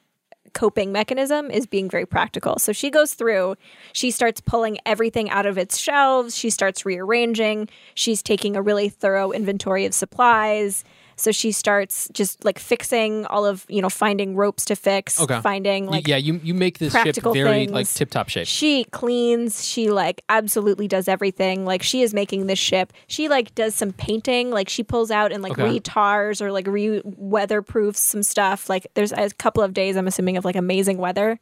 coping 0.53 0.91
mechanism 0.91 1.51
is 1.51 1.67
being 1.67 1.89
very 1.89 2.05
practical. 2.05 2.57
So 2.57 2.73
she 2.73 2.89
goes 2.89 3.13
through, 3.13 3.55
she 3.93 4.09
starts 4.11 4.41
pulling 4.41 4.79
everything 4.85 5.29
out 5.29 5.45
of 5.45 5.57
its 5.57 5.77
shelves, 5.77 6.35
she 6.35 6.49
starts 6.49 6.85
rearranging, 6.85 7.69
she's 7.93 8.23
taking 8.23 8.55
a 8.55 8.61
really 8.61 8.89
thorough 8.89 9.31
inventory 9.31 9.85
of 9.85 9.93
supplies. 9.93 10.83
So 11.19 11.31
she 11.31 11.51
starts 11.51 12.07
just 12.13 12.43
like 12.45 12.57
fixing 12.59 13.25
all 13.25 13.45
of, 13.45 13.65
you 13.67 13.81
know, 13.81 13.89
finding 13.89 14.35
ropes 14.35 14.65
to 14.65 14.75
fix, 14.75 15.19
Okay. 15.21 15.41
finding 15.41 15.85
like 15.87 16.07
yeah, 16.07 16.15
you 16.17 16.39
you 16.43 16.53
make 16.53 16.77
this 16.79 16.93
ship 16.93 17.15
very 17.21 17.65
things. 17.65 17.71
like 17.71 17.87
tip 17.87 18.09
top 18.09 18.29
shape. 18.29 18.47
she 18.47 18.85
cleans 18.85 19.65
she 19.65 19.89
like 19.89 20.21
absolutely 20.29 20.87
does 20.87 21.07
everything 21.07 21.65
like 21.65 21.83
she 21.83 22.01
is 22.01 22.13
making 22.13 22.47
this 22.47 22.57
ship 22.59 22.93
she 23.07 23.27
like 23.27 23.53
does 23.55 23.75
some 23.75 23.91
painting 23.91 24.49
like 24.49 24.69
she 24.69 24.83
pulls 24.83 25.11
out 25.11 25.31
and 25.31 25.43
like 25.43 25.51
Okay. 25.59 25.79
retars 25.79 26.41
or 26.41 26.51
like 26.51 26.67
re 26.67 27.01
weatherproofs 27.03 27.97
some 27.97 28.23
stuff 28.23 28.69
like 28.69 28.87
there's 28.93 29.11
a 29.11 29.29
couple 29.31 29.61
of 29.63 29.73
days 29.73 29.95
i'm 29.97 30.07
assuming 30.07 30.37
of 30.37 30.45
like 30.45 30.55
amazing 30.55 30.97
weather 30.97 31.39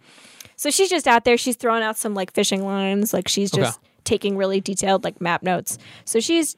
so 0.55 0.69
she's 0.71 0.89
just 0.89 1.07
out 1.07 1.23
there 1.25 1.37
she's 1.37 1.55
throwing 1.55 1.83
out 1.83 1.97
some 1.97 2.13
like 2.15 2.31
fishing 2.33 2.65
lines 2.65 3.13
like 3.13 3.27
she's 3.27 3.53
Okay. 3.53 3.61
just 3.63 3.79
taking 4.03 4.37
really 4.37 4.59
detailed 4.61 5.03
like 5.03 5.19
map 5.21 5.43
notes 5.43 5.77
so 6.05 6.19
she's 6.19 6.55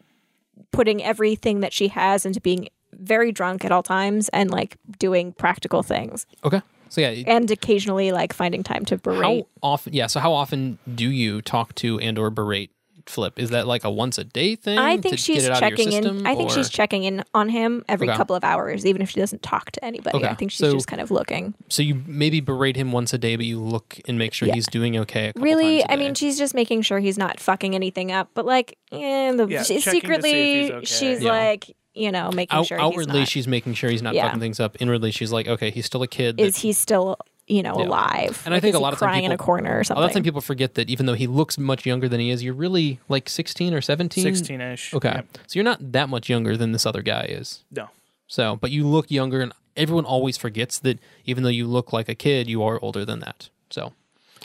putting 0.72 1.04
everything 1.04 1.62
that 1.62 1.74
she 1.74 1.88
has 1.90 2.26
into 2.26 2.40
being 2.42 2.68
very 3.00 3.32
drunk 3.32 3.64
at 3.66 3.72
all 3.72 3.84
times 3.84 4.30
and 4.30 4.52
like 4.52 4.78
doing 5.00 5.32
practical 5.34 5.84
things 5.84 6.26
Okay. 6.44 6.62
So 6.90 7.02
yeah, 7.02 7.10
and 7.28 7.50
occasionally 7.52 8.12
like 8.12 8.34
finding 8.34 8.64
time 8.64 8.84
to 8.86 8.98
berate 8.98 9.22
how 9.22 9.48
often? 9.62 9.94
Yeah. 9.94 10.08
So 10.08 10.20
how 10.20 10.34
often 10.34 10.80
do 10.96 11.10
you 11.10 11.42
talk 11.44 11.76
to 11.76 12.00
and 12.00 12.18
or 12.18 12.30
berate 12.32 12.72
Flip? 13.06 13.38
Is 13.40 13.50
that 13.52 13.66
like 13.68 13.84
a 13.84 13.90
once 13.92 14.18
a 14.18 14.24
day 14.24 14.56
thing? 14.56 14.78
I 14.80 14.96
to 14.96 15.02
think 15.04 15.12
get 15.14 15.20
she's 15.20 15.46
it 15.46 15.52
out 15.52 15.62
of 15.64 15.70
checking 15.70 15.92
in. 15.94 16.26
I 16.28 16.36
think 16.36 16.50
or- 16.50 16.54
she's 16.54 16.70
checking 16.70 17.04
in 17.04 17.24
on 17.36 17.50
him 17.50 17.84
every 17.88 18.08
Okay. 18.10 18.18
couple 18.18 18.36
of 18.36 18.44
hours, 18.44 18.86
even 18.88 19.02
if 19.04 19.10
she 19.12 19.20
doesn't 19.20 19.42
talk 19.44 19.70
to 19.72 19.86
anybody. 19.86 20.18
Okay. 20.18 20.28
I 20.28 20.34
think 20.36 20.50
she's 20.52 20.60
So- 20.60 20.74
just 20.74 20.88
kind 20.88 21.02
of 21.02 21.10
looking. 21.12 21.54
So 21.70 21.82
you 21.84 22.02
maybe 22.08 22.40
berate 22.40 22.76
him 22.76 22.92
once 22.92 23.14
a 23.14 23.18
day, 23.20 23.36
but 23.36 23.46
you 23.46 23.60
look 23.60 24.00
and 24.08 24.18
make 24.20 24.34
sure 24.34 24.48
Yeah. 24.48 24.56
he's 24.56 24.68
doing 24.68 24.96
okay. 24.98 25.26
A 25.30 25.34
couple 25.34 25.44
Really, 25.44 25.80
times 25.80 25.84
a 25.90 25.92
I 25.92 25.96
day. 25.96 26.04
mean, 26.06 26.14
she's 26.16 26.38
just 26.40 26.54
making 26.56 26.82
sure 26.84 27.00
he's 27.00 27.18
not 27.20 27.40
fucking 27.40 27.74
anything 27.76 28.12
up. 28.12 28.30
But 28.36 28.46
like, 28.46 28.78
eh, 28.92 29.32
the, 29.32 29.48
Yeah, 29.48 29.62
she- 29.64 29.80
checking 29.80 29.82
to 29.82 29.82
see 29.82 29.98
if 29.98 30.02
secretly, 30.04 30.74
okay. 30.74 30.86
she's 30.86 31.22
Yeah. 31.24 31.32
like, 31.32 31.76
you 32.00 32.12
know, 32.12 32.32
making 32.32 32.58
Out, 32.58 32.68
sure 32.68 32.80
outwardly 32.80 33.20
he's 33.20 33.28
not. 33.28 33.28
she's 33.30 33.48
making 33.48 33.74
sure 33.74 33.90
he's 33.90 34.02
not 34.02 34.14
Yeah. 34.16 34.26
fucking 34.28 34.40
things 34.40 34.60
up. 34.60 34.78
Inwardly, 34.80 35.12
she's 35.12 35.32
like, 35.32 35.48
okay, 35.48 35.70
he's 35.72 35.86
still 35.86 36.02
a 36.04 36.08
kid. 36.08 36.38
that- 36.38 36.44
is 36.44 36.58
he 36.58 36.72
still, 36.74 37.18
you 37.48 37.62
know, 37.64 37.78
Yeah. 37.80 37.86
alive? 37.88 38.42
And 38.46 38.54
I 38.54 38.60
think 38.60 38.76
a 38.76 38.80
lot 38.80 38.94
of 38.94 39.00
time 39.00 39.10
crying 39.10 39.24
in 39.26 39.32
a 39.32 39.34
people- 39.36 39.46
corner 39.46 39.70
or 39.70 39.74
a 39.74 39.76
lot 39.78 39.82
of 39.82 39.88
something. 39.88 40.14
time 40.14 40.24
people 40.24 40.42
forget 40.42 40.76
that 40.76 40.90
even 40.90 41.06
though 41.06 41.14
he 41.14 41.28
looks 41.28 41.58
much 41.58 41.86
younger 41.86 42.08
than 42.08 42.20
he 42.20 42.30
is, 42.30 42.44
you're 42.44 42.54
really 42.54 43.00
like 43.10 43.28
16 43.30 43.74
or 43.74 43.82
17. 43.82 44.24
16 44.24 44.62
ish. 44.62 44.94
Okay, 44.94 45.22
so 45.48 45.54
you're 45.54 45.64
not 45.64 45.92
that 45.92 46.10
much 46.10 46.30
younger 46.30 46.56
than 46.58 46.72
this 46.72 46.86
other 46.86 47.02
guy 47.02 47.26
is. 47.30 47.64
No. 47.72 47.90
So, 48.28 48.56
but 48.56 48.72
you 48.72 48.86
look 48.88 49.10
younger, 49.12 49.42
and 49.42 49.52
everyone 49.76 50.06
always 50.06 50.38
forgets 50.38 50.78
that 50.80 51.00
even 51.26 51.44
though 51.44 51.50
you 51.50 51.66
look 51.68 51.92
like 51.92 52.08
a 52.08 52.16
kid, 52.16 52.48
you 52.48 52.62
are 52.64 52.80
older 52.82 53.04
than 53.04 53.20
that. 53.20 53.50
So, 53.72 53.94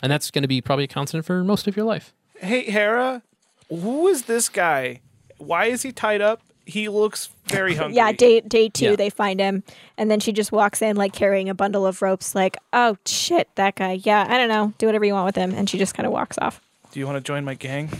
and 0.03 0.11
that's 0.11 0.31
going 0.31 0.41
to 0.41 0.47
be 0.47 0.59
probably 0.61 0.85
a 0.85 0.87
constant 0.87 1.23
for 1.25 1.43
most 1.43 1.67
of 1.67 1.75
your 1.77 1.85
life. 1.85 2.13
Hey, 2.39 2.63
Hera, 2.69 3.21
who 3.69 4.07
is 4.07 4.23
this 4.23 4.49
guy? 4.49 5.01
Why 5.37 5.65
is 5.65 5.83
he 5.83 5.91
tied 5.91 6.21
up? 6.21 6.41
He 6.65 6.89
looks 6.89 7.29
very 7.47 7.75
hungry. 7.79 7.95
yeah, 7.97 8.11
day 8.11 8.41
day 8.41 8.69
two, 8.69 8.91
Yeah. 8.91 8.95
they 8.95 9.09
find 9.09 9.39
him, 9.39 9.63
and 9.97 10.09
then 10.09 10.19
she 10.19 10.31
just 10.31 10.51
walks 10.51 10.81
in 10.81 10.95
like 10.95 11.13
carrying 11.13 11.47
a 11.49 11.53
bundle 11.53 11.85
of 11.85 12.01
ropes. 12.01 12.33
Like, 12.35 12.57
oh 12.73 12.97
shit, 13.05 13.47
that 13.55 13.75
guy. 13.75 13.99
Yeah, 14.03 14.25
I 14.27 14.37
don't 14.37 14.49
know. 14.49 14.73
Do 14.77 14.85
whatever 14.87 15.05
you 15.05 15.13
want 15.13 15.25
with 15.27 15.35
him, 15.35 15.51
and 15.53 15.69
she 15.69 15.77
just 15.77 15.93
kind 15.93 16.07
of 16.07 16.11
walks 16.13 16.37
off. 16.39 16.59
Do 16.91 16.99
you 16.99 17.05
want 17.05 17.17
to 17.17 17.21
join 17.21 17.43
my 17.45 17.53
gang? 17.55 17.89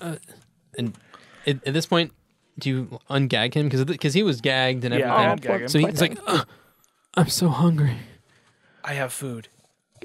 Uh, 0.00 0.16
and 0.78 0.94
at, 1.46 1.66
at 1.66 1.72
this 1.72 1.86
point, 1.86 2.12
do 2.58 2.68
you 2.70 3.00
ungag 3.10 3.54
him 3.54 3.66
because 3.66 3.84
because 3.84 4.14
he 4.14 4.22
was 4.22 4.40
gagged 4.40 4.84
and 4.84 4.94
Yeah, 4.94 5.14
everything? 5.14 5.50
I 5.50 5.54
Oh, 5.54 5.58
ungag 5.60 5.70
so 5.70 5.78
he's 5.78 6.00
like, 6.00 6.18
thing. 6.22 6.40
I'm 7.14 7.28
so 7.28 7.48
hungry. 7.48 7.96
I 8.84 8.94
have 8.94 9.12
food. 9.12 9.48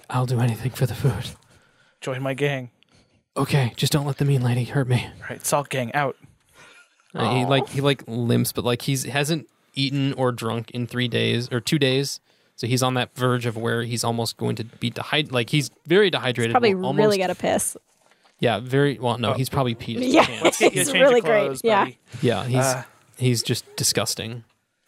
I'll 0.09 0.25
do 0.25 0.39
anything 0.39 0.71
for 0.71 0.85
the 0.85 0.95
food. 0.95 1.31
Join 1.99 2.21
my 2.21 2.33
gang. 2.33 2.69
Okay, 3.37 3.73
just 3.75 3.91
don't 3.93 4.05
let 4.05 4.17
the 4.17 4.25
mean 4.25 4.41
lady 4.41 4.63
hurt 4.65 4.87
me. 4.87 5.05
All 5.21 5.27
right, 5.29 5.45
Salt 5.45 5.69
Gang 5.69 5.93
out. 5.93 6.15
Uh, 7.13 7.35
he 7.35 7.45
like 7.45 7.67
he 7.69 7.81
like 7.81 8.03
limps, 8.07 8.51
but 8.51 8.63
like 8.65 8.81
he's 8.83 9.03
hasn't 9.03 9.47
eaten 9.73 10.13
or 10.13 10.31
drunk 10.31 10.71
in 10.71 10.87
three 10.87 11.07
days 11.07 11.51
or 11.51 11.59
two 11.59 11.79
days. 11.79 12.19
So 12.55 12.67
he's 12.67 12.83
on 12.83 12.93
that 12.93 13.15
verge 13.15 13.45
of 13.45 13.57
where 13.57 13.83
he's 13.83 14.03
almost 14.03 14.37
going 14.37 14.55
to 14.57 14.63
be 14.63 14.89
dehydrated. 14.91 15.31
Like 15.33 15.49
he's 15.49 15.71
very 15.87 16.09
dehydrated. 16.09 16.51
Probably 16.53 16.73
almost, 16.73 16.97
really 16.97 17.17
got 17.17 17.27
to 17.27 17.35
piss. 17.35 17.75
Yeah, 18.39 18.59
very 18.59 18.97
well. 18.99 19.17
No, 19.17 19.33
he's 19.33 19.49
probably 19.49 19.75
peed. 19.75 19.97
his 20.01 20.13
Yeah. 20.13 20.25
pants. 20.25 20.43
Let's 20.43 20.59
get 20.59 20.73
you 20.75 20.81
a 20.81 20.83
He's 20.85 20.93
really 20.93 21.19
of 21.19 21.25
great, 21.25 21.45
clothes, 21.45 21.61
yeah. 21.63 21.87
Yeah, 22.21 22.43
he's 22.45 22.57
Uh. 22.57 22.83
he's 23.17 23.43
just 23.43 23.65
disgusting, 23.75 24.43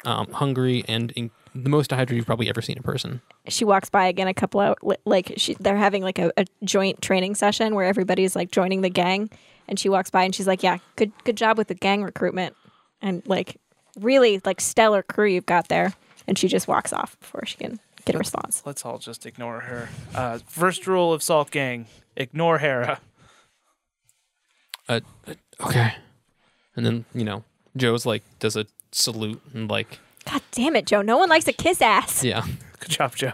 um, 0.06 0.28
hungry, 0.32 0.84
and 0.88 1.12
in, 1.12 1.32
the 1.56 1.70
most 1.70 1.90
dehydrated 1.90 2.18
you've 2.18 2.26
probably 2.26 2.50
ever 2.50 2.62
seen 2.64 2.78
a 2.80 2.82
person. 2.82 3.22
she 3.48 3.64
walks 3.64 3.90
by 3.90 4.08
again 4.08 4.28
a 4.28 4.34
couple 4.34 4.60
out 4.60 4.80
like 5.06 5.34
she, 5.38 5.56
they're 5.60 5.78
having 5.78 6.02
like 6.02 6.18
a, 6.18 6.32
a 6.36 6.46
joint 6.64 7.00
training 7.02 7.36
session 7.36 7.76
where 7.76 7.86
everybody's 7.86 8.36
like 8.36 8.50
joining 8.50 8.82
the 8.82 8.90
gang 8.90 9.30
and 9.68 9.80
she 9.80 9.90
walks 9.90 10.10
by 10.10 10.24
and 10.24 10.34
she's 10.36 10.48
like 10.48 10.64
yeah 10.64 10.78
good 10.96 11.12
good 11.24 11.38
job 11.38 11.58
with 11.58 11.68
the 11.68 11.74
gang 11.76 12.04
recruitment 12.04 12.56
and 13.02 13.22
like 13.28 13.58
really 14.00 14.42
like 14.46 14.60
stellar 14.62 15.04
crew 15.04 15.28
you've 15.28 15.46
got 15.46 15.68
there 15.68 15.94
and 16.28 16.38
she 16.38 16.48
just 16.48 16.68
walks 16.68 16.92
off 16.94 17.18
before 17.20 17.46
she 17.46 17.58
can 17.58 17.80
get 18.06 18.16
a 18.16 18.18
response 18.18 18.62
Let's 18.66 18.84
all 18.86 18.98
just 18.98 19.26
ignore 19.26 19.62
her. 19.62 19.90
Uh, 20.14 20.40
first 20.48 20.88
rule 20.88 21.14
of 21.14 21.24
Salt 21.24 21.52
Gang: 21.52 21.86
ignore 22.18 22.58
Hera. 22.60 23.00
Uh, 24.90 25.00
uh, 25.28 25.34
okay, 25.66 25.94
And 26.76 26.86
then 26.86 27.06
you 27.14 27.24
know 27.24 27.44
Joe's 27.78 28.06
like 28.06 28.24
does 28.40 28.56
a 28.58 28.66
salute 28.92 29.42
and 29.54 29.70
like 29.70 30.00
God 30.26 30.42
damn 30.52 30.76
it, 30.76 30.86
Joe. 30.86 31.02
No 31.02 31.18
one 31.18 31.30
likes 31.30 31.48
a 31.48 31.54
kiss 31.54 31.82
ass. 31.82 32.24
yeah. 32.24 32.46
Good 32.80 32.90
job, 32.92 33.16
Joe. 33.16 33.34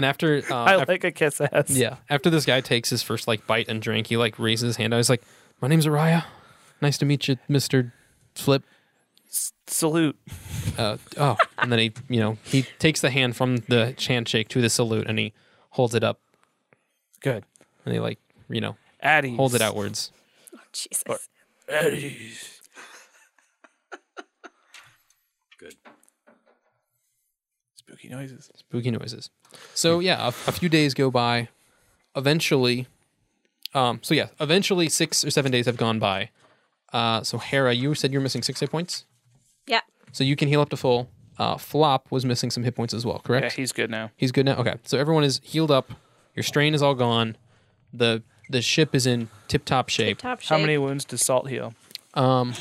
And 0.00 0.06
after 0.06 0.42
uh, 0.50 0.54
I 0.64 0.74
af- 0.80 0.88
like 0.88 1.04
a 1.04 1.10
kiss 1.10 1.42
ass. 1.42 1.68
yeah 1.68 1.96
after 2.08 2.30
this 2.30 2.46
guy 2.46 2.62
takes 2.62 2.88
his 2.88 3.02
first 3.02 3.28
like 3.28 3.46
bite 3.46 3.68
and 3.68 3.82
drink, 3.82 4.06
he 4.06 4.16
like 4.16 4.38
raises 4.38 4.66
his 4.68 4.76
hand. 4.76 4.94
I 4.94 4.96
was 4.96 5.10
like, 5.10 5.22
"My 5.60 5.68
name's 5.68 5.84
Araya. 5.84 6.24
Nice 6.80 6.96
to 6.98 7.04
meet 7.04 7.28
you, 7.28 7.36
Mister 7.48 7.92
Flip." 8.34 8.62
Salute. 9.66 10.16
Uh, 10.78 10.96
oh, 11.18 11.36
and 11.58 11.70
then 11.70 11.78
he 11.80 11.92
you 12.08 12.18
know 12.18 12.38
he 12.44 12.62
takes 12.78 13.02
the 13.02 13.10
hand 13.10 13.36
from 13.36 13.58
the 13.68 13.94
handshake 14.08 14.48
to 14.48 14.62
the 14.62 14.70
salute 14.70 15.06
and 15.06 15.18
he 15.18 15.34
holds 15.70 15.94
it 15.94 16.02
up 16.02 16.18
Good. 17.20 17.44
and 17.84 17.92
he 17.92 18.00
like 18.00 18.18
you 18.48 18.62
know 18.62 18.76
Addie. 19.02 19.36
holds 19.36 19.54
it 19.54 19.60
outwards. 19.60 20.12
Oh, 20.56 20.60
Jesus. 20.72 21.28
Addie's. 21.68 22.59
Spooky 28.00 28.14
noises. 28.14 28.50
spooky 28.56 28.90
noises. 28.90 29.30
So 29.74 30.00
yeah, 30.00 30.24
a, 30.24 30.28
a 30.28 30.52
few 30.52 30.68
days 30.68 30.94
go 30.94 31.10
by. 31.10 31.48
Eventually, 32.16 32.86
um, 33.74 34.00
so 34.02 34.14
yeah, 34.14 34.28
eventually 34.40 34.88
six 34.88 35.24
or 35.24 35.30
seven 35.30 35.52
days 35.52 35.66
have 35.66 35.76
gone 35.76 35.98
by. 35.98 36.30
Uh, 36.92 37.22
so 37.22 37.38
Hera, 37.38 37.72
you 37.72 37.94
said 37.94 38.10
you're 38.12 38.20
missing 38.20 38.42
six 38.42 38.58
hit 38.58 38.70
points, 38.70 39.04
Yeah. 39.66 39.80
so 40.12 40.24
you 40.24 40.34
can 40.34 40.48
heal 40.48 40.60
up 40.60 40.70
to 40.70 40.76
full. 40.76 41.08
Uh, 41.38 41.56
Flop 41.56 42.10
was 42.10 42.24
missing 42.26 42.50
some 42.50 42.64
hit 42.64 42.74
points 42.74 42.92
as 42.92 43.06
well, 43.06 43.20
correct? 43.20 43.44
Yeah, 43.44 43.62
he's 43.62 43.70
good 43.72 43.90
now. 43.90 44.10
He's 44.16 44.32
good 44.32 44.44
now. 44.44 44.56
Okay, 44.56 44.74
so 44.84 44.98
everyone 44.98 45.22
is 45.24 45.40
healed 45.44 45.70
up. 45.70 45.92
Your 46.34 46.42
strain 46.42 46.74
is 46.74 46.82
all 46.82 46.94
gone. 46.96 47.36
the 47.92 48.22
The 48.50 48.60
ship 48.60 48.92
is 48.94 49.06
in 49.06 49.28
tip 49.46 49.64
top 49.64 49.88
shape. 49.88 50.18
Top 50.18 50.40
shape. 50.40 50.48
How 50.48 50.58
many 50.58 50.76
wounds 50.78 51.04
does 51.04 51.24
Salt 51.24 51.48
heal? 51.48 51.74
Um, 52.14 52.54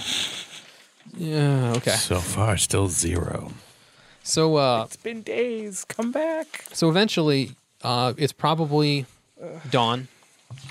yeah. 1.18 1.74
Okay. 1.78 1.92
So 1.92 2.20
far, 2.20 2.56
still 2.58 2.88
zero. 2.88 3.52
So 4.30 4.56
uh, 4.58 4.84
It's 4.86 4.96
been 4.98 5.22
days. 5.22 5.86
Come 5.86 6.12
back. 6.12 6.66
So 6.74 6.90
eventually, 6.90 7.52
uh, 7.84 8.14
it's 8.18 8.34
probably 8.34 9.06
dawn. 9.70 10.08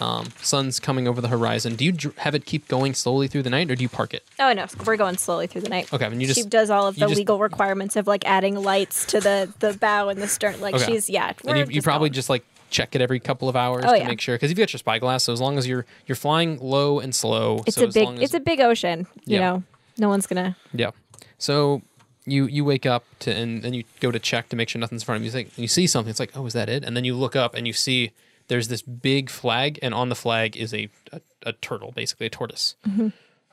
Um, 0.01 0.29
sun's 0.43 0.81
coming 0.81 1.07
over 1.07 1.21
the 1.21 1.29
horizon. 1.29 1.77
Do 1.77 1.85
you 1.85 1.93
dr- 1.93 2.17
have 2.19 2.35
it 2.35 2.45
keep 2.45 2.67
going 2.69 2.95
slowly 2.95 3.29
through 3.29 3.43
the 3.45 3.51
night, 3.51 3.71
or 3.71 3.77
do 3.77 3.83
you 3.83 3.89
park 3.89 4.13
it? 4.13 4.25
Oh 4.41 4.53
no, 4.53 4.67
we're 4.85 4.97
going 4.97 5.17
slowly 5.19 5.47
through 5.47 5.61
the 5.63 5.69
night. 5.69 5.93
Okay, 5.93 6.05
and 6.05 6.21
you 6.21 6.27
just 6.27 6.37
she 6.37 6.43
just 6.43 6.51
does 6.51 6.69
all 6.71 6.89
of 6.89 6.97
you 6.97 7.01
the 7.03 7.07
just- 7.09 7.19
legal 7.19 7.39
requirements 7.39 7.95
of 7.95 8.07
like 8.09 8.25
adding 8.27 8.57
lights 8.57 9.05
to 9.07 9.21
the 9.21 9.53
the 9.61 9.75
bow 9.75 10.09
and 10.09 10.21
the 10.21 10.27
stern. 10.29 10.61
Like 10.61 10.75
Okay. 10.75 10.85
she's 10.87 11.09
yeah. 11.09 11.29
and 11.29 11.37
we're 11.45 11.57
you, 11.59 11.65
you 11.67 11.73
just 11.75 11.85
probably 11.85 12.09
going. 12.09 12.15
just 12.15 12.29
like 12.29 12.45
check 12.71 12.95
it 12.97 13.01
every 13.01 13.21
couple 13.21 13.49
of 13.49 13.55
hours 13.57 13.85
Oh, 13.87 13.93
to 13.93 13.99
yeah. 13.99 14.07
make 14.09 14.21
sure 14.21 14.35
because 14.35 14.51
you've 14.51 14.59
got 14.59 14.73
your 14.73 14.79
spyglass. 14.79 15.23
So 15.25 15.33
as 15.33 15.41
long 15.41 15.59
as 15.59 15.67
you're 15.67 15.87
you're 16.07 16.17
flying 16.17 16.59
low 16.59 16.99
and 16.99 17.15
slow, 17.15 17.63
It's 17.65 17.77
so 17.77 17.85
a 17.85 17.87
as 17.89 17.95
big 17.95 18.05
long 18.05 18.17
as, 18.17 18.23
it's 18.25 18.35
a 18.35 18.41
big 18.41 18.61
ocean. 18.61 19.07
You 19.27 19.37
Yeah. 19.37 19.41
know, 19.41 19.63
no 19.97 20.09
one's 20.09 20.27
gonna. 20.27 20.57
yeah. 20.75 20.91
So 21.39 21.83
you 22.31 22.47
you 22.47 22.65
wake 22.65 22.87
up 22.87 23.05
to 23.21 23.35
and 23.35 23.63
then 23.63 23.75
you 23.75 23.85
go 24.01 24.11
to 24.11 24.19
check 24.19 24.49
to 24.51 24.57
make 24.57 24.69
sure 24.69 24.81
nothing's 24.81 25.03
in 25.03 25.07
front 25.07 25.17
of 25.19 25.23
you. 25.23 25.27
You 25.27 25.33
think 25.33 25.59
you 25.59 25.69
see 25.69 25.87
something. 25.87 26.11
It's 26.11 26.21
like 26.21 26.37
oh 26.37 26.47
is 26.47 26.53
that 26.53 26.69
it? 26.69 26.85
And 26.85 26.97
then 26.97 27.05
you 27.05 27.15
look 27.17 27.35
up 27.37 27.55
and 27.55 27.67
you 27.67 27.73
see 27.73 28.13
there's 28.49 28.69
this 28.69 28.81
big 28.83 29.29
flag, 29.29 29.79
and 29.83 29.93
on 29.93 30.09
the 30.09 30.15
flag 30.15 30.57
is 30.57 30.73
a 30.73 30.89
a, 31.13 31.21
a 31.45 31.53
turtle, 31.53 31.93
basically 31.93 32.27
a 32.27 32.31
tortoise. 32.31 32.77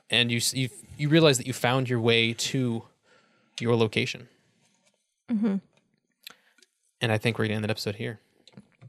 And 0.08 0.30
you, 0.30 0.40
you 0.52 0.68
you 0.96 1.08
realize 1.08 1.36
that 1.38 1.46
you 1.46 1.52
found 1.52 1.88
your 1.88 2.00
way 2.00 2.32
to 2.32 2.84
your 3.60 3.76
location. 3.76 4.28
And 7.00 7.12
I 7.12 7.18
think 7.18 7.38
we're 7.38 7.46
gonna 7.46 7.56
end 7.56 7.64
the 7.64 7.70
episode 7.70 7.96
here. 7.96 8.20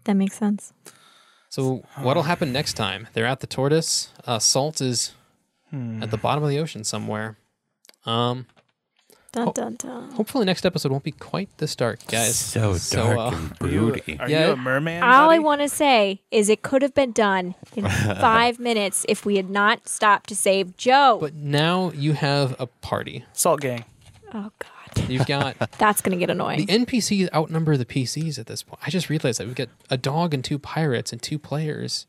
That 0.06 0.14
makes 0.14 0.38
sense. 0.38 0.74
So 1.50 1.84
what'll 1.98 2.24
happen 2.24 2.52
next 2.54 2.74
time? 2.74 3.08
They're 3.14 3.26
at 3.26 3.40
the 3.40 3.48
tortoise. 3.48 4.10
Uh, 4.26 4.40
Salt 4.40 4.80
is 4.82 5.14
at 5.74 6.12
the 6.12 6.18
bottom 6.18 6.44
of 6.44 6.50
the 6.50 6.60
ocean 6.60 6.84
somewhere. 6.84 7.38
Um, 8.06 8.46
Dun 9.46 9.52
dun 9.54 9.76
dun. 9.76 10.12
hopefully 10.12 10.46
next 10.46 10.66
episode 10.66 10.92
won't 10.92 11.04
be 11.04 11.12
quite 11.12 11.50
this 11.58 11.76
dark, 11.76 12.06
guys. 12.08 12.36
So 12.36 12.76
So, 12.78 13.14
dark 13.16 13.18
uh, 13.34 13.36
and 13.38 13.60
broody. 13.60 14.18
Are 14.20 14.30
Yeah. 14.30 14.48
you 14.48 14.52
a 14.54 14.56
merman? 14.58 15.04
All 15.04 15.30
I 15.30 15.40
want 15.40 15.62
to 15.62 15.70
say 15.70 16.22
is 16.32 16.50
it 16.50 16.62
could 16.62 16.82
have 16.82 16.94
been 16.94 17.12
done 17.12 17.56
in 17.76 17.88
five 18.20 18.60
minutes 18.60 19.06
if 19.08 19.26
we 19.26 19.36
had 19.38 19.50
not 19.50 19.88
stopped 19.88 20.30
to 20.30 20.36
save 20.36 20.76
Joe. 20.78 21.18
But 21.22 21.34
now 21.36 21.92
you 21.96 22.14
have 22.14 22.56
a 22.60 22.68
party. 22.68 23.26
Salt 23.34 23.62
gang. 23.62 23.86
oh 24.34 24.52
God, 24.60 25.10
You've 25.10 25.28
got 25.28 25.56
that's 25.78 26.02
gonna 26.02 26.18
get 26.18 26.30
annoying. 26.30 26.66
the. 26.66 26.74
NPCs 26.86 27.30
outnumber 27.34 27.78
the 27.78 27.86
PCs 27.86 28.40
at 28.40 28.48
this 28.48 28.64
point. 28.64 28.82
I 28.86 28.90
just 28.90 29.10
realized 29.10 29.40
that 29.40 29.48
we've 29.48 29.56
got 29.56 29.70
a 29.90 29.98
dog 29.98 30.34
and 30.34 30.44
two 30.44 30.58
pirates 30.60 31.12
and 31.14 31.22
two 31.22 31.38
players. 31.40 32.08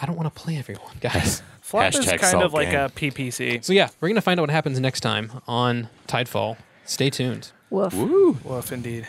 I 0.00 0.06
don't 0.06 0.16
want 0.16 0.32
to 0.32 0.40
play 0.40 0.56
everyone, 0.56 0.92
guys. 1.00 1.42
Flop 1.68 1.92
is 1.92 2.00
Hashtag 2.00 2.18
kind 2.20 2.30
salt 2.30 2.44
of 2.44 2.54
like 2.54 2.70
gang. 2.70 2.86
a 2.86 2.88
PPC. 2.88 3.62
so 3.62 3.74
yeah, 3.74 3.90
we're 4.00 4.08
gonna 4.08 4.22
find 4.22 4.40
out 4.40 4.44
what 4.44 4.50
happens 4.50 4.80
next 4.80 5.00
time 5.00 5.30
on 5.46 5.90
Tidefall. 6.06 6.56
Stay 6.86 7.10
tuned. 7.10 7.52
Woof. 7.68 7.92
Woof, 7.92 8.72
indeed. 8.72 9.06